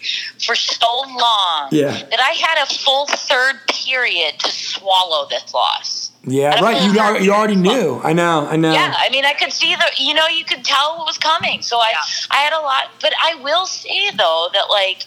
for 0.45 0.55
so 0.55 0.87
long 1.07 1.69
Yeah. 1.73 1.93
that 1.93 2.21
I 2.21 2.33
had 2.33 2.63
a 2.63 2.67
full 2.75 3.07
third 3.07 3.61
period 3.69 4.39
to 4.41 4.51
swallow 4.51 5.27
this 5.29 5.53
loss. 5.55 6.11
Yeah, 6.27 6.53
And 6.55 6.63
right. 6.65 6.81
You, 6.83 6.93
not- 6.95 7.17
al- 7.17 7.23
you 7.23 7.33
already 7.35 7.57
knew. 7.57 8.01
I 8.03 8.15
know. 8.15 8.47
I 8.47 8.57
know. 8.57 8.73
Yeah, 8.73 8.95
I 8.97 9.11
mean, 9.11 9.27
I 9.27 9.35
could 9.35 9.53
see 9.53 9.75
the, 9.75 9.85
you 9.99 10.15
know, 10.15 10.27
you 10.27 10.43
could 10.47 10.65
tell 10.65 10.97
what 10.97 11.07
was 11.07 11.19
coming. 11.19 11.61
So 11.61 11.79
I, 11.79 11.91
Yeah. 11.91 12.01
I 12.31 12.37
had 12.37 12.53
a 12.55 12.61
lot, 12.63 12.85
but 13.03 13.13
I 13.23 13.35
will 13.37 13.67
say 13.67 14.11
though 14.17 14.49
that 14.55 14.71
like, 14.71 15.05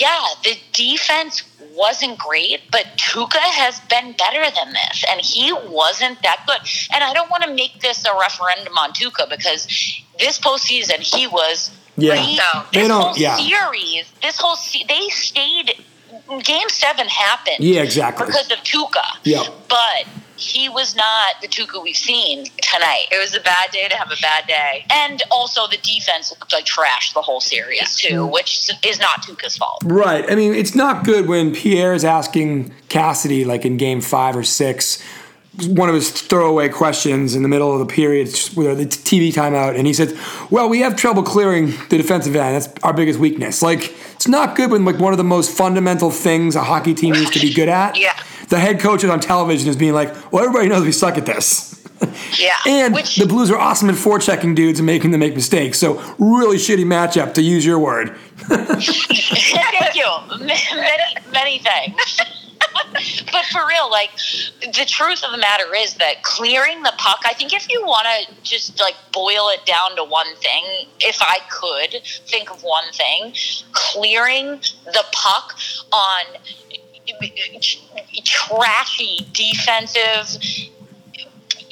yeah, 0.00 0.26
the 0.44 0.56
defense 0.72 1.42
wasn't 1.74 2.18
great, 2.18 2.60
but 2.70 2.84
Tuukka 2.96 3.38
has 3.38 3.80
been 3.90 4.12
better 4.16 4.44
than 4.54 4.72
this, 4.72 5.04
and 5.10 5.20
he 5.20 5.52
wasn't 5.68 6.22
that 6.22 6.44
good. 6.46 6.60
And 6.94 7.04
I 7.04 7.12
don't 7.12 7.30
want 7.30 7.42
to 7.44 7.52
make 7.54 7.80
this 7.80 8.04
a 8.04 8.12
referendum 8.18 8.76
on 8.78 8.92
Tuukka 8.92 9.28
because 9.28 9.66
this 10.18 10.38
postseason 10.38 10.98
he 11.00 11.26
was. 11.26 11.70
Yeah. 11.98 12.14
great. 12.16 12.36
No. 12.36 12.62
They 12.72 12.80
this 12.80 12.88
don't- 12.88 13.02
whole 13.02 13.16
yeah. 13.16 13.36
series, 13.36 14.04
this 14.22 14.38
whole 14.38 14.56
se- 14.56 14.84
they 14.88 15.08
stayed. 15.08 15.82
Game 16.42 16.68
seven 16.68 17.06
happened. 17.08 17.58
Yeah, 17.60 17.82
exactly. 17.82 18.26
Because 18.26 18.50
of 18.50 18.58
Tuukka. 18.58 19.04
Yeah. 19.24 19.44
But 19.68 20.06
he 20.36 20.68
was 20.68 20.94
not 20.94 21.40
the 21.40 21.48
Tuukka 21.48 21.82
we've 21.82 21.96
seen 21.96 22.46
tonight. 22.60 23.06
It 23.10 23.18
was 23.18 23.34
a 23.34 23.40
bad 23.40 23.70
day 23.70 23.88
to 23.88 23.96
have 23.96 24.10
a 24.10 24.20
bad 24.20 24.46
day. 24.46 24.84
And 24.90 25.22
also 25.30 25.66
the 25.66 25.78
defense 25.78 26.30
looked 26.30 26.52
like 26.52 26.64
trash 26.64 27.12
the 27.14 27.22
whole 27.22 27.40
series 27.40 27.96
too, 27.96 28.26
which 28.26 28.70
is 28.84 29.00
not 29.00 29.22
Tuukka's 29.22 29.56
fault. 29.56 29.82
Right. 29.84 30.30
I 30.30 30.34
mean, 30.34 30.54
it's 30.54 30.74
not 30.74 31.04
good 31.04 31.26
when 31.26 31.54
Pierre 31.54 31.94
is 31.94 32.04
asking 32.04 32.74
Cassidy, 32.88 33.44
like 33.44 33.64
in 33.64 33.76
game 33.76 34.00
five 34.00 34.36
or 34.36 34.44
six, 34.44 35.02
one 35.68 35.88
of 35.88 35.94
his 35.94 36.10
throwaway 36.10 36.68
questions 36.68 37.34
in 37.34 37.42
the 37.42 37.48
middle 37.48 37.72
of 37.72 37.78
the 37.78 37.86
period, 37.86 38.28
with 38.56 38.78
the 38.78 38.86
TV 38.86 39.32
timeout, 39.32 39.76
and 39.76 39.86
he 39.86 39.92
says, 39.92 40.18
"Well, 40.50 40.68
we 40.68 40.80
have 40.80 40.96
trouble 40.96 41.22
clearing 41.22 41.72
the 41.88 41.96
defensive 41.96 42.36
end. 42.36 42.62
That's 42.62 42.82
our 42.82 42.92
biggest 42.92 43.18
weakness." 43.18 43.62
Like, 43.62 43.94
it's 44.14 44.28
not 44.28 44.54
good 44.56 44.70
when 44.70 44.84
like 44.84 44.98
one 44.98 45.12
of 45.12 45.18
the 45.18 45.24
most 45.24 45.56
fundamental 45.56 46.10
things 46.10 46.56
a 46.56 46.62
hockey 46.62 46.94
team 46.94 47.14
needs 47.14 47.30
to 47.30 47.40
be 47.40 47.52
good 47.52 47.68
at. 47.68 47.96
Yeah. 47.96 48.12
The 48.48 48.58
head 48.58 48.78
coach 48.80 49.02
is 49.02 49.10
on 49.10 49.20
television 49.20 49.68
is 49.68 49.76
being 49.76 49.94
like, 49.94 50.14
"Well, 50.32 50.44
everybody 50.44 50.68
knows 50.68 50.84
we 50.84 50.92
suck 50.92 51.16
at 51.18 51.26
this." 51.26 51.72
Yeah. 52.38 52.50
And 52.66 52.92
Which- 52.94 53.16
the 53.16 53.24
Blues 53.24 53.50
are 53.50 53.56
awesome 53.56 53.88
at 53.88 53.94
forechecking 53.94 54.54
dudes 54.54 54.78
and 54.78 54.84
making 54.86 55.12
them 55.12 55.20
make 55.20 55.34
mistakes. 55.34 55.78
So 55.78 55.94
really 56.18 56.58
shitty 56.58 56.84
matchup, 56.84 57.32
to 57.34 57.40
use 57.42 57.64
your 57.64 57.78
word. 57.78 58.14
Thank 58.46 59.94
you. 59.94 60.06
Many, 60.38 61.16
many 61.32 61.58
things. 61.60 62.45
but 63.32 63.44
for 63.46 63.66
real, 63.66 63.90
like 63.90 64.10
the 64.60 64.84
truth 64.86 65.22
of 65.24 65.32
the 65.32 65.38
matter 65.38 65.74
is 65.76 65.94
that 65.94 66.22
clearing 66.22 66.82
the 66.82 66.92
puck. 66.98 67.20
I 67.24 67.32
think 67.34 67.52
if 67.52 67.70
you 67.70 67.82
want 67.82 68.06
to 68.06 68.42
just 68.42 68.80
like 68.80 68.94
boil 69.12 69.48
it 69.50 69.64
down 69.64 69.96
to 69.96 70.04
one 70.04 70.34
thing, 70.36 70.88
if 71.00 71.18
I 71.20 71.38
could 71.50 72.02
think 72.26 72.50
of 72.50 72.62
one 72.62 72.90
thing, 72.92 73.34
clearing 73.72 74.60
the 74.86 75.04
puck 75.12 75.56
on 75.92 76.24
trashy 78.24 79.26
defensive 79.32 80.42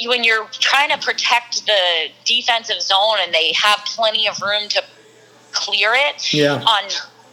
when 0.07 0.25
you're 0.25 0.47
trying 0.53 0.91
to 0.91 0.99
protect 0.99 1.67
the 1.67 2.09
defensive 2.25 2.81
zone 2.81 3.17
and 3.21 3.33
they 3.33 3.53
have 3.53 3.79
plenty 3.87 4.29
of 4.29 4.41
room 4.43 4.69
to 4.69 4.83
clear 5.53 5.93
it 5.95 6.33
Yeah. 6.33 6.55
on 6.55 6.85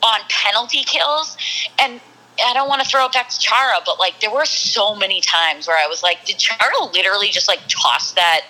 on 0.04 0.20
penalty 0.30 0.84
kills 0.84 1.38
and 1.80 2.02
I 2.44 2.54
don't 2.54 2.68
want 2.68 2.82
to 2.82 2.88
throw 2.88 3.06
it 3.06 3.14
back 3.14 3.30
to 3.30 3.40
Chara, 3.40 3.80
but 3.86 4.00
like 4.00 4.20
there 4.20 4.32
were 4.32 4.46
so 4.46 4.96
many 4.96 5.22
times 5.22 5.68
where 5.68 5.78
I 5.78 5.88
was 5.88 6.04
like, 6.04 6.26
did 6.26 6.38
Chara 6.38 6.86
literally 6.94 7.30
just 7.30 7.48
like 7.48 7.60
toss 7.68 8.14
that 8.14 8.42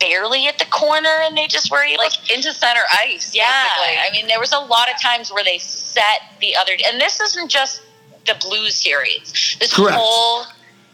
barely 0.00 0.46
at 0.46 0.58
the 0.58 0.64
corner 0.66 1.22
and 1.22 1.36
they 1.36 1.46
just 1.46 1.70
were 1.70 1.82
able 1.82 2.04
like 2.04 2.30
into 2.34 2.52
center 2.52 2.80
ice. 2.92 3.34
yeah, 3.34 3.64
basically. 3.64 3.98
I 3.98 4.12
mean, 4.12 4.28
there 4.28 4.40
was 4.40 4.52
a 4.52 4.58
lot 4.58 4.88
of 4.92 5.00
times 5.00 5.32
where 5.32 5.44
they 5.44 5.58
set 5.58 6.22
the 6.40 6.56
other, 6.56 6.72
and 6.86 7.00
this 7.00 7.20
isn't 7.20 7.50
just 7.50 7.82
the 8.26 8.36
Blues 8.40 8.74
series. 8.74 9.56
This 9.58 9.74
Correct. 9.74 9.96
whole 9.96 10.44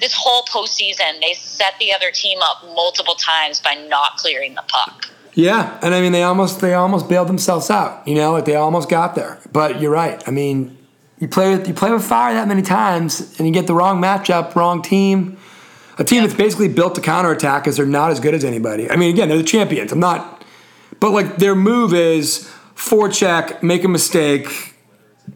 this 0.01 0.13
whole 0.17 0.43
postseason, 0.45 1.21
they 1.21 1.35
set 1.35 1.75
the 1.79 1.93
other 1.95 2.11
team 2.11 2.39
up 2.43 2.65
multiple 2.75 3.15
times 3.15 3.61
by 3.61 3.75
not 3.89 4.17
clearing 4.17 4.55
the 4.55 4.65
puck. 4.67 5.07
Yeah, 5.35 5.79
and 5.83 5.95
I 5.95 6.01
mean 6.01 6.13
they 6.13 6.23
almost 6.23 6.61
they 6.61 6.75
almost 6.75 7.09
bailed 7.09 7.29
themselves 7.29 7.71
out. 7.71 8.07
You 8.07 8.15
know, 8.15 8.33
like 8.33 8.45
they 8.45 8.55
almost 8.55 8.89
got 8.89 9.15
there. 9.15 9.41
But 9.53 9.81
you're 9.81 9.91
right. 9.91 10.23
I 10.27 10.31
mean, 10.31 10.77
you 11.25 11.29
play 11.29 11.57
with 11.57 11.67
you 11.67 11.73
play 11.73 11.91
with 11.91 12.05
fire 12.05 12.35
that 12.35 12.47
many 12.47 12.61
times, 12.61 13.35
and 13.39 13.49
you 13.49 13.53
get 13.55 13.67
the 13.67 13.75
wrong 13.75 13.99
matchup, 13.99 14.55
wrong 14.55 14.83
team, 14.83 15.39
a 15.99 16.05
team 16.05 16.23
that's 16.23 16.35
basically 16.35 16.69
built 16.69 16.95
to 16.97 17.01
counterattack 17.01 17.65
because 17.65 17.79
they're 17.79 17.87
not 17.87 18.11
as 18.11 18.21
good 18.21 18.35
as 18.35 18.45
anybody. 18.45 18.91
I 18.91 18.97
mean, 18.97 19.11
again, 19.11 19.31
they're 19.31 19.39
the 19.39 19.43
champions. 19.43 19.91
I'm 19.91 20.01
not, 20.01 20.45
but 21.01 21.13
like 21.13 21.39
their 21.39 21.55
move 21.55 21.95
is 21.95 22.47
forecheck, 22.77 23.63
make 23.63 23.85
a 23.85 23.89
mistake, 23.89 24.75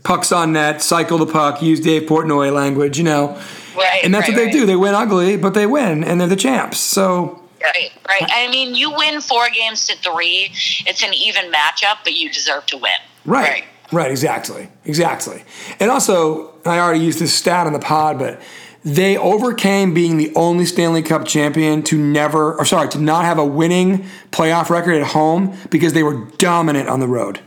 pucks 0.03 0.31
on 0.31 0.53
net, 0.53 0.83
cycle 0.83 1.17
the 1.17 1.27
puck, 1.27 1.63
use 1.63 1.81
Dave 1.81 2.03
Portnoy 2.03 2.53
language. 2.53 2.99
You 2.99 3.05
know, 3.05 3.41
Right, 3.75 4.05
and 4.05 4.13
that's 4.13 4.29
right, 4.29 4.37
what 4.37 4.41
they 4.41 4.45
right. 4.47 4.53
do. 4.53 4.67
They 4.67 4.77
win 4.77 4.95
ugly, 4.95 5.39
but 5.39 5.55
they 5.55 5.65
win, 5.65 6.05
and 6.05 6.21
they're 6.21 6.29
the 6.29 6.37
champs. 6.37 6.79
So. 6.79 7.43
Right, 7.63 7.91
right. 8.07 8.23
I 8.29 8.49
mean, 8.51 8.75
you 8.75 8.95
win 8.95 9.21
four 9.21 9.49
games 9.51 9.87
to 9.89 9.97
three. 9.97 10.51
It's 10.87 11.03
an 11.03 11.15
even 11.15 11.51
matchup, 11.51 11.99
but 12.05 12.13
you 12.13 12.31
deserve 12.31 12.67
to 12.67 12.77
win. 12.77 12.93
Right. 13.25 13.65
Right, 13.91 14.11
exactly. 14.11 14.69
Exactly. 14.85 15.45
And 15.81 15.91
also, 15.91 16.55
I 16.67 16.79
already 16.79 17.01
used 17.05 17.19
this 17.21 17.33
stat 17.35 17.67
on 17.67 17.73
the 17.73 17.79
pod, 17.79 18.19
but 18.19 18.41
they 18.85 19.17
overcame 19.17 19.95
being 19.95 20.17
the 20.19 20.33
only 20.35 20.67
Stanley 20.67 21.03
Cup 21.03 21.25
champion 21.27 21.83
to 21.85 21.97
never, 21.99 22.55
or 22.55 22.65
sorry, 22.65 22.89
to 22.91 22.99
not 22.99 23.25
have 23.25 23.39
a 23.39 23.45
winning 23.45 24.05
playoff 24.31 24.69
record 24.71 24.95
at 25.01 25.07
home 25.09 25.57
because 25.71 25.93
they 25.95 26.03
were 26.03 26.27
dominant 26.39 26.89
on 26.89 27.01
the 27.01 27.09
road. 27.09 27.41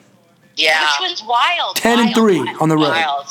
yeah. 0.56 0.88
Which 1.00 1.12
was 1.12 1.24
wild. 1.24 1.76
10 1.78 2.00
and 2.00 2.16
three 2.16 2.40
wild, 2.44 2.62
on 2.62 2.70
the 2.70 2.76
road. 2.76 2.90
Wild. 2.90 3.28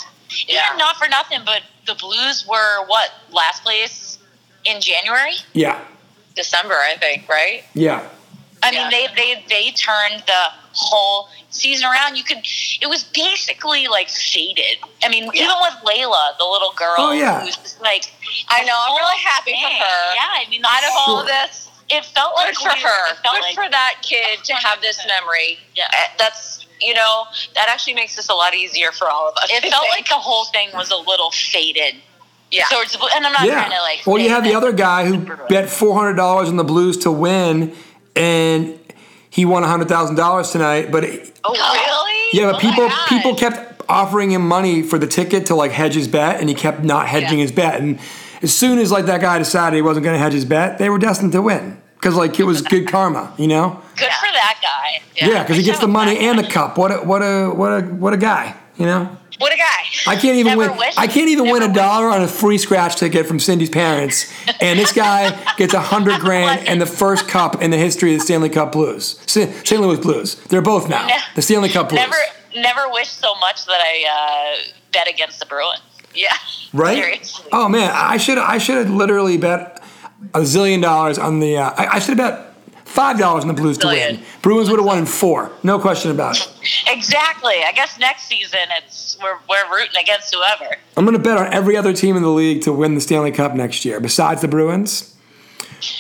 Yeah. 0.47 0.63
And 0.71 0.79
not 0.79 0.97
for 0.97 1.09
nothing, 1.09 1.41
but 1.45 1.63
the 1.87 1.95
Blues 1.97 2.47
were 2.49 2.87
what 2.87 3.11
last 3.33 3.63
place 3.65 4.19
in 4.65 4.81
January. 4.81 5.33
Yeah. 5.53 5.81
December, 6.37 6.75
I 6.75 6.97
think, 6.97 7.29
right? 7.29 7.65
Yeah. 7.75 8.09
I 8.63 8.71
Yeah. 8.71 8.89
mean, 8.89 8.91
they 8.91 9.07
they 9.17 9.45
they 9.49 9.71
turned 9.73 10.23
the 10.27 10.43
whole 10.81 11.29
season 11.51 11.87
around. 11.87 12.17
You 12.17 12.25
could. 12.25 12.39
It 12.81 12.89
was 12.89 13.05
basically 13.05 13.87
like 13.89 14.09
faded. 14.09 14.79
I 15.03 15.09
mean, 15.09 15.25
even 15.35 15.57
with 15.61 15.75
Laila, 15.85 16.35
the 16.39 16.45
little 16.47 16.73
girl, 16.77 16.95
Oh, 16.99 17.13
yeah. 17.13 17.41
who 17.41 17.47
was 17.47 17.77
like, 17.81 18.05
I 18.49 18.65
know. 18.65 18.75
I'm 18.77 18.97
really 18.97 19.21
whole 19.21 19.31
happy 19.31 19.53
for 19.53 19.69
her. 19.69 20.15
Yeah, 20.15 20.41
I 20.41 20.47
mean, 20.49 20.63
Out 20.65 20.83
of 20.85 20.91
all 20.97 21.07
Sure. 21.07 21.21
of 21.23 21.27
this, 21.27 21.69
it 21.91 22.05
felt 22.07 22.35
good 22.37 22.45
like 22.47 22.55
for 22.57 22.73
we- 22.75 22.81
her. 22.81 23.11
It 23.13 23.17
felt 23.23 23.35
Good 23.37 23.43
like, 23.43 23.55
for 23.55 23.69
that 23.71 23.97
kid 24.03 24.43
to 24.45 24.55
have 24.55 24.81
this 24.81 25.05
memory. 25.07 25.59
Yeah. 25.75 25.85
Uh, 25.93 25.97
That's 26.19 26.67
you 26.81 26.95
know 26.95 27.25
that 27.57 27.69
actually 27.69 27.93
makes 27.95 28.17
this 28.17 28.29
a 28.31 28.35
lot 28.35 28.55
easier 28.55 28.91
for 28.93 29.11
all 29.11 29.29
of 29.29 29.37
us. 29.37 29.51
It 29.53 29.65
I 29.65 29.69
felt 29.71 29.83
think. 29.83 29.95
like 29.97 30.09
the 30.09 30.15
whole 30.15 30.47
thing 30.47 30.71
was 30.73 30.91
a 30.91 30.97
little 30.97 31.31
faded. 31.31 31.97
yeah. 32.51 32.65
So 32.71 32.81
the, 32.83 32.99
and 33.15 33.27
I'm 33.27 33.33
not 33.35 33.45
Yeah. 33.45 33.55
trying 33.55 33.71
to 33.77 33.83
like. 33.83 34.07
well, 34.07 34.17
you 34.19 34.29
say 34.29 34.35
have 34.35 34.45
the 34.45 34.55
other 34.55 34.73
guy 34.73 35.05
who 35.05 35.19
bet 35.51 35.69
$400 35.69 36.49
on 36.49 36.57
the 36.57 36.65
Blues 36.65 36.97
to 36.99 37.11
win, 37.11 37.77
and 38.17 38.79
he 39.31 39.45
won 39.45 39.63
$100,000 39.63 40.53
tonight, 40.53 40.91
but 40.93 41.05
oh 41.45 41.53
really? 41.53 42.39
Yeah, 42.39 42.53
but 42.53 42.57
Oh 42.57 42.59
people 42.59 42.91
people 43.09 43.35
kept 43.35 43.83
offering 43.89 44.31
him 44.31 44.47
money 44.47 44.83
for 44.83 44.99
the 44.99 45.07
ticket 45.07 45.47
to 45.47 45.55
like 45.55 45.73
hedge 45.73 45.95
his 45.95 46.07
bet, 46.09 46.41
and 46.41 46.49
he 46.49 46.55
kept 46.55 46.83
not 46.85 47.07
hedging 47.09 47.39
Yeah. 47.39 47.43
his 47.45 47.53
bet. 47.53 47.81
And 47.81 47.99
as 48.43 48.55
soon 48.57 48.79
as 48.79 48.91
like 48.93 49.07
that 49.07 49.21
guy 49.21 49.39
decided 49.39 49.77
he 49.77 49.83
wasn't 49.83 50.05
going 50.05 50.15
to 50.15 50.23
hedge 50.23 50.33
his 50.33 50.45
bet, 50.45 50.79
they 50.79 50.89
were 50.89 50.99
destined 50.99 51.33
to 51.33 51.43
win 51.43 51.77
because 51.97 52.15
like 52.15 52.39
it 52.39 52.45
was 52.45 52.63
good 52.63 52.87
karma, 52.89 53.33
you 53.37 53.47
know? 53.49 53.81
Good 53.97 54.05
Yeah. 54.09 54.15
for 54.21 54.33
that 54.33 54.55
guy. 54.63 55.03
Yeah, 55.17 55.43
because 55.43 55.57
he 55.57 55.63
gets 55.63 55.81
the 55.81 55.89
money 55.89 56.19
and 56.19 56.39
the 56.39 56.45
cup. 56.45 56.79
What 56.79 56.91
a 56.93 56.97
what 56.99 57.21
a 57.23 57.49
what 57.51 57.69
a 57.73 57.81
what 57.87 58.13
a 58.15 58.17
guy, 58.17 58.55
you 58.77 58.87
know? 58.87 59.09
What 59.41 59.55
a 59.55 59.57
guy. 59.57 59.85
I 60.07 60.17
can't 60.17 60.37
even 60.37 60.59
Never 60.59 60.73
win. 60.77 60.93
I 60.99 61.07
can't 61.07 61.31
even 61.31 61.51
win 61.51 61.63
a 61.63 61.73
dollar 61.73 62.11
on 62.11 62.21
a 62.21 62.29
free 62.29 62.59
scratch 62.59 62.97
ticket 62.97 63.27
from 63.27 63.41
Cindy's 63.41 63.71
parents, 63.71 64.31
and 64.61 64.79
this 64.79 64.93
guy 64.93 65.31
gets 65.57 65.73
a 65.73 65.81
hundred 65.81 66.21
grand 66.21 66.69
and 66.69 66.79
the 66.79 66.85
first 66.85 67.27
cup 67.27 67.63
in 67.63 67.71
the 67.71 67.79
history 67.79 68.13
of 68.13 68.21
the 68.21 68.25
Stanley 68.27 68.51
Cup 68.51 68.73
Blues, 68.73 69.19
St. 69.27 69.67
St. 69.67 69.81
Louis 69.81 69.99
Blues. 69.99 70.35
They're 70.51 70.61
both 70.61 70.91
now 70.91 71.09
the 71.37 71.41
Stanley 71.41 71.71
Cup 71.71 71.89
Blues. 71.89 72.01
Never, 72.01 72.17
never 72.55 72.93
wished 72.93 73.19
so 73.19 73.35
much 73.37 73.65
that 73.65 73.81
I 73.81 74.59
uh, 74.59 74.73
bet 74.93 75.09
against 75.09 75.41
the 75.41 75.47
Bruins. 75.47 75.81
Yeah. 76.15 76.29
right? 76.75 76.97
Seriously. 76.97 77.49
Oh 77.51 77.67
man, 77.71 77.91
I 77.95 78.19
should 78.19 78.37
I 78.37 78.59
should 78.59 78.77
have 78.77 78.91
literally 78.91 79.39
bet 79.39 79.83
a 80.35 80.41
zillion 80.41 80.83
dollars 80.83 81.19
on 81.19 81.41
the. 81.41 81.57
Uh, 81.57 81.71
I, 81.79 81.87
I 81.97 81.99
should 81.99 82.19
have 82.19 82.39
bet 82.39 82.50
five 82.91 83.19
dollars 83.19 83.43
on 83.45 83.49
the 83.49 83.55
Blues 83.55 83.79
to 83.79 83.87
win. 83.87 84.21
Bruins 84.43 84.69
would 84.69 84.79
have 84.79 84.87
won 84.87 84.99
in 84.99 85.07
four, 85.07 85.51
no 85.63 85.79
question 85.79 86.11
about 86.11 86.37
it. 86.39 86.49
Exactly. 86.89 87.55
I 87.65 87.73
guess 87.75 87.99
next 87.99 88.25
season 88.25 88.61
it's 88.77 89.17
we're 89.23 89.39
we're 89.49 89.73
rooting 89.73 90.01
against 90.01 90.35
whoever. 90.35 90.77
I'm 90.97 91.05
going 91.05 91.17
to 91.17 91.23
bet 91.23 91.39
on 91.39 91.53
every 91.53 91.77
other 91.77 91.93
team 91.93 92.17
in 92.17 92.23
the 92.23 92.29
league 92.31 92.63
to 92.63 92.73
win 92.73 92.95
the 92.95 93.01
Stanley 93.01 93.33
Cup 93.33 93.55
next 93.55 93.85
year, 93.85 94.01
besides 94.01 94.41
the 94.41 94.49
Bruins, 94.49 95.17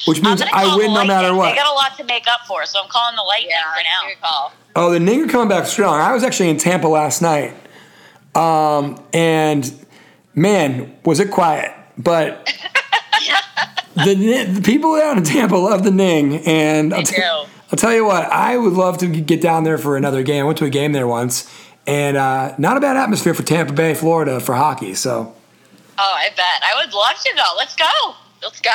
which 0.06 0.20
means 0.22 0.42
I 0.42 0.76
win 0.76 0.92
no 0.92 1.04
matter 1.04 1.34
what. 1.34 1.50
They 1.50 1.56
got 1.56 1.70
a 1.72 1.74
lot 1.74 1.96
to 1.98 2.04
make 2.04 2.26
up 2.28 2.40
for, 2.46 2.66
so 2.66 2.80
I'm 2.82 2.88
calling 2.88 3.16
the 3.16 3.22
Lightning 3.22 3.50
Yeah. 3.50 3.72
for 3.72 3.82
now. 3.82 4.08
Good 4.14 4.20
call. 4.20 4.52
Oh, 4.76 4.90
the 4.92 4.98
Ninger 4.98 5.28
coming 5.30 5.48
back 5.48 5.66
strong. 5.66 6.00
I 6.00 6.12
was 6.12 6.22
actually 6.22 6.50
in 6.50 6.56
Tampa 6.58 6.86
last 6.88 7.22
night, 7.22 7.54
um, 8.34 9.02
and 9.12 9.72
man, 10.34 10.96
was 11.04 11.20
it 11.20 11.30
quiet. 11.30 11.72
But 11.98 12.52
the, 13.94 14.14
the 14.54 14.60
people 14.62 14.96
down 14.98 15.18
in 15.18 15.24
Tampa 15.24 15.56
love 15.56 15.84
the 15.84 15.90
Ning, 15.90 16.38
and 16.46 16.92
I'll, 16.94 17.02
t-. 17.02 17.22
I'll 17.22 17.46
tell 17.76 17.92
you 17.94 18.04
what, 18.04 18.24
I 18.26 18.56
would 18.56 18.72
love 18.72 18.98
to 18.98 19.06
get 19.06 19.40
down 19.40 19.64
there 19.64 19.78
for 19.78 19.96
another 19.96 20.22
game. 20.22 20.42
I 20.42 20.46
went 20.46 20.58
to 20.58 20.64
a 20.64 20.70
game 20.70 20.92
there 20.92 21.06
once, 21.06 21.50
and 21.86 22.16
uh, 22.16 22.54
not 22.58 22.76
a 22.76 22.80
bad 22.80 22.96
atmosphere 22.96 23.34
for 23.34 23.42
Tampa 23.42 23.72
Bay, 23.72 23.94
Florida, 23.94 24.40
for 24.40 24.54
hockey. 24.54 24.94
So, 24.94 25.34
Oh, 26.02 26.14
I 26.16 26.30
bet. 26.30 26.62
I 26.62 26.82
would 26.82 26.94
love 26.94 27.18
to 27.20 27.30
go. 27.36 27.42
Let's 27.58 27.76
go. 27.76 28.14
Let's 28.42 28.60
go. 28.60 28.70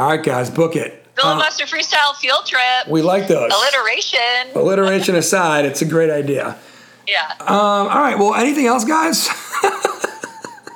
all 0.00 0.08
right, 0.10 0.22
guys, 0.22 0.50
book 0.50 0.74
it. 0.74 1.04
Uh, 1.16 1.22
Filibuster 1.22 1.64
freestyle 1.64 2.14
field 2.16 2.44
trip. 2.44 2.88
we 2.88 3.02
like 3.02 3.28
those. 3.28 3.52
Alliteration. 3.52 4.20
Alliteration 4.54 5.14
aside, 5.14 5.64
it's 5.64 5.80
a 5.80 5.84
great 5.86 6.10
idea. 6.10 6.58
Yeah. 7.06 7.32
Um, 7.40 7.46
all 7.48 7.86
right, 7.86 8.18
well, 8.18 8.34
anything 8.34 8.66
else, 8.66 8.84
guys? 8.84 9.28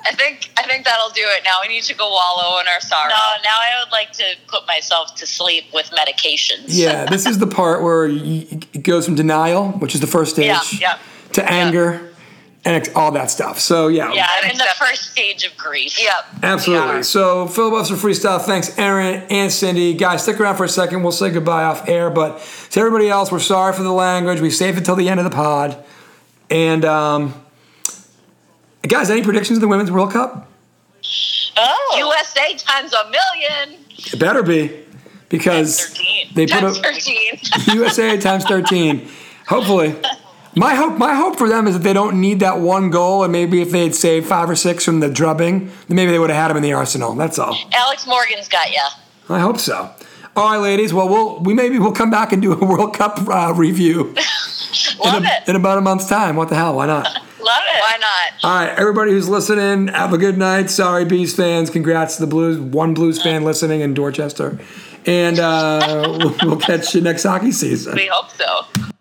I 0.06 0.12
think 0.12 0.50
I 0.56 0.62
think 0.62 0.84
that'll 0.84 1.10
do 1.10 1.22
it. 1.24 1.42
Now 1.44 1.58
we 1.62 1.68
need 1.68 1.82
to 1.84 1.94
go 1.94 2.08
wallow 2.10 2.58
in 2.60 2.66
our 2.68 2.80
sorrow. 2.80 3.10
No, 3.10 3.16
now 3.44 3.50
I 3.60 3.82
would 3.84 3.92
like 3.92 4.12
to 4.12 4.24
put 4.48 4.66
myself 4.66 5.14
to 5.16 5.26
sleep 5.26 5.64
with 5.74 5.90
medications. 5.90 6.64
Yeah, 6.68 7.04
this 7.06 7.26
is 7.26 7.38
the 7.38 7.46
part 7.46 7.82
where 7.82 8.08
y 8.08 8.46
it 8.72 8.82
goes 8.82 9.04
from 9.04 9.14
denial, 9.14 9.68
which 9.72 9.94
is 9.94 10.00
the 10.00 10.06
first 10.06 10.32
stage, 10.34 10.46
Yeah, 10.46 10.60
yeah. 10.80 10.98
to 11.32 11.52
anger, 11.52 12.12
and 12.64 12.76
ex- 12.76 12.90
all 12.94 13.12
that 13.12 13.30
stuff. 13.30 13.58
So 13.60 13.88
yeah, 13.88 14.12
Yeah, 14.12 14.26
I'm 14.30 14.50
in 14.50 14.56
the 14.58 14.64
first 14.78 15.10
stage 15.12 15.44
of 15.44 15.54
grief. 15.56 15.98
Yep. 16.00 16.44
absolutely. 16.44 16.96
Yeah. 16.96 17.02
So 17.02 17.46
filibuster 17.46 17.94
freestyle. 17.96 18.40
Thanks, 18.40 18.78
Erin 18.78 19.22
and 19.30 19.52
Cindy. 19.52 19.92
Guys, 19.94 20.22
stick 20.22 20.40
around 20.40 20.56
for 20.56 20.64
a 20.64 20.68
second. 20.68 21.02
We'll 21.02 21.12
say 21.12 21.30
goodbye 21.30 21.64
off 21.64 21.88
air, 21.88 22.08
but 22.10 22.38
to 22.70 22.80
everybody 22.80 23.08
else, 23.10 23.30
we're 23.30 23.38
sorry 23.40 23.72
for 23.74 23.82
the 23.82 23.92
language. 23.92 24.40
We 24.40 24.50
saved 24.50 24.78
it 24.78 24.84
till 24.84 24.96
the 24.96 25.08
end 25.10 25.20
of 25.20 25.24
the 25.24 25.30
pod. 25.36 25.76
And 26.50 26.84
um, 26.84 27.34
guys, 28.88 29.10
any 29.10 29.22
predictions 29.22 29.56
of 29.58 29.60
the 29.60 29.68
Women's 29.68 29.90
World 29.90 30.12
Cup? 30.12 30.48
Oh, 31.56 31.94
USA 31.98 32.54
times 32.56 32.92
a 32.92 33.04
million. 33.10 33.84
It 33.98 34.18
better 34.18 34.42
be 34.42 34.84
because 35.28 35.78
Times 35.78 35.98
13. 35.98 36.28
they 36.34 36.46
put 36.46 36.60
Times 36.60 36.78
a, 36.78 36.82
thirteen. 36.82 37.40
USA 37.74 38.16
times 38.18 38.44
13. 38.44 39.08
Hopefully. 39.48 39.94
My 40.56 40.74
hope 40.74 40.98
my 40.98 41.14
hope 41.14 41.36
for 41.38 41.48
them 41.48 41.66
is 41.68 41.74
that 41.74 41.82
they 41.84 41.92
don't 41.92 42.20
need 42.20 42.40
that 42.40 42.58
one 42.58 42.90
goal 42.90 43.22
and 43.22 43.30
maybe 43.32 43.60
if 43.62 43.70
they 43.70 43.84
had 43.84 43.94
saved 43.94 44.26
five 44.26 44.50
or 44.50 44.56
six 44.56 44.84
from 44.84 44.98
the 45.00 45.08
drubbing, 45.08 45.66
then 45.86 45.94
maybe 45.96 46.10
they 46.10 46.18
would 46.18 46.30
have 46.30 46.38
had 46.40 46.48
them 46.48 46.56
in 46.56 46.62
the 46.64 46.72
arsenal. 46.72 47.14
That's 47.14 47.38
all. 47.38 47.56
Alex 47.72 48.04
Morgan's 48.06 48.48
got 48.48 48.72
ya. 48.72 48.82
I 49.28 49.38
hope 49.38 49.58
so. 49.58 49.90
All 50.34 50.50
right, 50.52 50.58
ladies. 50.58 50.92
Well, 50.92 51.08
we'll 51.08 51.38
we 51.40 51.54
maybe 51.54 51.78
we'll 51.78 51.92
come 51.92 52.10
back 52.10 52.32
and 52.32 52.42
do 52.42 52.52
a 52.52 52.64
World 52.64 52.94
Cup 52.94 53.18
uh, 53.28 53.52
review 53.54 54.14
Love 55.04 55.14
in, 55.18 55.24
a- 55.26 55.28
it. 55.28 55.48
in 55.48 55.56
about 55.56 55.78
a 55.78 55.82
month's 55.82 56.08
time. 56.08 56.34
What 56.34 56.48
the 56.48 56.56
hell? 56.56 56.74
Why 56.76 56.86
not? 56.86 57.06
Love 57.42 57.62
it. 57.74 57.80
Why 57.80 57.96
not? 58.00 58.44
All 58.44 58.66
right, 58.66 58.78
everybody 58.78 59.12
who's 59.12 59.28
listening, 59.28 59.88
have 59.88 60.12
a 60.12 60.18
good 60.18 60.38
night. 60.38 60.70
Sorry, 60.70 61.04
B's 61.04 61.34
fans. 61.34 61.70
Congrats 61.70 62.16
to 62.16 62.22
the 62.22 62.26
Blues. 62.26 62.58
One 62.58 62.94
Blues 62.94 63.20
fan 63.22 63.44
listening 63.44 63.80
in 63.80 63.94
Dorchester. 63.94 64.58
And 65.06 65.38
uh, 65.38 66.34
we'll 66.42 66.58
catch 66.58 66.94
you 66.94 67.00
next 67.00 67.22
hockey 67.22 67.52
season. 67.52 67.96
We 67.96 68.06
hope 68.06 68.30
so. 68.30 68.92